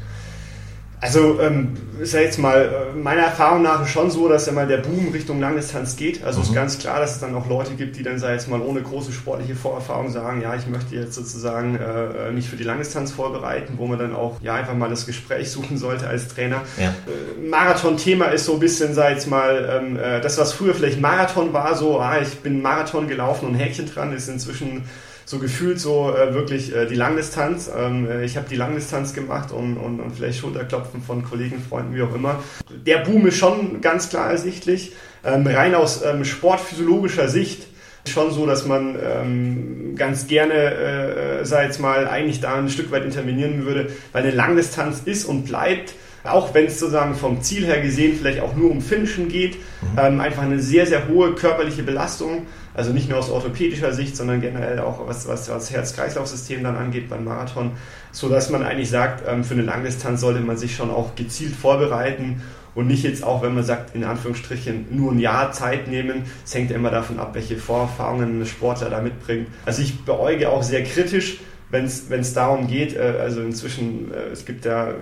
Also 1.00 1.40
ähm, 1.40 1.76
ist 2.00 2.12
ja 2.12 2.20
jetzt 2.20 2.38
mal 2.38 2.90
äh, 2.94 2.96
meiner 2.96 3.22
Erfahrung 3.22 3.62
nach 3.62 3.86
schon 3.86 4.10
so, 4.10 4.28
dass 4.28 4.46
ja 4.46 4.52
mal 4.52 4.66
der 4.66 4.78
Boom 4.78 5.10
Richtung 5.12 5.40
Langdistanz 5.40 5.96
geht. 5.96 6.24
Also 6.24 6.40
mhm. 6.40 6.46
ist 6.46 6.54
ganz 6.54 6.78
klar, 6.78 7.00
dass 7.00 7.12
es 7.12 7.20
dann 7.20 7.34
auch 7.34 7.48
Leute 7.48 7.74
gibt, 7.74 7.96
die 7.96 8.02
dann 8.02 8.18
sei 8.18 8.32
jetzt 8.32 8.48
mal 8.48 8.60
ohne 8.60 8.82
große 8.82 9.12
sportliche 9.12 9.54
Vorerfahrung 9.54 10.10
sagen, 10.10 10.42
ja, 10.42 10.54
ich 10.56 10.66
möchte 10.66 10.96
jetzt 10.96 11.14
sozusagen 11.14 11.76
äh, 11.76 12.32
mich 12.32 12.48
für 12.48 12.56
die 12.56 12.64
Langdistanz 12.64 13.12
vorbereiten, 13.12 13.74
wo 13.76 13.86
man 13.86 13.98
dann 13.98 14.14
auch 14.14 14.40
ja 14.42 14.54
einfach 14.54 14.74
mal 14.74 14.90
das 14.90 15.06
Gespräch 15.06 15.50
suchen 15.52 15.78
sollte 15.78 16.08
als 16.08 16.28
Trainer. 16.28 16.62
Ja. 16.76 16.88
Äh, 16.88 17.48
Marathon-Thema 17.48 18.26
ist 18.26 18.46
so 18.46 18.54
ein 18.54 18.60
bisschen, 18.60 18.94
sei 18.94 19.12
jetzt 19.12 19.28
mal, 19.28 19.80
ähm, 19.80 19.96
äh, 19.96 20.20
das 20.20 20.38
was 20.38 20.52
früher 20.52 20.74
vielleicht 20.74 21.00
Marathon 21.00 21.52
war, 21.52 21.76
so, 21.76 22.00
ah, 22.00 22.18
ich 22.20 22.40
bin 22.40 22.60
Marathon 22.60 23.06
gelaufen 23.06 23.46
und 23.46 23.54
Häkchen 23.54 23.86
dran, 23.86 24.12
ist 24.12 24.28
inzwischen 24.28 24.82
so 25.28 25.38
gefühlt 25.38 25.78
so 25.78 26.10
äh, 26.16 26.32
wirklich 26.32 26.74
äh, 26.74 26.86
die 26.86 26.94
Langdistanz. 26.94 27.70
Ähm, 27.76 28.08
äh, 28.10 28.24
ich 28.24 28.38
habe 28.38 28.48
die 28.48 28.56
Langdistanz 28.56 29.12
gemacht 29.12 29.52
und, 29.52 29.76
und, 29.76 30.00
und 30.00 30.16
vielleicht 30.16 30.38
Schulterklopfen 30.38 31.02
von 31.02 31.22
Kollegen, 31.22 31.62
Freunden, 31.68 31.94
wie 31.94 32.00
auch 32.00 32.14
immer. 32.14 32.42
Der 32.86 33.00
Boom 33.00 33.26
ist 33.26 33.36
schon 33.36 33.82
ganz 33.82 34.08
klar 34.08 34.30
ersichtlich. 34.30 34.92
Ähm, 35.22 35.46
rein 35.46 35.74
aus 35.74 36.02
ähm, 36.02 36.24
sportphysiologischer 36.24 37.28
Sicht 37.28 37.66
schon 38.06 38.30
so, 38.30 38.46
dass 38.46 38.64
man 38.64 38.96
ähm, 39.04 39.96
ganz 39.96 40.28
gerne, 40.28 40.54
äh, 40.54 41.40
äh 41.40 41.44
sei 41.44 41.64
jetzt 41.64 41.78
mal, 41.78 42.08
eigentlich 42.08 42.40
da 42.40 42.54
ein 42.54 42.70
Stück 42.70 42.90
weit 42.90 43.04
intervenieren 43.04 43.66
würde, 43.66 43.90
weil 44.12 44.22
eine 44.22 44.32
Langdistanz 44.32 45.02
ist 45.04 45.26
und 45.26 45.44
bleibt 45.44 45.92
auch 46.24 46.54
wenn 46.54 46.66
es 46.66 46.78
sozusagen 46.78 47.14
vom 47.14 47.42
Ziel 47.42 47.64
her 47.64 47.80
gesehen 47.80 48.16
vielleicht 48.18 48.40
auch 48.40 48.54
nur 48.54 48.70
um 48.70 48.80
Finishen 48.80 49.28
geht, 49.28 49.56
mhm. 49.56 49.98
ähm, 49.98 50.20
einfach 50.20 50.42
eine 50.42 50.58
sehr, 50.58 50.86
sehr 50.86 51.08
hohe 51.08 51.34
körperliche 51.34 51.82
Belastung. 51.82 52.46
Also 52.78 52.92
nicht 52.92 53.08
nur 53.08 53.18
aus 53.18 53.28
orthopädischer 53.28 53.92
Sicht, 53.92 54.16
sondern 54.16 54.40
generell 54.40 54.78
auch 54.78 55.08
was, 55.08 55.26
was, 55.26 55.48
was 55.48 55.72
Herz-Kreislauf-System 55.72 56.62
dann 56.62 56.76
angeht 56.76 57.08
beim 57.08 57.24
Marathon, 57.24 57.72
so 58.12 58.28
dass 58.28 58.50
man 58.50 58.62
eigentlich 58.62 58.88
sagt, 58.88 59.24
ähm, 59.26 59.42
für 59.42 59.54
eine 59.54 59.64
Langdistanz 59.64 60.20
sollte 60.20 60.38
man 60.38 60.56
sich 60.56 60.76
schon 60.76 60.88
auch 60.88 61.16
gezielt 61.16 61.56
vorbereiten 61.56 62.40
und 62.76 62.86
nicht 62.86 63.02
jetzt 63.02 63.24
auch, 63.24 63.42
wenn 63.42 63.52
man 63.52 63.64
sagt, 63.64 63.96
in 63.96 64.04
Anführungsstrichen 64.04 64.96
nur 64.96 65.10
ein 65.10 65.18
Jahr 65.18 65.50
Zeit 65.50 65.88
nehmen. 65.88 66.22
Es 66.46 66.54
hängt 66.54 66.70
immer 66.70 66.92
davon 66.92 67.18
ab, 67.18 67.30
welche 67.32 67.56
Vorerfahrungen 67.56 68.40
ein 68.40 68.46
Sportler 68.46 68.90
da 68.90 69.00
mitbringt. 69.00 69.48
Also 69.66 69.82
ich 69.82 70.04
beäuge 70.04 70.48
auch 70.48 70.62
sehr 70.62 70.84
kritisch, 70.84 71.40
wenn 71.70 71.84
es 71.86 72.32
darum 72.34 72.68
geht, 72.68 72.94
äh, 72.94 73.18
also 73.20 73.40
inzwischen, 73.40 74.14
äh, 74.14 74.28
es 74.32 74.44
gibt 74.44 74.64
ja 74.64 74.94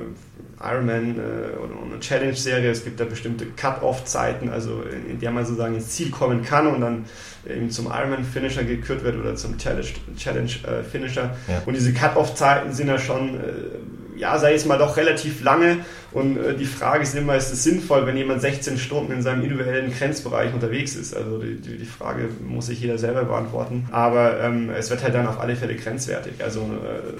Ironman 0.63 1.19
äh, 1.19 1.57
oder 1.59 1.75
eine 1.85 2.01
Challenge-Serie, 2.01 2.71
es 2.71 2.85
gibt 2.85 2.99
da 2.99 3.05
bestimmte 3.05 3.47
Cut-Off-Zeiten, 3.47 4.49
also 4.49 4.83
in, 4.83 5.11
in, 5.11 5.21
der 5.21 5.31
man 5.31 5.45
sozusagen 5.45 5.75
ins 5.75 5.91
Ziel 5.91 6.11
kommen 6.11 6.43
kann 6.43 6.67
und 6.67 6.81
dann 6.81 7.05
eben 7.47 7.71
zum 7.71 7.87
Ironman-Finisher 7.87 8.65
gekürt 8.65 9.05
wird 9.05 9.17
oder 9.17 9.37
zum 9.37 9.57
Challenge-Finisher. 9.59 11.25
Äh, 11.49 11.53
ja. 11.53 11.63
Und 11.67 11.75
diese 11.75 11.93
Cut-Off-Zeiten 11.93 12.73
sind 12.73 12.89
ja 12.89 12.99
schon, 12.99 13.35
äh, 13.35 14.19
ja, 14.19 14.39
sei 14.39 14.55
es 14.55 14.65
mal 14.65 14.79
doch 14.79 14.97
relativ 14.97 15.45
lange 15.45 15.79
und 16.13 16.39
äh, 16.39 16.57
die 16.57 16.65
Frage 16.65 17.03
ist 17.03 17.15
immer, 17.15 17.37
ist 17.37 17.53
es 17.53 17.63
sinnvoll, 17.63 18.07
wenn 18.07 18.17
jemand 18.17 18.41
16 18.41 18.79
Stunden 18.79 19.13
in 19.13 19.21
seinem 19.21 19.43
individuellen 19.43 19.93
Grenzbereich 19.93 20.55
unterwegs 20.55 20.97
ist? 20.97 21.15
Also 21.15 21.39
die, 21.39 21.57
die, 21.57 21.77
die 21.77 21.85
Frage 21.85 22.31
muss 22.41 22.67
sich 22.67 22.81
jeder 22.81 22.97
selber 22.97 23.25
beantworten, 23.25 23.87
aber 23.93 24.41
ähm, 24.41 24.71
es 24.71 24.89
wird 24.89 25.03
halt 25.03 25.15
dann 25.15 25.27
auf 25.27 25.39
alle 25.39 25.55
Fälle 25.55 25.75
grenzwertig. 25.75 26.43
Also 26.43 26.61
äh, 26.61 27.13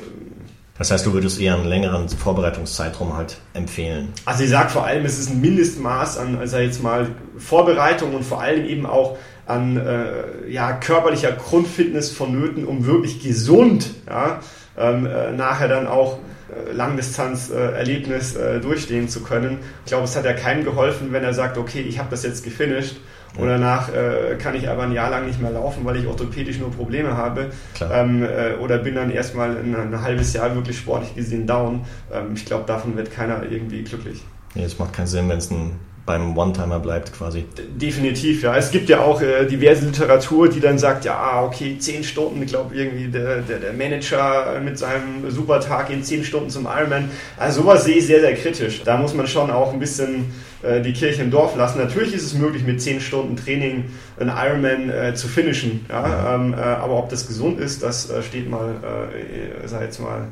das 0.79 0.91
heißt, 0.91 1.07
du 1.07 1.13
würdest 1.13 1.41
eher 1.41 1.55
einen 1.55 1.67
längeren 1.67 2.09
Vorbereitungszeitraum 2.09 3.17
halt 3.17 3.39
empfehlen? 3.55 4.13
Also 4.25 4.45
ich 4.45 4.51
sage 4.51 4.71
vor 4.71 4.85
allem, 4.85 5.05
es 5.05 5.19
ist 5.19 5.31
ein 5.31 5.41
Mindestmaß 5.41 6.19
an, 6.19 6.39
also 6.39 6.59
jetzt 6.59 6.83
mal 6.83 7.09
Vorbereitung 7.39 8.15
und 8.15 8.25
vor 8.25 8.41
allem 8.41 8.67
eben 8.67 8.87
auch 8.87 9.17
an 9.47 9.77
äh, 9.77 10.51
ja, 10.51 10.73
körperlicher 10.73 11.33
Grundfitness 11.33 12.11
vonnöten, 12.11 12.67
um 12.67 12.85
wirklich 12.85 13.23
gesund 13.23 13.95
ja, 14.09 14.41
ähm, 14.77 15.07
äh, 15.07 15.33
nachher 15.33 15.69
dann 15.69 15.87
auch 15.87 16.19
äh, 16.49 16.73
Langdistanz-Erlebnis 16.73 18.35
äh, 18.35 18.61
durchstehen 18.61 19.09
zu 19.09 19.23
können. 19.23 19.59
Ich 19.85 19.91
glaube, 19.91 20.05
es 20.05 20.17
hat 20.17 20.25
ja 20.25 20.33
keinem 20.33 20.65
geholfen, 20.65 21.13
wenn 21.13 21.23
er 21.25 21.33
sagt, 21.33 21.59
okay, 21.59 21.81
ich 21.81 21.99
habe 21.99 22.11
das 22.11 22.25
jetzt 22.25 22.45
gefinisht 22.45 22.97
und 23.39 23.49
danach 23.49 23.89
äh, 23.89 24.37
kann 24.39 24.55
ich 24.55 24.69
aber 24.69 24.85
ein 24.85 24.93
Jahr 24.93 25.11
lang 25.11 25.27
nicht 25.27 25.41
mehr 25.41 25.51
laufen, 25.51 25.85
weil 25.85 25.97
ich 25.97 26.07
orthopädisch 26.07 26.59
nur 26.59 26.71
Probleme 26.71 27.17
habe. 27.17 27.51
Ähm, 27.93 28.23
äh, 28.23 28.55
oder 28.61 28.79
bin 28.79 28.95
dann 28.95 29.11
erstmal 29.11 29.57
ein, 29.57 29.75
ein, 29.75 30.03
halbes 30.03 30.33
Jahr 30.33 30.55
wirklich 30.55 30.79
sportlich 30.79 31.15
gesehen 31.15 31.47
down. 31.47 31.83
Ähm, 32.13 32.33
ich 32.35 32.45
glaube, 32.45 32.65
davon 32.67 32.97
wird 32.97 33.11
keiner 33.11 33.43
irgendwie 33.51 33.83
glücklich. 33.83 34.23
Nee, 34.55 34.65
es 34.65 34.79
macht 34.79 34.95
keinen 34.95 35.07
Sinn, 35.07 35.29
wenn 35.29 35.39
es 35.39 35.51
ein 35.51 35.73
beim 36.07 36.39
One-Timer 36.39 36.79
bleibt 36.79 37.13
quasi. 37.13 37.45
Definitiv, 37.75 38.45
ja. 38.45 38.57
Es 38.57 38.71
gibt 38.71 38.89
ja 38.89 39.01
auch 39.01 39.21
äh, 39.21 39.45
diverse 39.45 39.87
Literatur, 39.87 40.49
die 40.49 40.61
dann 40.61 40.79
sagt, 40.79 41.05
ja, 41.05 41.17
ah, 41.17 41.45
okay, 41.45 41.77
zehn 41.79 42.05
Stunden, 42.05 42.41
ich 42.43 42.49
glaube 42.49 42.75
irgendwie 42.75 43.09
der, 43.09 43.43
der, 43.43 43.59
der, 43.59 43.73
Manager 43.73 44.61
mit 44.65 44.79
seinem 44.79 45.29
Supertag 45.29 45.91
in 45.91 46.05
zehn 46.05 46.25
Stunden 46.25 46.49
zum 46.49 46.67
Ironman. 46.67 47.11
Also 47.37 47.63
sowas 47.63 47.85
sehe 47.85 47.97
ich 47.97 48.07
sehr, 48.07 48.21
sehr 48.21 48.35
kritisch. 48.35 48.83
Da 48.85 48.97
muss 48.97 49.15
man 49.15 49.27
schon 49.27 49.51
auch 49.51 49.73
ein 49.73 49.81
bisschen 49.81 50.33
äh, 50.63 50.81
die 50.81 50.93
Kirche 50.93 51.23
im 51.23 51.31
Dorf 51.31 51.57
lassen. 51.57 51.79
Natürlich 51.79 52.15
ist 52.15 52.25
es 52.25 52.35
möglich, 52.35 52.65
mit 52.65 52.81
zehn 52.81 53.01
Stunden 53.01 53.37
Training 53.37 53.85
einen 54.19 54.31
Ironman 54.31 54.91
äh, 54.91 55.15
zu 55.15 55.29
finishen. 55.29 55.87
Ja? 55.89 56.35
Ähm, 56.35 56.55
äh, 56.55 56.57
aber 56.57 56.99
ob 56.99 57.09
das 57.09 57.27
gesund 57.27 57.61
ist, 57.61 57.83
das 57.83 58.11
äh, 58.11 58.23
steht 58.23 58.49
mal, 58.49 58.75
äh, 58.83 59.67
sei 59.69 59.85
jetzt 59.85 60.01
mal 60.01 60.29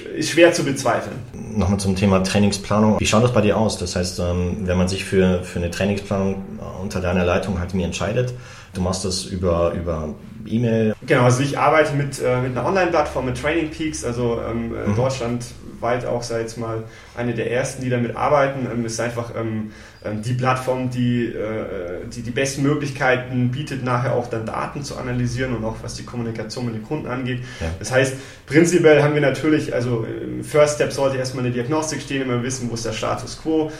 ist 0.00 0.30
schwer 0.30 0.52
zu 0.52 0.64
bezweifeln. 0.64 1.16
Nochmal 1.54 1.78
zum 1.78 1.96
Thema 1.96 2.22
Trainingsplanung. 2.22 2.98
Wie 2.98 3.06
schaut 3.06 3.24
das 3.24 3.32
bei 3.32 3.42
dir 3.42 3.56
aus? 3.56 3.78
Das 3.78 3.96
heißt, 3.96 4.20
ähm, 4.20 4.58
wenn 4.66 4.78
man 4.78 4.88
sich 4.88 5.04
für, 5.04 5.42
für 5.42 5.58
eine 5.58 5.70
Trainingsplanung 5.70 6.34
äh, 6.34 6.82
unter 6.82 7.00
deiner 7.00 7.24
Leitung 7.24 7.58
halt 7.60 7.74
mir 7.74 7.84
entscheidet, 7.84 8.32
du 8.74 8.80
machst 8.80 9.04
das 9.04 9.24
über, 9.24 9.72
über 9.72 10.14
E-Mail? 10.46 10.94
Genau, 11.06 11.24
also 11.24 11.42
ich 11.42 11.58
arbeite 11.58 11.94
mit, 11.94 12.20
äh, 12.20 12.40
mit 12.40 12.56
einer 12.56 12.66
Online-Plattform, 12.66 13.26
mit 13.26 13.40
Training 13.40 13.70
Peaks, 13.70 14.04
also 14.04 14.40
ähm, 14.48 14.70
mhm. 14.70 14.96
deutschlandweit 14.96 16.06
auch, 16.06 16.22
sei 16.22 16.40
jetzt 16.40 16.58
mal, 16.58 16.84
eine 17.16 17.34
der 17.34 17.50
ersten, 17.50 17.82
die 17.82 17.90
damit 17.90 18.16
arbeiten. 18.16 18.66
Ähm, 18.72 18.84
ist 18.84 18.98
einfach 19.00 19.32
ähm, 19.38 19.72
die 20.24 20.34
Plattform, 20.34 20.90
die, 20.90 21.26
äh, 21.26 22.06
die 22.12 22.22
die 22.22 22.30
besten 22.30 22.62
Möglichkeiten 22.62 23.50
bietet, 23.50 23.84
nachher 23.84 24.14
auch 24.14 24.28
dann 24.28 24.46
Daten 24.46 24.82
zu 24.82 24.96
analysieren 24.96 25.54
und 25.54 25.64
auch 25.64 25.76
was 25.82 25.94
die 25.94 26.04
Kommunikation 26.04 26.66
mit 26.66 26.74
den 26.74 26.82
Kunden 26.82 27.06
angeht. 27.06 27.40
Ja. 27.60 27.66
Das 27.78 27.92
heißt, 27.92 28.14
prinzipiell 28.46 29.02
haben 29.02 29.14
wir 29.14 29.20
natürlich, 29.20 29.74
also 29.74 30.04
im 30.04 30.42
First 30.44 30.76
Step 30.76 30.92
sollte 30.92 31.18
erstmal 31.18 31.44
eine 31.44 31.52
Diagnostik 31.52 32.00
stehen, 32.00 32.22
immer 32.22 32.42
wissen, 32.42 32.68
wo 32.70 32.74
ist 32.74 32.84
der 32.84 32.92
Status 32.92 33.40
quo. 33.40 33.70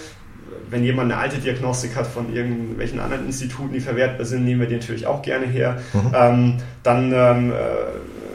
Wenn 0.70 0.84
jemand 0.84 1.12
eine 1.12 1.20
alte 1.20 1.38
Diagnostik 1.38 1.96
hat 1.96 2.06
von 2.06 2.34
irgendwelchen 2.34 3.00
anderen 3.00 3.26
Instituten, 3.26 3.72
die 3.72 3.80
verwertbar 3.80 4.24
sind, 4.24 4.44
nehmen 4.44 4.60
wir 4.60 4.68
die 4.68 4.76
natürlich 4.76 5.06
auch 5.06 5.22
gerne 5.22 5.46
her. 5.46 5.82
Mhm. 5.92 6.12
Ähm, 6.14 6.56
dann 6.82 7.12
ähm, 7.12 7.52
äh, 7.52 7.54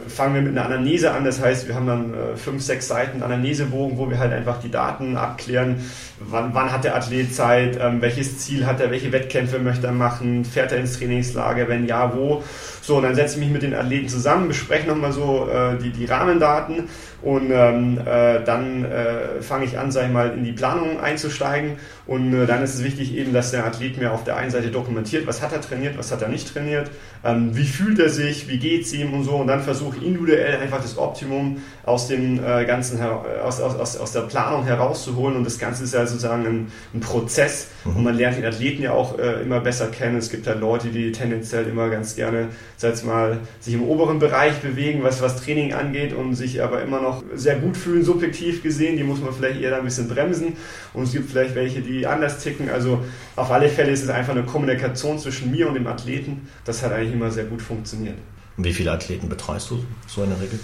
fangen 0.08 0.36
wir 0.36 0.42
mit 0.42 0.52
einer 0.52 0.66
Anamnese 0.66 1.12
an. 1.12 1.24
Das 1.26 1.42
heißt, 1.42 1.68
wir 1.68 1.76
haben 1.76 1.88
dann 1.88 2.14
äh, 2.14 2.36
fünf, 2.36 2.62
sechs 2.62 2.88
Seiten 2.88 3.24
Anamnesebogen, 3.24 3.98
wo 3.98 4.10
wir 4.10 4.20
halt 4.20 4.34
einfach 4.34 4.60
die 4.60 4.72
Daten 4.72 5.18
abklären. 5.18 5.78
Wann, 6.20 6.54
wann 6.54 6.72
hat 6.72 6.84
der 6.84 6.96
Athlet 6.96 7.34
Zeit? 7.34 7.78
Ähm, 7.82 8.02
welches 8.02 8.40
Ziel 8.40 8.66
hat 8.66 8.80
er? 8.82 8.92
Welche 8.92 9.12
Wettkämpfe 9.12 9.60
möchte 9.60 9.88
er 9.88 9.94
machen? 9.94 10.46
Fährt 10.46 10.72
er 10.72 10.80
ins 10.80 10.98
Trainingslager? 10.98 11.68
Wenn 11.68 11.86
ja, 11.86 12.16
wo? 12.16 12.44
So, 12.82 12.98
und 12.98 13.04
dann 13.04 13.16
setze 13.16 13.36
ich 13.36 13.44
mich 13.44 13.52
mit 13.52 13.64
den 13.64 13.74
Athleten 13.74 14.08
zusammen, 14.08 14.48
bespreche 14.48 14.88
nochmal 14.88 15.12
so 15.12 15.50
äh, 15.50 15.78
die, 15.78 15.92
die 15.92 16.06
Rahmendaten 16.06 16.88
und 17.22 17.50
ähm, 17.52 18.00
äh, 18.06 18.44
dann 18.44 18.86
äh, 18.86 19.42
fange 19.42 19.66
ich 19.66 19.80
an, 19.80 19.92
sag 19.92 20.06
ich 20.06 20.12
mal, 20.12 20.34
in 20.38 20.44
die 20.44 20.52
Planung 20.52 21.00
einzusteigen. 21.00 21.78
Und 22.06 22.34
äh, 22.34 22.46
dann 22.46 22.64
ist 22.64 22.76
es 22.76 22.84
wichtig 22.84 23.16
eben, 23.16 23.34
dass 23.34 23.52
der 23.52 23.66
Athlet 23.66 23.98
mir 23.98 24.12
auf 24.12 24.24
der 24.24 24.38
einen 24.38 24.52
Seite 24.52 24.70
dokumentiert, 24.70 25.26
was 25.26 25.42
hat 25.42 25.52
er 25.52 25.60
trainiert, 25.60 25.98
was 25.98 26.12
hat 26.12 26.22
er 26.22 26.30
nicht 26.30 26.54
trainiert, 26.54 26.92
ähm, 27.26 27.58
wie 27.58 27.66
fühlt 27.66 28.00
er 28.00 28.10
sich, 28.10 28.48
wie 28.48 28.60
geht 28.60 28.84
es 28.84 28.94
ihm 28.94 29.14
und 29.14 29.24
so. 29.24 29.32
Und 29.32 29.48
dann 29.48 29.62
versuche 29.62 29.98
ich 29.98 30.06
individuell 30.06 30.58
einfach 30.58 30.82
das 30.82 30.98
Optimum 30.98 31.58
aus 31.84 32.08
dem 32.08 32.44
äh, 32.44 32.66
ganzen 32.66 33.02
aus, 33.44 33.60
aus, 33.62 33.98
aus 33.98 34.12
der 34.12 34.22
Planung 34.22 34.64
herauszuholen. 34.66 35.38
Und 35.38 35.44
das 35.44 35.58
Ganze 35.58 35.86
ist 35.86 35.96
ja 35.96 36.06
sozusagen 36.06 36.46
ein, 36.46 36.72
ein 36.94 37.00
Prozess. 37.00 37.70
Mhm. 37.84 37.96
Und 37.96 38.04
man 38.04 38.16
lernt 38.16 38.38
den 38.38 38.46
Athleten 38.46 38.84
ja 38.84 38.92
auch 38.92 39.18
äh, 39.18 39.42
immer 39.42 39.60
besser 39.60 39.88
kennen. 39.88 40.18
Es 40.18 40.30
gibt 40.30 40.46
halt 40.46 40.60
Leute, 40.60 40.90
die 40.90 41.12
tendenziell 41.12 41.68
immer 41.68 41.90
ganz 41.90 42.16
gerne, 42.16 42.50
sag 42.78 43.04
mal, 43.04 43.40
sich 43.60 43.74
im 43.74 43.84
oberen 43.84 44.20
Bereich 44.20 44.60
bewegen, 44.60 45.02
was, 45.02 45.22
was 45.22 45.44
Training 45.44 45.74
angeht 45.74 46.14
und 46.14 46.36
sich 46.36 46.62
aber 46.62 46.84
immer 46.84 47.02
noch 47.02 47.07
sehr 47.36 47.58
gut 47.58 47.78
fühlen, 47.78 48.04
subjektiv 48.04 48.64
gesehen. 48.64 48.98
Die 48.98 49.04
muss 49.04 49.22
man 49.22 49.34
vielleicht 49.34 49.62
eher 49.62 49.76
ein 49.78 49.84
bisschen 49.84 50.08
bremsen. 50.08 50.54
Und 50.94 51.04
es 51.04 51.12
gibt 51.12 51.30
vielleicht 51.30 51.56
welche, 51.56 51.82
die 51.82 52.06
anders 52.06 52.40
ticken. 52.44 52.70
Also 52.70 53.04
auf 53.36 53.52
alle 53.52 53.70
Fälle 53.70 53.92
ist 53.92 54.04
es 54.04 54.10
einfach 54.10 54.34
eine 54.34 54.44
Kommunikation 54.44 55.20
zwischen 55.20 55.52
mir 55.52 55.68
und 55.68 55.76
dem 55.76 55.88
Athleten. 55.88 56.48
Das 56.66 56.84
hat 56.84 56.92
eigentlich 56.92 57.14
immer 57.14 57.32
sehr 57.32 57.46
gut 57.46 57.62
funktioniert. 57.62 58.16
Wie 58.58 58.74
viele 58.74 58.92
Athleten 58.92 59.30
betreust 59.30 59.70
du 59.70 59.84
so 60.08 60.24
in 60.24 60.30
der 60.30 60.42
Regel? 60.42 60.60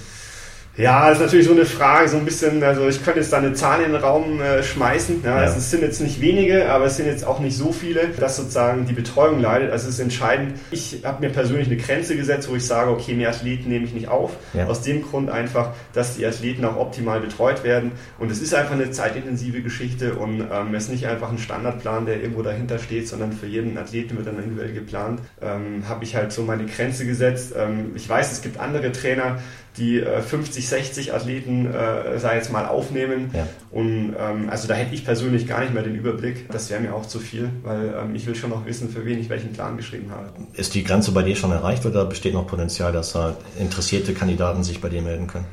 Ja, 0.76 1.10
das 1.10 1.20
ist 1.20 1.26
natürlich 1.26 1.46
so 1.46 1.52
eine 1.52 1.66
Frage, 1.66 2.10
so 2.10 2.18
ein 2.18 2.26
bisschen, 2.26 2.64
also 2.64 2.88
ich 2.88 3.04
könnte 3.04 3.20
jetzt 3.20 3.32
da 3.32 3.38
eine 3.38 3.54
Zahl 3.54 3.82
in 3.82 3.92
den 3.92 4.02
Raum 4.02 4.42
äh, 4.42 4.64
schmeißen. 4.64 5.22
Ja, 5.24 5.44
ja. 5.44 5.56
Es 5.56 5.70
sind 5.70 5.84
jetzt 5.84 6.02
nicht 6.02 6.20
wenige, 6.20 6.72
aber 6.72 6.86
es 6.86 6.98
sind 6.98 7.06
jetzt 7.06 7.26
auch 7.26 7.40
nicht 7.40 7.56
so 7.56 7.72
viele, 7.72 8.08
dass 8.08 8.38
sozusagen 8.38 8.88
die 8.88 8.94
Betreuung 8.94 9.40
leidet. 9.40 9.72
Also 9.72 9.88
es 9.88 9.96
ist 9.96 10.00
entscheidend. 10.00 10.56
Ich 10.72 11.02
habe 11.04 11.24
mir 11.24 11.32
persönlich 11.32 11.68
eine 11.68 11.78
Grenze 11.78 12.16
gesetzt, 12.16 12.50
wo 12.50 12.56
ich 12.56 12.66
sage, 12.66 12.90
okay, 12.90 13.14
mehr 13.14 13.30
Athleten 13.30 13.70
nehme 13.70 13.86
ich 13.86 13.94
nicht 13.94 14.08
auf. 14.08 14.32
Ja. 14.54 14.66
Aus 14.66 14.82
dem 14.82 15.04
Grund 15.04 15.30
einfach, 15.30 15.74
dass 15.94 16.18
die 16.18 16.26
Athleten 16.26 16.66
auch 16.66 16.78
optimal 16.78 17.20
betreut 17.20 17.64
werden. 17.64 17.92
Und 18.18 18.32
es 18.32 18.42
ist 18.42 18.56
einfach 18.56 18.74
eine 18.74 18.90
zeitintensive 18.90 19.62
Geschichte 19.62 20.16
und 20.16 20.42
ähm, 20.52 20.74
es 20.74 20.86
ist 20.86 20.90
nicht 20.90 21.06
einfach 21.06 21.32
ein 21.32 21.38
Standardplan, 21.38 22.08
der 22.08 22.20
irgendwo 22.20 22.42
dahinter 22.42 22.80
steht, 22.80 23.08
sondern 23.08 23.32
für 23.32 23.46
jeden 23.46 23.78
Athleten 23.78 24.18
wird 24.18 24.26
dann 24.26 24.38
individuell 24.38 24.74
geplant. 24.74 25.20
Ähm, 25.40 25.84
habe 25.88 26.04
ich 26.04 26.16
halt 26.16 26.32
so 26.32 26.42
meine 26.42 26.66
Grenze 26.66 27.06
gesetzt. 27.06 27.54
Ähm, 27.56 27.92
ich 27.94 28.10
weiß, 28.10 28.32
es 28.32 28.42
gibt 28.42 28.60
andere 28.60 28.92
Trainer, 28.92 29.38
die 29.78 30.00
äh, 30.00 30.22
50, 30.22 30.68
60 30.68 31.14
Athleten, 31.14 31.66
äh, 31.74 32.20
sei 32.20 32.36
jetzt 32.36 32.52
mal, 32.52 32.66
aufnehmen. 32.66 33.32
Ja. 33.34 33.48
Und 33.72 34.16
ähm, 34.20 34.50
also 34.50 34.68
da 34.68 34.76
hätte 34.76 34.94
ich 34.94 35.06
persönlich 35.06 35.48
gar 35.48 35.62
nicht 35.62 35.74
mehr 35.74 35.84
den 35.84 35.96
Überblick. 35.96 36.50
Das 36.52 36.70
wäre 36.70 36.82
mir 36.82 36.94
auch 36.94 37.06
zu 37.06 37.20
viel, 37.20 37.50
weil 37.64 37.94
ähm, 38.02 38.16
ich 38.16 38.26
will 38.28 38.36
schon 38.36 38.50
noch 38.50 38.66
wissen, 38.66 38.90
für 38.90 39.06
wen 39.06 39.20
ich 39.20 39.30
welchen 39.30 39.54
Plan 39.54 39.78
geschrieben 39.78 40.12
habe. 40.12 40.30
Ist 40.54 40.76
die 40.76 40.84
Grenze 40.84 41.12
bei 41.12 41.24
dir 41.24 41.36
schon 41.36 41.52
erreicht 41.52 41.86
oder 41.86 42.06
besteht 42.06 42.34
noch 42.34 42.48
Potenzial, 42.48 42.92
dass 42.92 43.16
äh, 43.16 43.34
interessierte 43.60 44.14
Kandidaten 44.14 44.64
sich 44.64 44.82
bei 44.82 44.90
dir 44.90 45.02
melden 45.02 45.28
können? 45.28 45.46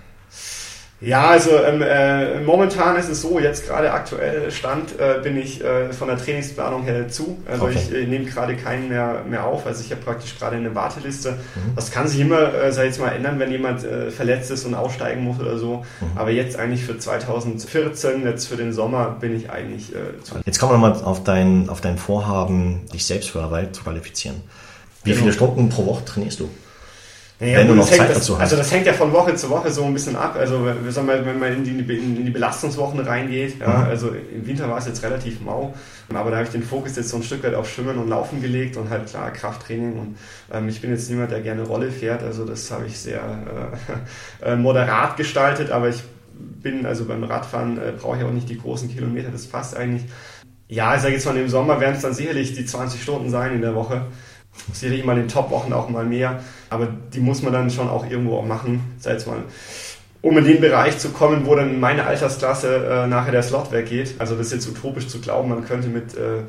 Ja, 1.00 1.28
also 1.28 1.50
ähm, 1.56 1.80
äh, 1.80 2.40
momentan 2.40 2.96
ist 2.96 3.08
es 3.08 3.22
so, 3.22 3.40
jetzt 3.40 3.66
gerade 3.66 3.90
aktuell 3.90 4.50
Stand 4.50 5.00
äh, 5.00 5.20
bin 5.22 5.38
ich 5.38 5.64
äh, 5.64 5.92
von 5.94 6.08
der 6.08 6.18
Trainingsplanung 6.18 6.82
her 6.82 7.08
zu. 7.08 7.38
Also 7.50 7.64
okay. 7.64 7.78
ich 7.78 7.94
äh, 7.94 8.06
nehme 8.06 8.26
gerade 8.26 8.54
keinen 8.54 8.90
mehr, 8.90 9.24
mehr 9.28 9.46
auf. 9.46 9.66
Also 9.66 9.82
ich 9.82 9.90
habe 9.92 10.02
praktisch 10.02 10.38
gerade 10.38 10.56
eine 10.56 10.74
Warteliste. 10.74 11.32
Mhm. 11.32 11.74
Das 11.74 11.90
kann 11.90 12.06
sich 12.06 12.20
immer, 12.20 12.52
äh, 12.52 12.70
sag 12.70 12.82
ich 12.82 12.90
jetzt 12.90 13.00
mal, 13.00 13.12
ändern, 13.12 13.38
wenn 13.38 13.50
jemand 13.50 13.82
äh, 13.82 14.10
verletzt 14.10 14.50
ist 14.50 14.66
und 14.66 14.74
aussteigen 14.74 15.24
muss 15.24 15.40
oder 15.40 15.56
so. 15.56 15.86
Mhm. 16.00 16.18
Aber 16.18 16.30
jetzt 16.30 16.58
eigentlich 16.58 16.84
für 16.84 16.98
2014, 16.98 18.24
jetzt 18.24 18.46
für 18.46 18.56
den 18.56 18.74
Sommer, 18.74 19.16
bin 19.18 19.34
ich 19.34 19.50
eigentlich 19.50 19.94
äh, 19.94 20.22
zu. 20.22 20.34
Jetzt 20.44 20.58
kommen 20.58 20.72
wir 20.72 20.78
mal 20.78 20.92
auf 20.92 21.24
dein, 21.24 21.70
auf 21.70 21.80
dein 21.80 21.96
Vorhaben, 21.96 22.82
dich 22.92 23.06
selbst 23.06 23.30
für 23.30 23.40
Arbeit 23.40 23.74
zu 23.74 23.84
qualifizieren. 23.84 24.42
Wie 25.02 25.10
genau. 25.10 25.22
viele 25.22 25.32
Stunden 25.32 25.70
pro 25.70 25.86
Woche 25.86 26.04
trainierst 26.04 26.40
du? 26.40 26.50
Ja, 27.40 27.58
wenn 27.58 27.68
du 27.68 27.74
noch 27.74 27.88
Zeit 27.88 28.10
das, 28.10 28.18
dazu 28.18 28.34
hast. 28.34 28.42
Also 28.42 28.56
das 28.56 28.70
hängt 28.70 28.84
ja 28.84 28.92
von 28.92 29.12
Woche 29.12 29.34
zu 29.34 29.48
Woche 29.48 29.70
so 29.70 29.82
ein 29.84 29.94
bisschen 29.94 30.14
ab. 30.14 30.36
Also 30.38 30.62
wenn 30.62 31.06
man, 31.06 31.24
wenn 31.24 31.38
man 31.38 31.54
in 31.54 31.64
die, 31.64 31.96
in 31.96 32.26
die 32.26 32.30
Belastungswochen 32.30 33.00
reingeht, 33.00 33.60
ja, 33.60 33.78
mhm. 33.78 33.84
also 33.84 34.08
im 34.08 34.46
Winter 34.46 34.68
war 34.68 34.76
es 34.76 34.86
jetzt 34.86 35.02
relativ 35.02 35.40
mau, 35.40 35.74
aber 36.12 36.30
da 36.30 36.36
habe 36.36 36.44
ich 36.44 36.52
den 36.52 36.62
Fokus 36.62 36.96
jetzt 36.96 37.08
so 37.08 37.16
ein 37.16 37.22
Stück 37.22 37.42
weit 37.42 37.54
auf 37.54 37.70
Schwimmen 37.70 37.96
und 37.96 38.08
Laufen 38.08 38.42
gelegt 38.42 38.76
und 38.76 38.90
halt 38.90 39.06
klar 39.06 39.30
Krafttraining 39.32 39.98
und 39.98 40.18
ähm, 40.52 40.68
ich 40.68 40.82
bin 40.82 40.90
jetzt 40.90 41.08
niemand, 41.08 41.30
der 41.30 41.40
gerne 41.40 41.62
Rolle 41.62 41.90
fährt, 41.90 42.22
also 42.22 42.44
das 42.44 42.70
habe 42.70 42.86
ich 42.86 42.98
sehr 42.98 43.22
äh, 44.42 44.44
äh, 44.52 44.56
moderat 44.56 45.16
gestaltet, 45.16 45.70
aber 45.70 45.88
ich 45.88 46.02
bin 46.34 46.84
also 46.84 47.06
beim 47.06 47.24
Radfahren 47.24 47.78
äh, 47.78 47.92
brauche 47.98 48.18
ich 48.18 48.24
auch 48.24 48.32
nicht 48.32 48.50
die 48.50 48.58
großen 48.58 48.94
Kilometer, 48.94 49.30
das 49.30 49.46
passt 49.46 49.74
eigentlich. 49.74 50.02
Ja, 50.68 50.94
ich 50.94 51.00
sage 51.00 51.14
jetzt 51.14 51.24
mal 51.24 51.36
im 51.36 51.48
Sommer 51.48 51.80
werden 51.80 51.96
es 51.96 52.02
dann 52.02 52.14
sicherlich 52.14 52.54
die 52.54 52.66
20 52.66 53.02
Stunden 53.02 53.30
sein 53.30 53.54
in 53.54 53.60
der 53.62 53.74
Woche. 53.74 54.02
Sicherlich 54.72 55.04
mal 55.04 55.12
in 55.16 55.24
den 55.24 55.28
Top-Wochen 55.28 55.72
auch 55.72 55.88
mal 55.88 56.04
mehr, 56.04 56.40
aber 56.68 56.88
die 57.12 57.20
muss 57.20 57.42
man 57.42 57.52
dann 57.52 57.70
schon 57.70 57.88
auch 57.88 58.08
irgendwo 58.08 58.36
auch 58.38 58.44
machen, 58.44 58.80
sei 58.98 59.12
es 59.12 59.26
mal, 59.26 59.38
um 60.22 60.36
in 60.36 60.44
den 60.44 60.60
Bereich 60.60 60.98
zu 60.98 61.10
kommen, 61.10 61.46
wo 61.46 61.54
dann 61.54 61.80
meine 61.80 62.06
Altersklasse 62.06 63.04
äh, 63.04 63.06
nachher 63.06 63.32
der 63.32 63.42
Slot 63.42 63.72
weggeht. 63.72 64.14
Also 64.18 64.36
das 64.36 64.46
ist 64.46 64.52
jetzt 64.52 64.68
utopisch 64.68 65.08
zu 65.08 65.20
glauben, 65.20 65.48
man 65.48 65.64
könnte 65.64 65.88
mit, 65.88 66.14
äh, 66.14 66.42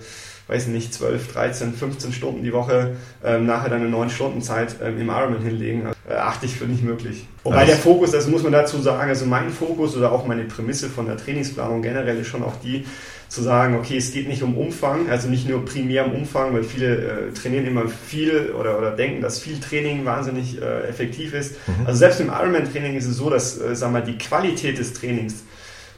weiß 0.47 0.67
nicht, 0.67 0.93
12, 0.93 1.32
13, 1.32 1.74
15 1.74 2.12
Stunden 2.12 2.43
die 2.43 2.52
Woche 2.52 2.95
äh, 3.24 3.39
nachher 3.39 3.69
dann 3.69 3.82
eine 3.82 3.89
9 3.89 4.10
Stunden 4.10 4.41
Zeit 4.41 4.76
ähm, 4.84 5.00
im 5.00 5.10
Ironman 5.10 5.41
hinlegen. 5.41 5.88
Äh, 6.10 6.13
achte 6.15 6.45
ich 6.45 6.56
für 6.56 6.65
nicht 6.65 6.84
möglich. 6.84 7.26
Wobei 7.43 7.65
der 7.65 7.78
Fokus, 7.78 8.12
das 8.12 8.28
muss 8.28 8.43
man 8.43 8.52
dazu 8.52 8.80
sagen, 8.82 9.10
also 9.10 9.26
mein 9.26 9.50
Fokus 9.50 9.95
oder 9.95 10.12
auch 10.12 10.28
meine 10.28 10.43
Prämisse 10.43 10.89
von 10.89 11.06
der 11.06 11.17
Trainingsplanung 11.17 11.82
generell 11.82 12.17
ist 12.17 12.28
schon 12.28 12.43
auch 12.43 12.56
die, 12.62 12.86
zu 13.32 13.44
sagen, 13.44 13.76
okay, 13.76 13.96
es 13.96 14.12
geht 14.12 14.28
nicht 14.28 14.44
um 14.44 14.58
Umfang, 14.58 15.10
also 15.10 15.30
nicht 15.30 15.48
nur 15.48 15.63
primär 15.63 16.06
um 16.06 16.12
Umfang, 16.12 16.54
weil 16.54 16.65
viele 16.65 16.98
äh, 16.98 17.32
trainieren 17.32 17.65
immer 17.65 17.88
viel 17.88 18.52
oder, 18.52 18.78
oder 18.78 18.91
denken, 18.91 19.22
dass 19.22 19.39
viel 19.39 19.58
Training 19.58 20.04
wahnsinnig 20.04 20.62
äh, 20.62 20.89
effektiv 20.89 21.34
ist. 21.34 21.56
Mhm. 21.65 21.86
Also 21.88 22.00
selbst 22.00 22.20
im 22.20 22.28
Ironman-Training 22.28 22.98
ist 22.98 23.06
es 23.06 23.15
so, 23.15 23.30
dass, 23.30 23.58
äh, 23.58 23.74
sagen 23.74 23.94
wir, 23.94 24.02
die 24.02 24.17
Qualität 24.17 24.78
des 24.78 24.91
Trainings 24.91 25.44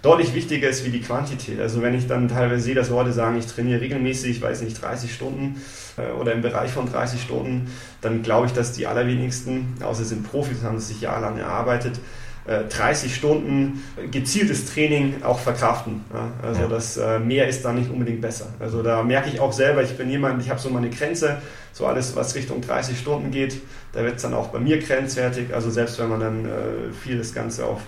deutlich 0.03 0.35
wichtiger 0.35 0.69
ist 0.69 0.85
wie 0.85 0.91
die 0.91 1.01
Quantität. 1.01 1.59
Also 1.59 1.81
wenn 1.81 1.95
ich 1.95 2.05
dann 2.05 2.27
teilweise 2.27 2.61
sehe, 2.61 2.75
dass 2.75 2.91
Leute 2.91 3.11
sagen, 3.11 3.35
ich 3.39 3.47
trainiere 3.47 3.81
regelmäßig, 3.81 4.37
ich 4.37 4.41
weiß 4.43 4.61
nicht, 4.61 4.79
30 4.79 5.11
Stunden 5.11 5.59
äh, 5.97 6.11
oder 6.11 6.33
im 6.33 6.43
Bereich 6.43 6.69
von 6.69 6.87
30 6.87 7.19
Stunden, 7.19 7.71
dann 8.01 8.21
glaube 8.21 8.45
ich, 8.45 8.53
dass 8.53 8.73
die 8.73 8.85
allerwenigsten, 8.85 9.73
außer 9.81 10.03
sind 10.03 10.29
Profis, 10.29 10.61
haben 10.61 10.77
es 10.77 10.89
sich 10.89 11.01
jahrelang 11.01 11.39
erarbeitet, 11.39 11.99
30 12.45 13.09
äh, 13.11 13.13
Stunden 13.13 13.83
gezieltes 14.11 14.65
Training 14.65 15.23
auch 15.23 15.39
verkraften. 15.39 16.03
Also 16.41 16.67
das 16.67 16.97
äh, 16.97 17.19
mehr 17.19 17.47
ist 17.47 17.63
da 17.63 17.71
nicht 17.71 17.89
unbedingt 17.89 18.21
besser. 18.21 18.47
Also 18.59 18.83
da 18.83 19.01
merke 19.03 19.29
ich 19.29 19.39
auch 19.39 19.53
selber, 19.53 19.81
ich 19.81 19.95
bin 19.97 20.09
jemand, 20.09 20.41
ich 20.41 20.49
habe 20.49 20.59
so 20.59 20.69
meine 20.69 20.89
Grenze, 20.89 21.41
so 21.71 21.85
alles, 21.85 22.15
was 22.15 22.35
Richtung 22.35 22.61
30 22.61 22.99
Stunden 22.99 23.31
geht, 23.31 23.61
da 23.93 24.03
wird 24.03 24.17
es 24.17 24.21
dann 24.23 24.33
auch 24.33 24.49
bei 24.49 24.59
mir 24.59 24.79
grenzwertig. 24.79 25.53
Also 25.53 25.69
selbst 25.69 25.99
wenn 25.99 26.09
man 26.09 26.19
dann 26.19 26.45
äh, 26.45 26.49
viel 27.01 27.17
das 27.17 27.33
Ganze 27.33 27.65
auf 27.65 27.81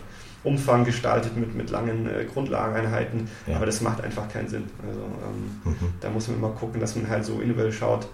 Umfang 0.43 0.85
gestaltet 0.85 1.35
mit, 1.35 1.55
mit 1.55 1.69
langen 1.69 2.07
äh, 2.07 2.23
Grundlageneinheiten, 2.23 3.27
ja. 3.47 3.57
aber 3.57 3.65
das 3.65 3.81
macht 3.81 4.01
einfach 4.01 4.29
keinen 4.29 4.47
Sinn. 4.47 4.69
Also 4.87 5.01
ähm, 5.01 5.71
mhm. 5.71 5.93
da 5.99 6.09
muss 6.09 6.27
man 6.27 6.37
immer 6.37 6.51
gucken, 6.51 6.79
dass 6.79 6.95
man 6.95 7.09
halt 7.09 7.25
so 7.25 7.41
individuell 7.41 7.73
schaut, 7.73 8.07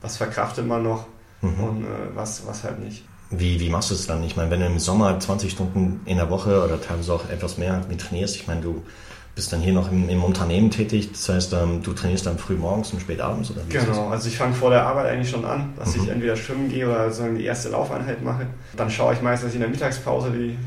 was 0.00 0.16
verkraftet 0.16 0.66
man 0.66 0.82
noch 0.82 1.06
mhm. 1.42 1.64
und 1.64 1.84
äh, 1.84 1.86
was, 2.14 2.46
was 2.46 2.64
halt 2.64 2.78
nicht. 2.78 3.04
Wie, 3.32 3.60
wie 3.60 3.70
machst 3.70 3.90
du 3.90 3.94
es 3.94 4.06
dann? 4.06 4.22
Ich 4.24 4.36
meine, 4.36 4.50
wenn 4.50 4.60
du 4.60 4.66
im 4.66 4.78
Sommer 4.78 5.18
20 5.18 5.50
Stunden 5.50 6.00
in 6.04 6.18
der 6.18 6.30
Woche 6.30 6.62
oder 6.62 6.80
teilweise 6.80 7.14
auch 7.14 7.28
etwas 7.30 7.58
mehr 7.58 7.80
mit 7.88 8.00
trainierst, 8.00 8.36
ich 8.36 8.46
meine, 8.46 8.60
du 8.60 8.82
bist 9.34 9.50
dann 9.52 9.60
hier 9.60 9.72
noch 9.72 9.90
im, 9.90 10.08
im 10.10 10.22
Unternehmen 10.22 10.70
tätig, 10.70 11.10
das 11.12 11.28
heißt, 11.28 11.52
ähm, 11.54 11.82
du 11.82 11.94
trainierst 11.94 12.26
dann 12.26 12.36
früh 12.36 12.54
morgens 12.54 12.92
und 12.92 13.00
spät 13.00 13.20
abends 13.20 13.50
oder 13.50 13.62
wie 13.66 13.72
Genau, 13.72 14.08
also 14.08 14.28
ich 14.28 14.36
fange 14.36 14.52
vor 14.52 14.68
der 14.68 14.86
Arbeit 14.86 15.06
eigentlich 15.06 15.30
schon 15.30 15.46
an, 15.46 15.72
dass 15.78 15.96
mhm. 15.96 16.02
ich 16.02 16.08
entweder 16.10 16.36
schwimmen 16.36 16.68
gehe 16.68 16.86
oder 16.86 17.04
sozusagen 17.04 17.38
die 17.38 17.44
erste 17.44 17.70
Laufeinheit 17.70 18.22
mache. 18.22 18.46
Dann 18.76 18.90
schaue 18.90 19.14
ich 19.14 19.22
meistens 19.22 19.54
in 19.54 19.60
der 19.60 19.70
Mittagspause 19.70 20.30
die, 20.30 20.58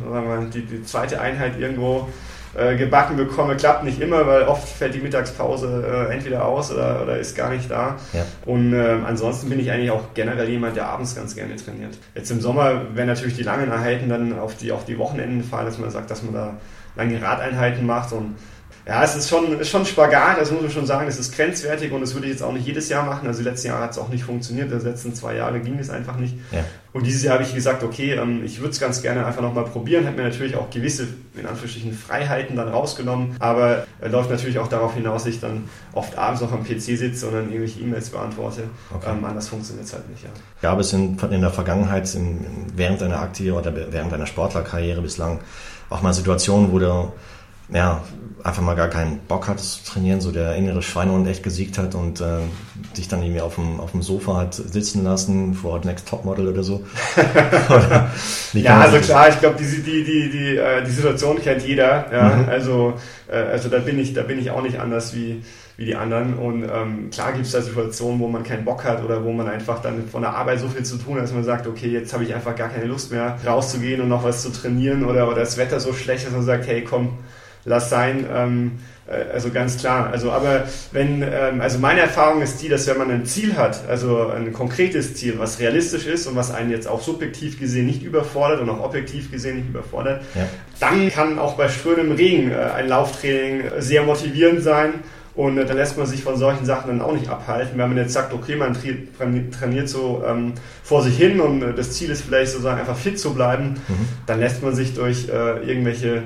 die, 0.53 0.65
die 0.65 0.83
zweite 0.83 1.21
Einheit 1.21 1.59
irgendwo 1.59 2.09
äh, 2.55 2.75
gebacken 2.75 3.17
bekomme. 3.17 3.55
Klappt 3.55 3.83
nicht 3.83 3.99
immer, 3.99 4.25
weil 4.25 4.43
oft 4.43 4.67
fällt 4.67 4.95
die 4.95 4.99
Mittagspause 4.99 6.07
äh, 6.09 6.13
entweder 6.13 6.45
aus 6.45 6.71
oder, 6.71 7.01
oder 7.03 7.17
ist 7.17 7.35
gar 7.35 7.49
nicht 7.49 7.69
da. 7.69 7.97
Ja. 8.13 8.25
Und 8.45 8.73
äh, 8.73 8.97
ansonsten 9.05 9.49
bin 9.49 9.59
ich 9.59 9.71
eigentlich 9.71 9.91
auch 9.91 10.13
generell 10.13 10.49
jemand, 10.49 10.75
der 10.75 10.87
abends 10.87 11.15
ganz 11.15 11.35
gerne 11.35 11.55
trainiert. 11.55 11.97
Jetzt 12.13 12.31
im 12.31 12.41
Sommer, 12.41 12.81
wenn 12.93 13.07
natürlich 13.07 13.35
die 13.35 13.43
langen 13.43 13.71
Einheiten 13.71 14.09
dann 14.09 14.39
auf 14.39 14.55
die, 14.55 14.71
auf 14.71 14.85
die 14.85 14.97
Wochenenden 14.97 15.43
fallen, 15.43 15.65
dass 15.65 15.77
man 15.77 15.91
sagt, 15.91 16.09
dass 16.09 16.23
man 16.23 16.33
da 16.33 16.57
lange 16.95 17.21
Radeinheiten 17.21 17.85
macht 17.85 18.13
und 18.13 18.35
ja, 18.87 19.03
es 19.03 19.15
ist 19.15 19.29
schon, 19.29 19.59
ist 19.59 19.69
schon 19.69 19.83
Spagat, 19.83 20.39
das 20.39 20.51
muss 20.51 20.61
man 20.61 20.69
schon 20.69 20.85
sagen, 20.85 21.07
es 21.07 21.17
ist 21.17 21.35
grenzwertig 21.35 21.91
und 21.91 22.01
das 22.01 22.13
würde 22.13 22.27
ich 22.27 22.33
jetzt 22.33 22.43
auch 22.43 22.53
nicht 22.53 22.67
jedes 22.67 22.87
Jahr 22.87 23.03
machen. 23.03 23.27
Also 23.27 23.39
die 23.41 23.49
letzten 23.49 23.69
Jahre 23.69 23.83
hat 23.83 23.91
es 23.91 23.97
auch 23.97 24.09
nicht 24.09 24.23
funktioniert, 24.23 24.69
die 24.69 24.75
letzten 24.75 25.15
zwei 25.15 25.35
Jahre 25.35 25.59
ging 25.59 25.79
es 25.79 25.89
einfach 25.89 26.17
nicht. 26.17 26.35
Ja. 26.51 26.63
Und 26.93 27.05
dieses 27.07 27.23
Jahr 27.23 27.33
habe 27.33 27.43
ich 27.43 27.55
gesagt, 27.55 27.83
okay, 27.83 28.13
ähm, 28.13 28.43
ich 28.45 28.59
würde 28.59 28.69
es 28.71 28.79
ganz 28.79 29.01
gerne 29.01 29.25
einfach 29.25 29.41
nochmal 29.41 29.65
probieren, 29.65 30.05
hat 30.05 30.15
mir 30.15 30.23
natürlich 30.23 30.55
auch 30.55 30.69
gewisse, 30.69 31.07
in 31.33 31.47
Anführungsstrichen, 31.47 31.93
Freiheiten 31.93 32.55
dann 32.55 32.67
rausgenommen, 32.67 33.35
aber 33.39 33.87
äh, 34.01 34.07
läuft 34.07 34.29
natürlich 34.29 34.59
auch 34.59 34.67
darauf 34.67 34.93
hinaus, 34.93 35.23
dass 35.23 35.33
ich 35.33 35.41
dann 35.41 35.63
oft 35.93 36.15
abends 36.15 36.41
noch 36.41 36.51
am 36.51 36.63
PC 36.63 36.79
sitze 36.79 37.25
und 37.25 37.33
dann 37.33 37.45
irgendwelche 37.45 37.79
E-Mails 37.79 38.11
beantworte. 38.11 38.65
Okay. 38.93 39.09
Ähm, 39.09 39.25
anders 39.25 39.47
funktioniert 39.47 39.87
es 39.87 39.93
halt 39.93 40.07
nicht, 40.11 40.23
ja. 40.23 40.29
Gab 40.61 40.79
es 40.79 40.93
in, 40.93 41.17
in 41.31 41.41
der 41.41 41.51
Vergangenheit, 41.51 42.13
in, 42.13 42.45
während 42.75 43.01
deiner 43.01 43.19
aktiven 43.19 43.57
oder 43.57 43.73
während 43.75 44.11
deiner 44.11 44.27
Sportlerkarriere 44.27 45.01
bislang 45.01 45.39
auch 45.89 46.03
mal 46.03 46.13
Situationen, 46.13 46.71
wo 46.71 46.79
du 46.79 47.11
ja, 47.69 48.01
einfach 48.45 48.61
mal 48.61 48.75
gar 48.75 48.89
keinen 48.89 49.17
Bock 49.27 49.47
hat 49.47 49.59
zu 49.59 49.83
trainieren, 49.83 50.21
so 50.21 50.31
der 50.31 50.55
innere 50.55 50.83
Schweinehund 50.83 51.27
echt 51.27 51.41
gesiegt 51.41 51.79
hat 51.79 51.95
und 51.95 52.21
äh, 52.21 52.41
dich 52.95 53.07
dann 53.07 53.23
irgendwie 53.23 53.41
auf 53.41 53.55
dem, 53.55 53.79
auf 53.79 53.91
dem 53.91 54.03
Sofa 54.03 54.37
hat 54.37 54.53
sitzen 54.53 55.03
lassen 55.03 55.55
vor 55.55 55.81
Next 55.83 56.07
Topmodel 56.07 56.47
oder 56.47 56.63
so. 56.63 56.85
oder, 57.69 58.11
ja, 58.53 58.81
also 58.81 58.99
klar, 58.99 59.29
ich 59.29 59.39
glaube, 59.39 59.57
die, 59.57 59.81
die, 59.81 60.03
die, 60.03 60.29
die, 60.29 60.57
äh, 60.57 60.83
die 60.83 60.91
Situation 60.91 61.41
kennt 61.41 61.63
jeder. 61.63 62.05
Ja? 62.13 62.35
Mhm. 62.35 62.49
Also, 62.49 62.93
äh, 63.27 63.37
also 63.37 63.67
da 63.69 63.79
bin 63.79 63.97
ich, 63.97 64.13
da 64.13 64.21
bin 64.21 64.37
ich 64.37 64.51
auch 64.51 64.61
nicht 64.61 64.79
anders 64.79 65.15
wie, 65.15 65.41
wie 65.77 65.85
die 65.85 65.95
anderen. 65.95 66.35
Und 66.35 66.63
ähm, 66.63 67.09
klar 67.09 67.33
gibt 67.33 67.47
es 67.47 67.51
da 67.51 67.63
Situationen, 67.63 68.19
wo 68.19 68.27
man 68.27 68.43
keinen 68.43 68.63
Bock 68.63 68.83
hat 68.83 69.03
oder 69.03 69.23
wo 69.23 69.31
man 69.31 69.47
einfach 69.47 69.81
dann 69.81 70.07
von 70.07 70.21
der 70.21 70.35
Arbeit 70.35 70.59
so 70.59 70.67
viel 70.67 70.83
zu 70.83 70.97
tun 70.97 71.15
hat, 71.15 71.23
dass 71.23 71.33
man 71.33 71.43
sagt, 71.43 71.65
okay, 71.65 71.87
jetzt 71.87 72.13
habe 72.13 72.23
ich 72.23 72.35
einfach 72.35 72.55
gar 72.55 72.69
keine 72.69 72.85
Lust 72.85 73.11
mehr 73.11 73.39
rauszugehen 73.43 74.01
und 74.01 74.09
noch 74.09 74.23
was 74.23 74.43
zu 74.43 74.51
trainieren 74.51 75.03
oder, 75.03 75.27
oder 75.27 75.39
das 75.39 75.57
Wetter 75.57 75.79
so 75.79 75.93
schlecht, 75.93 76.27
dass 76.27 76.33
man 76.33 76.43
sagt, 76.43 76.67
hey 76.67 76.83
komm, 76.83 77.17
lass 77.65 77.89
sein. 77.89 78.25
Ähm, 78.33 78.71
äh, 79.07 79.33
also 79.33 79.49
ganz 79.49 79.77
klar. 79.77 80.09
Also 80.11 80.31
aber 80.31 80.63
wenn, 80.91 81.21
ähm, 81.21 81.61
also 81.61 81.79
meine 81.79 82.01
Erfahrung 82.01 82.41
ist 82.41 82.61
die, 82.61 82.69
dass 82.69 82.87
wenn 82.87 82.97
man 82.97 83.11
ein 83.11 83.25
Ziel 83.25 83.57
hat, 83.57 83.87
also 83.89 84.29
ein 84.29 84.53
konkretes 84.53 85.15
Ziel, 85.15 85.37
was 85.37 85.59
realistisch 85.59 86.05
ist 86.05 86.27
und 86.27 86.35
was 86.35 86.53
einen 86.53 86.71
jetzt 86.71 86.87
auch 86.87 87.01
subjektiv 87.01 87.59
gesehen 87.59 87.85
nicht 87.85 88.03
überfordert 88.03 88.61
und 88.61 88.69
auch 88.69 88.83
objektiv 88.83 89.31
gesehen 89.31 89.57
nicht 89.57 89.69
überfordert, 89.69 90.21
ja. 90.35 90.47
dann 90.79 91.09
kann 91.11 91.39
auch 91.39 91.55
bei 91.55 91.67
strömendem 91.67 92.15
Regen 92.15 92.51
äh, 92.51 92.55
ein 92.55 92.87
Lauftraining 92.87 93.63
sehr 93.79 94.03
motivierend 94.03 94.63
sein. 94.63 94.93
Und 95.35 95.57
äh, 95.57 95.65
dann 95.65 95.75
lässt 95.75 95.97
man 95.97 96.07
sich 96.07 96.23
von 96.23 96.37
solchen 96.37 96.65
Sachen 96.65 96.87
dann 96.87 97.01
auch 97.01 97.11
nicht 97.11 97.27
abhalten. 97.27 97.77
Wenn 97.77 97.89
man 97.89 97.97
jetzt 97.97 98.13
sagt, 98.13 98.33
okay, 98.33 98.55
man 98.55 98.73
trainiert 99.51 99.89
so 99.89 100.23
ähm, 100.25 100.53
vor 100.81 101.01
sich 101.01 101.17
hin 101.17 101.41
und 101.41 101.61
äh, 101.61 101.73
das 101.73 101.91
Ziel 101.91 102.09
ist 102.09 102.21
vielleicht 102.21 102.51
sozusagen 102.51 102.79
einfach 102.79 102.95
fit 102.95 103.19
zu 103.19 103.33
bleiben, 103.33 103.75
mhm. 103.87 104.07
dann 104.27 104.39
lässt 104.39 104.63
man 104.63 104.73
sich 104.73 104.93
durch 104.93 105.27
äh, 105.27 105.59
irgendwelche 105.67 106.23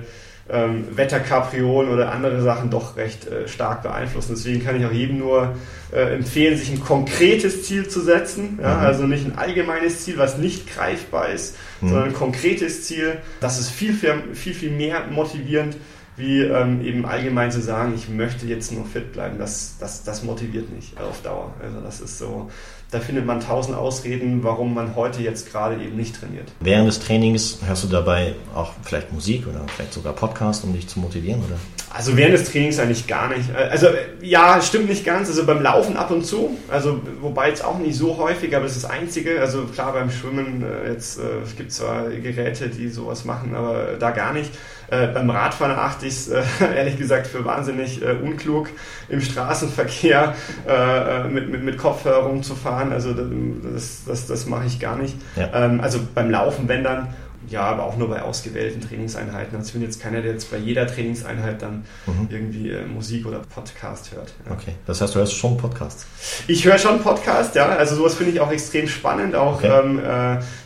ähm, 0.52 0.88
Wetterkapriolen 0.92 1.92
oder 1.92 2.12
andere 2.12 2.42
Sachen 2.42 2.70
doch 2.70 2.98
recht 2.98 3.28
äh, 3.28 3.48
stark 3.48 3.84
beeinflussen. 3.84 4.34
Deswegen 4.36 4.64
kann 4.64 4.80
ich 4.80 4.86
auch 4.86 4.92
jedem 4.92 5.20
nur 5.20 5.56
äh, 5.92 6.16
empfehlen, 6.16 6.58
sich 6.58 6.72
ein 6.72 6.80
konkretes 6.80 7.64
Ziel 7.66 7.88
zu 7.88 8.02
setzen. 8.02 8.60
Ja? 8.62 8.78
Mhm. 8.78 8.86
Also 8.86 9.04
nicht 9.04 9.26
ein 9.26 9.38
allgemeines 9.38 10.04
Ziel, 10.04 10.18
was 10.18 10.38
nicht 10.38 10.74
greifbar 10.74 11.30
ist, 11.30 11.56
mhm. 11.82 11.90
sondern 11.90 12.08
ein 12.10 12.14
konkretes 12.14 12.86
Ziel. 12.86 13.18
Das 13.42 13.60
ist 13.60 13.70
viel, 13.70 13.94
viel, 13.94 14.14
viel, 14.34 14.54
viel 14.54 14.72
mehr 14.72 15.06
motivierend, 15.12 15.78
wie 16.20 16.42
ähm, 16.42 16.86
eben 16.86 17.06
allgemein 17.06 17.52
zu 17.52 17.62
sagen, 17.62 17.94
ich 17.96 18.10
möchte 18.10 18.46
jetzt 18.46 18.72
nur 18.72 18.86
fit 18.86 19.14
bleiben. 19.14 19.40
Das, 19.40 19.76
das, 19.80 20.04
das 20.04 20.24
motiviert 20.24 20.70
nicht 20.70 21.00
auf 21.00 21.22
Dauer. 21.22 21.54
Also 21.64 21.82
das 21.82 22.02
ist 22.02 22.20
so 22.20 22.50
da 22.92 23.00
findet 23.00 23.26
man 23.26 23.40
tausend 23.40 23.78
Ausreden, 23.78 24.44
warum 24.44 24.74
man 24.74 24.96
heute 24.96 25.22
jetzt 25.22 25.52
gerade 25.52 25.76
eben 25.76 25.96
nicht 25.96 26.20
trainiert. 26.20 26.48
Während 26.60 26.88
des 26.88 27.00
Trainings 27.00 27.60
hörst 27.66 27.84
du 27.84 27.88
dabei 27.88 28.34
auch 28.56 28.74
vielleicht 28.84 29.14
Musik 29.14 29.46
oder 29.48 29.64
vielleicht 29.76 29.94
sogar 29.94 30.14
Podcast, 30.14 30.64
um 30.64 30.74
dich 30.74 30.88
zu 30.88 31.00
motivieren, 31.00 31.44
oder? 31.46 31.58
Also 31.94 32.18
während 32.18 32.34
des 32.34 32.52
Trainings 32.52 32.80
eigentlich 32.80 33.06
gar 33.06 33.30
nicht. 33.30 33.54
Also 33.56 33.88
ja, 34.22 34.60
stimmt 34.62 34.90
nicht 34.90 35.06
ganz. 35.06 35.28
Also 35.28 35.46
beim 35.46 35.62
Laufen 35.62 35.98
ab 35.98 36.10
und 36.10 36.26
zu. 36.26 36.58
Also 36.68 37.02
wobei 37.22 37.50
jetzt 37.50 37.64
auch 37.64 37.78
nicht 37.78 37.96
so 37.96 38.18
häufig, 38.18 38.56
aber 38.56 38.66
es 38.66 38.76
ist 38.76 38.86
das 38.86 38.92
Einzige. 38.92 39.40
Also 39.40 39.66
klar 39.66 39.94
beim 39.94 40.10
Schwimmen 40.10 40.64
äh, 40.64 40.92
jetzt 40.92 41.20
äh, 41.20 41.22
es 41.44 41.56
gibt 41.56 41.72
zwar 41.72 42.10
Geräte, 42.10 42.70
die 42.70 42.90
sowas 42.90 43.24
machen, 43.24 43.54
aber 43.54 43.98
da 44.00 44.12
gar 44.12 44.34
nicht. 44.34 44.52
Äh, 44.92 45.08
beim 45.08 45.30
Radfahren 45.30 45.72
achte 45.78 46.08
ich 46.08 46.14
es 46.14 46.28
äh, 46.30 46.42
ehrlich 46.76 46.98
gesagt 46.98 47.28
für 47.28 47.46
wahnsinnig 47.46 48.02
äh, 48.02 48.14
unklug, 48.14 48.70
im 49.08 49.22
Straßenverkehr 49.22 50.36
äh, 50.68 50.72
äh, 50.72 51.28
mit, 51.28 51.50
mit, 51.50 51.64
mit 51.64 51.78
Kopfhörer 51.78 52.24
rumzufahren. 52.26 52.92
Also 52.92 53.14
das, 53.14 54.06
das, 54.06 54.28
das 54.28 54.46
mache 54.48 54.66
ich 54.66 54.80
gar 54.80 54.98
nicht. 54.98 55.16
Ja. 55.36 55.50
Ähm, 55.54 55.82
also 55.82 56.00
beim 56.16 56.32
Laufen, 56.32 56.68
wenn 56.68 56.84
dann, 56.84 57.10
ja, 57.48 57.62
aber 57.62 57.84
auch 57.84 57.98
nur 57.98 58.10
bei 58.10 58.22
ausgewählten 58.22 58.82
Trainingseinheiten. 58.82 59.58
Also 59.58 59.68
ich 59.68 59.74
bin 59.74 59.82
jetzt 59.84 60.02
keiner, 60.02 60.22
der 60.22 60.34
jetzt 60.34 60.50
bei 60.50 60.58
jeder 60.58 60.88
Trainingseinheit 60.88 61.62
dann 61.62 61.86
mhm. 62.08 62.28
irgendwie 62.30 62.72
äh, 62.72 62.86
Musik 62.86 63.28
oder 63.28 63.40
Podcast 63.40 64.12
hört. 64.14 64.34
Ja. 64.46 64.54
Okay, 64.54 64.74
das 64.88 65.02
heißt, 65.02 65.14
du 65.14 65.20
hörst 65.20 65.36
schon 65.36 65.58
Podcasts? 65.58 66.08
Ich 66.48 66.66
höre 66.66 66.80
schon 66.80 67.02
Podcasts, 67.02 67.56
ja. 67.56 67.68
Also 67.70 67.96
sowas 67.96 68.16
finde 68.16 68.34
ich 68.34 68.40
auch 68.40 68.52
extrem 68.52 68.88
spannend, 68.88 69.36
auch 69.36 69.58
okay. 69.58 69.68
ähm, 69.68 70.00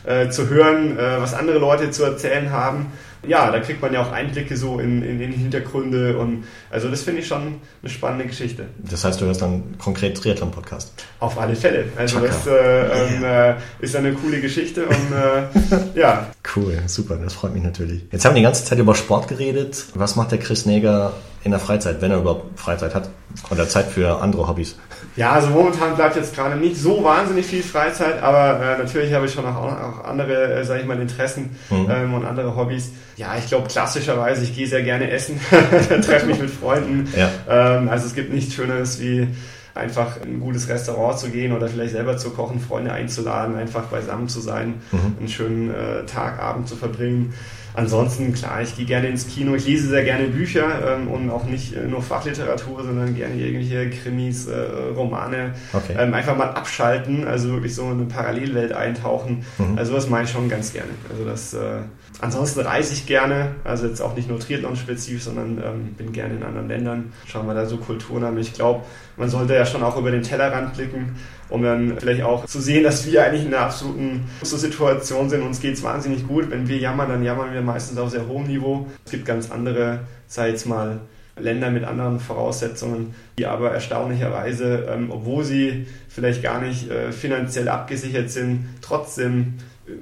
äh, 0.06 0.22
äh, 0.24 0.30
zu 0.30 0.48
hören, 0.48 0.96
was 0.96 1.34
andere 1.34 1.58
Leute 1.58 1.90
zu 1.90 2.04
erzählen 2.04 2.50
haben 2.50 2.86
ja, 3.26 3.50
da 3.50 3.60
kriegt 3.60 3.80
man 3.82 3.92
ja 3.92 4.02
auch 4.02 4.12
Einblicke 4.12 4.56
so 4.56 4.78
in, 4.78 5.02
in, 5.02 5.20
in 5.20 5.32
Hintergründe 5.32 6.18
und 6.18 6.44
also 6.70 6.88
das 6.88 7.02
finde 7.02 7.20
ich 7.20 7.26
schon 7.26 7.60
eine 7.82 7.90
spannende 7.90 8.26
Geschichte. 8.26 8.66
Das 8.78 9.04
heißt, 9.04 9.20
du 9.20 9.26
hörst 9.26 9.42
dann 9.42 9.76
konkret 9.78 10.16
Triathlon-Podcast? 10.16 10.92
Auf 11.20 11.38
alle 11.38 11.56
Fälle. 11.56 11.86
Also 11.96 12.20
Chaka. 12.20 12.26
das 12.28 12.46
äh, 12.46 13.20
yeah. 13.20 13.50
äh, 13.50 13.54
ist 13.80 13.96
eine 13.96 14.12
coole 14.12 14.40
Geschichte 14.40 14.86
und 14.86 15.12
äh, 15.12 15.98
ja. 15.98 16.26
Cool, 16.56 16.78
super, 16.86 17.16
das 17.16 17.34
freut 17.34 17.52
mich 17.52 17.64
natürlich. 17.64 18.02
Jetzt 18.12 18.24
haben 18.24 18.34
wir 18.34 18.40
die 18.40 18.44
ganze 18.44 18.64
Zeit 18.64 18.78
über 18.78 18.94
Sport 18.94 19.26
geredet. 19.26 19.86
Was 19.94 20.14
macht 20.14 20.30
der 20.30 20.38
Chris 20.38 20.66
Neger 20.66 21.14
in 21.42 21.50
der 21.50 21.58
Freizeit, 21.58 22.00
wenn 22.00 22.12
er 22.12 22.18
überhaupt 22.18 22.60
Freizeit 22.60 22.94
hat 22.94 23.08
oder 23.50 23.68
Zeit 23.68 23.86
für 23.86 24.20
andere 24.20 24.48
Hobbys? 24.48 24.76
Ja, 25.16 25.32
also 25.32 25.48
momentan 25.48 25.94
bleibt 25.94 26.16
jetzt 26.16 26.34
gerade 26.34 26.56
nicht 26.56 26.76
so 26.76 27.04
wahnsinnig 27.04 27.46
viel 27.46 27.62
Freizeit, 27.62 28.22
aber 28.22 28.60
äh, 28.60 28.78
natürlich 28.78 29.12
habe 29.12 29.26
ich 29.26 29.32
schon 29.32 29.46
auch, 29.46 29.56
auch 29.56 30.04
andere, 30.04 30.54
äh, 30.54 30.64
sage 30.64 30.80
ich 30.80 30.86
mal, 30.86 31.00
Interessen 31.00 31.56
mhm. 31.70 31.86
ähm, 31.88 32.14
und 32.14 32.24
andere 32.24 32.56
Hobbys. 32.56 32.90
Ja, 33.16 33.36
ich 33.38 33.46
glaube 33.46 33.68
klassischerweise, 33.68 34.42
ich 34.42 34.56
gehe 34.56 34.66
sehr 34.66 34.82
gerne 34.82 35.10
essen, 35.10 35.38
treffe 36.02 36.26
mich 36.26 36.40
mit 36.40 36.50
Freunden. 36.50 37.12
Ja. 37.16 37.30
Ähm, 37.48 37.88
also 37.88 38.06
es 38.06 38.14
gibt 38.14 38.32
nichts 38.32 38.54
Schöneres 38.54 39.00
wie 39.00 39.28
einfach 39.74 40.16
in 40.22 40.34
ein 40.34 40.40
gutes 40.40 40.68
Restaurant 40.68 41.18
zu 41.18 41.30
gehen 41.30 41.52
oder 41.52 41.68
vielleicht 41.68 41.92
selber 41.92 42.16
zu 42.16 42.30
kochen, 42.30 42.60
Freunde 42.60 42.92
einzuladen, 42.92 43.56
einfach 43.56 43.84
beisammen 43.84 44.28
zu 44.28 44.40
sein, 44.40 44.74
mhm. 44.92 45.16
einen 45.18 45.28
schönen 45.28 45.74
äh, 45.74 46.06
Tag, 46.06 46.40
Abend 46.40 46.68
zu 46.68 46.76
verbringen. 46.76 47.34
Ansonsten, 47.76 48.32
klar, 48.32 48.62
ich 48.62 48.76
gehe 48.76 48.86
gerne 48.86 49.08
ins 49.08 49.26
Kino, 49.26 49.56
ich 49.56 49.66
lese 49.66 49.88
sehr 49.88 50.04
gerne 50.04 50.28
Bücher 50.28 50.96
ähm, 50.96 51.08
und 51.08 51.28
auch 51.28 51.44
nicht 51.44 51.74
äh, 51.74 51.88
nur 51.88 52.02
Fachliteratur, 52.02 52.84
sondern 52.84 53.16
gerne 53.16 53.34
irgendwelche 53.34 53.90
Krimis, 53.90 54.46
äh, 54.46 54.54
Romane. 54.94 55.54
Okay. 55.72 55.96
Ähm, 55.98 56.14
einfach 56.14 56.36
mal 56.36 56.50
abschalten, 56.50 57.26
also 57.26 57.50
wirklich 57.50 57.74
so 57.74 57.82
in 57.90 57.98
eine 57.98 58.04
Parallelwelt 58.04 58.72
eintauchen. 58.72 59.44
Mhm. 59.58 59.76
Also 59.76 59.94
das 59.94 60.08
mache 60.08 60.22
ich 60.22 60.30
schon 60.30 60.48
ganz 60.48 60.72
gerne. 60.72 60.90
Also 61.10 61.24
das, 61.24 61.54
äh, 61.54 61.80
ansonsten 62.20 62.60
reise 62.60 62.94
ich 62.94 63.06
gerne, 63.06 63.56
also 63.64 63.88
jetzt 63.88 64.00
auch 64.00 64.14
nicht 64.14 64.28
nur 64.28 64.38
Triathlon-spezifisch, 64.38 65.24
sondern 65.24 65.58
ähm, 65.58 65.94
bin 65.96 66.12
gerne 66.12 66.34
in 66.34 66.44
anderen 66.44 66.68
Ländern, 66.68 67.12
schauen 67.26 67.48
wir 67.48 67.54
da 67.54 67.66
so 67.66 67.78
Kulturen 67.78 68.22
an. 68.22 68.38
Ich 68.38 68.52
glaube, 68.52 68.84
man 69.16 69.28
sollte 69.28 69.54
ja 69.54 69.66
schon 69.66 69.82
auch 69.82 69.96
über 69.96 70.12
den 70.12 70.22
Tellerrand 70.22 70.74
blicken 70.74 71.16
um 71.48 71.62
dann 71.62 71.98
vielleicht 71.98 72.22
auch 72.22 72.46
zu 72.46 72.60
sehen, 72.60 72.84
dass 72.84 73.06
wir 73.06 73.24
eigentlich 73.24 73.44
in 73.44 73.54
einer 73.54 73.66
absoluten 73.66 74.24
Situation 74.42 75.28
sind. 75.28 75.42
Uns 75.42 75.60
geht 75.60 75.74
es 75.74 75.82
wahnsinnig 75.82 76.26
gut. 76.26 76.50
Wenn 76.50 76.68
wir 76.68 76.78
jammern, 76.78 77.08
dann 77.08 77.24
jammern 77.24 77.52
wir 77.52 77.62
meistens 77.62 77.98
auf 77.98 78.10
sehr 78.10 78.26
hohem 78.26 78.46
Niveau. 78.46 78.86
Es 79.04 79.10
gibt 79.10 79.24
ganz 79.24 79.50
andere, 79.50 80.00
sei 80.26 80.50
jetzt 80.50 80.66
mal 80.66 81.00
Länder 81.36 81.70
mit 81.70 81.84
anderen 81.84 82.20
Voraussetzungen, 82.20 83.14
die 83.38 83.46
aber 83.46 83.72
erstaunlicherweise, 83.72 84.86
ähm, 84.88 85.10
obwohl 85.10 85.44
sie 85.44 85.86
vielleicht 86.08 86.42
gar 86.42 86.60
nicht 86.60 86.90
äh, 86.90 87.10
finanziell 87.10 87.68
abgesichert 87.68 88.30
sind, 88.30 88.66
trotzdem 88.80 89.54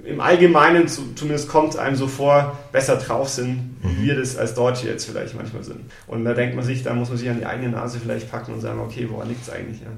im 0.05 0.21
Allgemeinen 0.21 0.87
zumindest 0.87 1.49
kommt 1.49 1.77
einem 1.77 1.97
so 1.97 2.07
vor, 2.07 2.57
besser 2.71 2.97
drauf 2.97 3.29
sind, 3.29 3.77
wie 3.83 3.89
mhm. 3.89 4.03
wir 4.05 4.17
das 4.17 4.37
als 4.37 4.55
Deutsche 4.55 4.87
jetzt 4.87 5.07
vielleicht 5.07 5.35
manchmal 5.35 5.65
sind. 5.65 5.81
Und 6.07 6.25
da 6.25 6.35
denkt 6.35 6.55
man 6.55 6.65
sich, 6.65 6.85
da 6.85 6.95
muss 6.95 7.09
man 7.09 7.19
sich 7.19 7.29
an 7.29 7.39
die 7.39 7.47
eigene 7.47 7.71
Nase 7.71 7.99
vielleicht 7.99 8.31
packen 8.31 8.55
und 8.55 8.61
sagen, 8.61 8.79
okay, 8.81 9.09
woran 9.11 9.29
liegt 9.29 9.43
es 9.43 9.51
eigentlich? 9.51 9.81
Ja. 9.81 9.89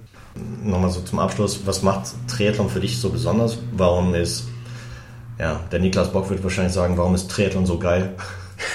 Nochmal 0.63 0.91
so 0.91 1.01
zum 1.01 1.19
Abschluss, 1.19 1.61
was 1.67 1.83
macht 1.83 2.07
Triathlon 2.29 2.71
für 2.71 2.81
dich 2.81 2.99
so 2.99 3.11
besonders? 3.11 3.59
Warum 3.73 4.15
ist, 4.15 4.49
ja, 5.39 5.61
der 5.71 5.81
Niklas 5.81 6.13
Bock 6.13 6.31
wird 6.31 6.43
wahrscheinlich 6.43 6.73
sagen, 6.73 6.97
warum 6.97 7.15
ist 7.15 7.31
Triathlon 7.31 7.67
so 7.67 7.79
geil? 7.79 8.15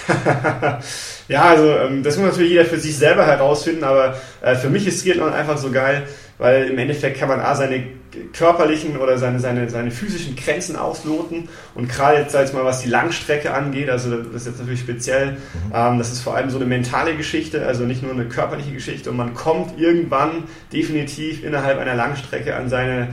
ja, 1.28 1.43
also 1.43 1.72
ähm, 1.72 2.03
das 2.03 2.18
muss 2.18 2.28
natürlich 2.28 2.51
jeder 2.51 2.66
für 2.66 2.80
sich 2.80 2.95
selber 2.95 3.26
herausfinden, 3.26 3.84
aber 3.84 4.16
äh, 4.41 4.55
für 4.55 4.70
mich 4.70 4.86
ist 4.86 5.01
Triathlon 5.01 5.34
einfach 5.34 5.57
so 5.57 5.72
geil, 5.72 6.07
weil 6.38 6.70
im 6.70 6.78
Endeffekt 6.78 7.20
kann 7.20 7.30
man 7.30 7.39
A 7.39 7.55
seine 7.55 7.99
körperlichen 8.34 8.97
oder 8.97 9.18
seine, 9.18 9.39
seine, 9.39 9.70
seine 9.70 9.91
physischen 9.91 10.36
Grenzen 10.36 10.76
ausloten. 10.76 11.49
Und 11.76 11.89
gerade 11.89 12.20
jetzt, 12.20 12.32
sag 12.32 12.45
ich 12.45 12.53
mal, 12.53 12.66
was 12.66 12.82
die 12.82 12.89
Langstrecke 12.89 13.53
angeht, 13.53 13.89
also 13.89 14.18
das 14.18 14.41
ist 14.41 14.47
jetzt 14.47 14.60
natürlich 14.60 14.80
speziell, 14.80 15.32
mhm. 15.32 15.38
ähm, 15.74 15.97
das 15.97 16.12
ist 16.12 16.22
vor 16.22 16.36
allem 16.36 16.49
so 16.49 16.57
eine 16.57 16.66
mentale 16.66 17.16
Geschichte, 17.16 17.66
also 17.66 17.84
nicht 17.84 18.01
nur 18.01 18.12
eine 18.12 18.26
körperliche 18.26 18.72
Geschichte. 18.72 19.10
Und 19.12 19.18
man 19.18 19.34
kommt 19.34 19.80
irgendwann 19.80 20.43
definitiv 20.74 21.43
innerhalb 21.43 21.80
einer 21.80 21.95
Langstrecke 21.95 22.55
an 22.55 22.70
seine 22.70 23.10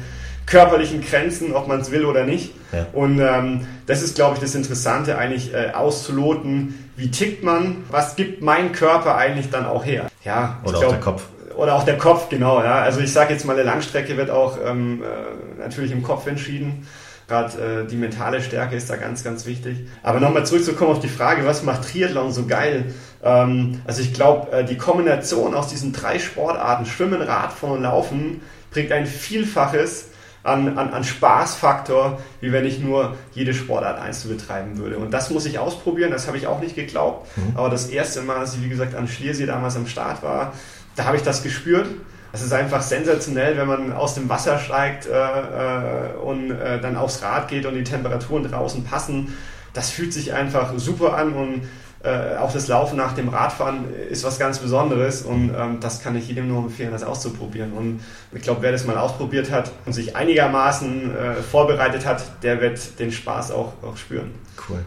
körperlichen 0.46 1.00
Grenzen, 1.00 1.52
ob 1.52 1.66
man 1.68 1.80
es 1.80 1.90
will 1.90 2.04
oder 2.04 2.24
nicht. 2.24 2.52
Ja. 2.72 2.86
Und 2.92 3.20
ähm, 3.20 3.66
das 3.86 4.02
ist, 4.02 4.14
glaube 4.14 4.36
ich, 4.36 4.40
das 4.40 4.54
Interessante, 4.54 5.18
eigentlich 5.18 5.52
äh, 5.52 5.72
auszuloten, 5.72 6.90
wie 6.96 7.10
tickt 7.10 7.42
man, 7.42 7.84
was 7.90 8.16
gibt 8.16 8.42
mein 8.42 8.72
Körper 8.72 9.16
eigentlich 9.16 9.50
dann 9.50 9.66
auch 9.66 9.84
her. 9.84 10.06
Ja, 10.24 10.60
oder 10.62 10.78
glaub, 10.78 10.84
auch 10.84 10.90
der 10.90 11.00
Kopf. 11.00 11.22
Oder 11.56 11.74
auch 11.74 11.84
der 11.84 11.98
Kopf, 11.98 12.28
genau. 12.28 12.62
Ja. 12.62 12.80
Also 12.80 13.00
ich 13.00 13.12
sage 13.12 13.32
jetzt 13.32 13.44
mal, 13.44 13.54
eine 13.54 13.62
Langstrecke 13.62 14.16
wird 14.16 14.30
auch 14.30 14.58
ähm, 14.64 15.02
äh, 15.02 15.60
natürlich 15.60 15.92
im 15.92 16.02
Kopf 16.02 16.26
entschieden. 16.26 16.86
Gerade 17.28 17.82
äh, 17.82 17.86
die 17.86 17.96
mentale 17.96 18.40
Stärke 18.40 18.76
ist 18.76 18.88
da 18.88 18.96
ganz, 18.96 19.24
ganz 19.24 19.46
wichtig. 19.46 19.88
Aber 20.02 20.20
nochmal 20.20 20.46
zurückzukommen 20.46 20.92
auf 20.92 21.00
die 21.00 21.08
Frage, 21.08 21.44
was 21.44 21.64
macht 21.64 21.90
Triathlon 21.90 22.30
so 22.32 22.46
geil? 22.46 22.94
Ähm, 23.24 23.80
also 23.84 24.00
ich 24.00 24.14
glaube, 24.14 24.52
äh, 24.52 24.64
die 24.64 24.76
Kombination 24.76 25.54
aus 25.54 25.68
diesen 25.68 25.92
drei 25.92 26.18
Sportarten, 26.18 26.86
Schwimmen, 26.86 27.20
Radfahren 27.20 27.78
und 27.78 27.82
Laufen, 27.82 28.42
bringt 28.70 28.92
ein 28.92 29.06
Vielfaches 29.06 30.10
an, 30.44 30.78
an, 30.78 30.90
an 30.90 31.02
Spaßfaktor, 31.02 32.20
wie 32.40 32.52
wenn 32.52 32.64
ich 32.64 32.78
nur 32.78 33.16
jede 33.32 33.52
Sportart 33.52 33.98
einzeln 33.98 34.36
betreiben 34.36 34.78
würde. 34.78 34.98
Und 34.98 35.10
das 35.10 35.30
muss 35.30 35.44
ich 35.46 35.58
ausprobieren, 35.58 36.12
das 36.12 36.28
habe 36.28 36.36
ich 36.36 36.46
auch 36.46 36.60
nicht 36.60 36.76
geglaubt. 36.76 37.26
Mhm. 37.36 37.56
Aber 37.56 37.68
das 37.68 37.88
erste 37.88 38.22
Mal, 38.22 38.36
als 38.36 38.54
ich, 38.54 38.62
wie 38.62 38.68
gesagt, 38.68 38.94
an 38.94 39.08
Schliersee 39.08 39.46
damals 39.46 39.74
am 39.74 39.88
Start 39.88 40.22
war, 40.22 40.52
da 40.96 41.04
habe 41.04 41.16
ich 41.16 41.22
das 41.22 41.42
gespürt. 41.42 41.86
Es 42.32 42.42
ist 42.42 42.52
einfach 42.52 42.82
sensationell, 42.82 43.56
wenn 43.56 43.68
man 43.68 43.92
aus 43.92 44.14
dem 44.14 44.28
Wasser 44.28 44.58
steigt 44.58 45.06
äh, 45.06 45.12
äh, 45.12 46.16
und 46.22 46.50
äh, 46.50 46.80
dann 46.80 46.96
aufs 46.96 47.22
Rad 47.22 47.48
geht 47.48 47.64
und 47.64 47.74
die 47.74 47.84
Temperaturen 47.84 48.50
draußen 48.50 48.84
passen. 48.84 49.32
Das 49.72 49.90
fühlt 49.90 50.12
sich 50.12 50.32
einfach 50.32 50.72
super 50.76 51.16
an 51.16 51.34
und 51.34 51.62
äh, 52.02 52.36
auch 52.36 52.52
das 52.52 52.68
Laufen 52.68 52.96
nach 52.96 53.14
dem 53.14 53.28
Radfahren 53.28 53.84
ist 54.10 54.22
was 54.22 54.38
ganz 54.38 54.58
Besonderes 54.58 55.22
und 55.22 55.50
ähm, 55.56 55.78
das 55.80 56.02
kann 56.02 56.14
ich 56.14 56.28
jedem 56.28 56.48
nur 56.48 56.64
empfehlen, 56.64 56.92
das 56.92 57.02
auszuprobieren. 57.02 57.72
Und 57.72 58.00
ich 58.32 58.42
glaube, 58.42 58.62
wer 58.62 58.72
das 58.72 58.86
mal 58.86 58.96
ausprobiert 58.98 59.50
hat 59.50 59.72
und 59.86 59.92
sich 59.92 60.14
einigermaßen 60.14 61.16
äh, 61.16 61.34
vorbereitet 61.36 62.06
hat, 62.06 62.22
der 62.42 62.60
wird 62.60 62.98
den 62.98 63.12
Spaß 63.12 63.50
auch, 63.50 63.72
auch 63.82 63.96
spüren. 63.96 64.30
Cool. 64.68 64.84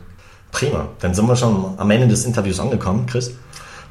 Prima. 0.51 0.87
Dann 0.99 1.13
sind 1.13 1.27
wir 1.27 1.35
schon 1.35 1.73
am 1.77 1.91
Ende 1.91 2.07
des 2.07 2.25
Interviews 2.25 2.59
angekommen, 2.59 3.05
Chris. 3.05 3.33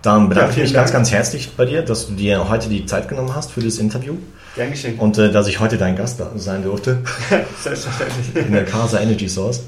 Dann 0.03 0.29
bedanke 0.29 0.51
ja, 0.53 0.57
ich 0.59 0.63
mich 0.63 0.73
Dank. 0.73 0.87
ganz, 0.87 0.93
ganz 0.93 1.11
herzlich 1.11 1.51
bei 1.57 1.65
dir, 1.65 1.83
dass 1.83 2.07
du 2.07 2.15
dir 2.15 2.49
heute 2.49 2.69
die 2.69 2.87
Zeit 2.87 3.09
genommen 3.09 3.35
hast 3.35 3.53
für 3.53 3.61
das 3.61 3.79
Interview. 3.79 4.15
Gern 4.55 4.71
geschehen. 4.71 4.99
Und 4.99 5.19
äh, 5.19 5.31
dass 5.31 5.49
ich 5.49 5.61
heute 5.61 5.77
dein 5.77 5.97
Gast 5.97 6.23
sein 6.37 6.63
durfte. 6.63 6.99
Selbstverständlich. 7.63 8.47
In 8.47 8.53
der 8.53 8.65
Casa 8.65 9.01
Energy 9.01 9.29
Source 9.29 9.63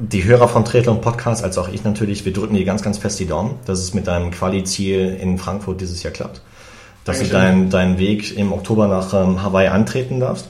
die 0.00 0.24
Hörer 0.24 0.48
von 0.48 0.64
Triathlon 0.64 1.00
Podcast, 1.02 1.44
als 1.44 1.58
auch 1.58 1.68
ich 1.68 1.84
natürlich, 1.84 2.24
wir 2.24 2.32
drücken 2.32 2.54
dir 2.54 2.64
ganz, 2.64 2.82
ganz 2.82 2.96
fest 2.96 3.20
die 3.20 3.26
Daumen, 3.26 3.58
dass 3.66 3.80
es 3.80 3.92
mit 3.92 4.06
deinem 4.06 4.30
Quali-Ziel 4.30 5.18
in 5.20 5.36
Frankfurt 5.36 5.80
dieses 5.80 6.02
Jahr 6.02 6.12
klappt. 6.12 6.40
Dass 7.04 7.18
Dankeschön. 7.18 7.28
du 7.28 7.32
deinen 7.32 7.70
deinen 7.70 7.98
Weg 7.98 8.36
im 8.36 8.52
Oktober 8.52 8.88
nach 8.88 9.12
ähm, 9.12 9.42
Hawaii 9.42 9.68
antreten 9.68 10.20
darfst 10.20 10.48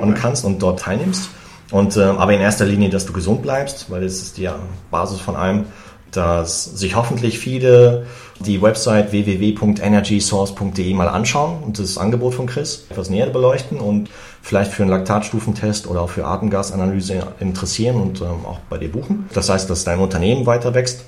und 0.00 0.14
kannst 0.14 0.44
und 0.44 0.60
dort 0.60 0.80
teilnimmst. 0.80 1.30
Und 1.70 1.96
ähm, 1.96 2.18
aber 2.18 2.32
in 2.32 2.40
erster 2.40 2.64
Linie, 2.64 2.90
dass 2.90 3.06
du 3.06 3.12
gesund 3.12 3.42
bleibst, 3.42 3.90
weil 3.90 4.02
das 4.02 4.14
ist 4.14 4.36
die 4.36 4.48
Basis 4.90 5.20
von 5.20 5.36
allem, 5.36 5.66
dass 6.12 6.64
sich 6.64 6.96
hoffentlich 6.96 7.38
viele 7.38 8.06
die 8.40 8.62
Website 8.62 9.12
www.energysource.de 9.12 10.94
mal 10.94 11.08
anschauen 11.08 11.62
und 11.62 11.78
das 11.78 11.98
Angebot 11.98 12.34
von 12.34 12.46
Chris 12.46 12.86
etwas 12.90 13.10
näher 13.10 13.26
beleuchten 13.26 13.78
und 13.78 14.08
vielleicht 14.42 14.72
für 14.72 14.82
einen 14.82 14.90
Laktatstufentest 14.90 15.86
oder 15.86 16.02
auch 16.02 16.10
für 16.10 16.24
Atemgasanalyse 16.24 17.22
interessieren 17.38 17.96
und 17.96 18.20
ähm, 18.22 18.46
auch 18.46 18.58
bei 18.70 18.78
dir 18.78 18.90
buchen. 18.90 19.28
Das 19.34 19.48
heißt, 19.48 19.68
dass 19.68 19.84
dein 19.84 19.98
Unternehmen 19.98 20.46
weiter 20.46 20.74
wächst. 20.74 21.04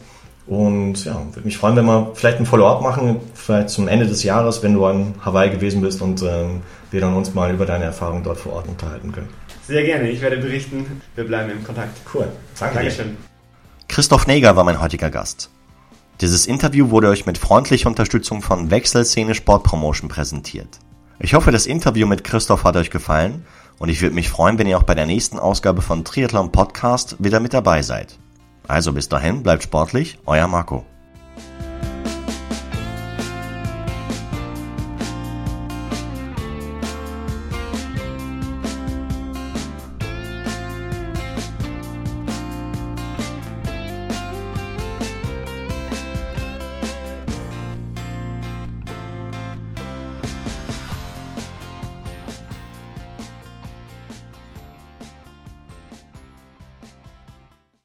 Und 0.46 1.04
ja, 1.04 1.22
würde 1.32 1.46
mich 1.46 1.56
freuen, 1.56 1.76
wenn 1.76 1.86
wir 1.86 2.10
vielleicht 2.14 2.38
ein 2.38 2.46
Follow-up 2.46 2.82
machen, 2.82 3.20
vielleicht 3.34 3.70
zum 3.70 3.86
Ende 3.86 4.06
des 4.06 4.24
Jahres, 4.24 4.62
wenn 4.62 4.74
du 4.74 4.84
an 4.84 5.14
Hawaii 5.24 5.50
gewesen 5.50 5.80
bist 5.80 6.02
und 6.02 6.20
ähm, 6.22 6.62
wir 6.90 7.00
dann 7.00 7.14
uns 7.14 7.32
mal 7.32 7.54
über 7.54 7.64
deine 7.64 7.84
Erfahrungen 7.84 8.24
dort 8.24 8.38
vor 8.38 8.54
Ort 8.54 8.68
unterhalten 8.68 9.12
können. 9.12 9.28
Sehr 9.66 9.84
gerne, 9.84 10.10
ich 10.10 10.20
werde 10.20 10.38
berichten. 10.38 11.00
Wir 11.14 11.24
bleiben 11.24 11.50
im 11.50 11.64
Kontakt. 11.64 11.96
Cool. 12.12 12.26
Danke 12.58 12.74
Dankeschön. 12.74 13.31
Christoph 13.92 14.26
Neger 14.26 14.56
war 14.56 14.64
mein 14.64 14.80
heutiger 14.80 15.10
Gast. 15.10 15.50
Dieses 16.22 16.46
Interview 16.46 16.88
wurde 16.88 17.08
euch 17.08 17.26
mit 17.26 17.36
freundlicher 17.36 17.90
Unterstützung 17.90 18.40
von 18.40 18.70
Wechselszene 18.70 19.34
Sportpromotion 19.34 20.08
präsentiert. 20.08 20.78
Ich 21.18 21.34
hoffe, 21.34 21.52
das 21.52 21.66
Interview 21.66 22.06
mit 22.06 22.24
Christoph 22.24 22.64
hat 22.64 22.76
euch 22.76 22.88
gefallen 22.88 23.44
und 23.78 23.90
ich 23.90 24.00
würde 24.00 24.14
mich 24.14 24.30
freuen, 24.30 24.58
wenn 24.58 24.66
ihr 24.66 24.78
auch 24.78 24.84
bei 24.84 24.94
der 24.94 25.04
nächsten 25.04 25.38
Ausgabe 25.38 25.82
von 25.82 26.06
Triathlon 26.06 26.50
Podcast 26.52 27.16
wieder 27.18 27.38
mit 27.38 27.52
dabei 27.52 27.82
seid. 27.82 28.18
Also 28.66 28.94
bis 28.94 29.10
dahin, 29.10 29.42
bleibt 29.42 29.62
sportlich, 29.62 30.18
euer 30.24 30.48
Marco. 30.48 30.86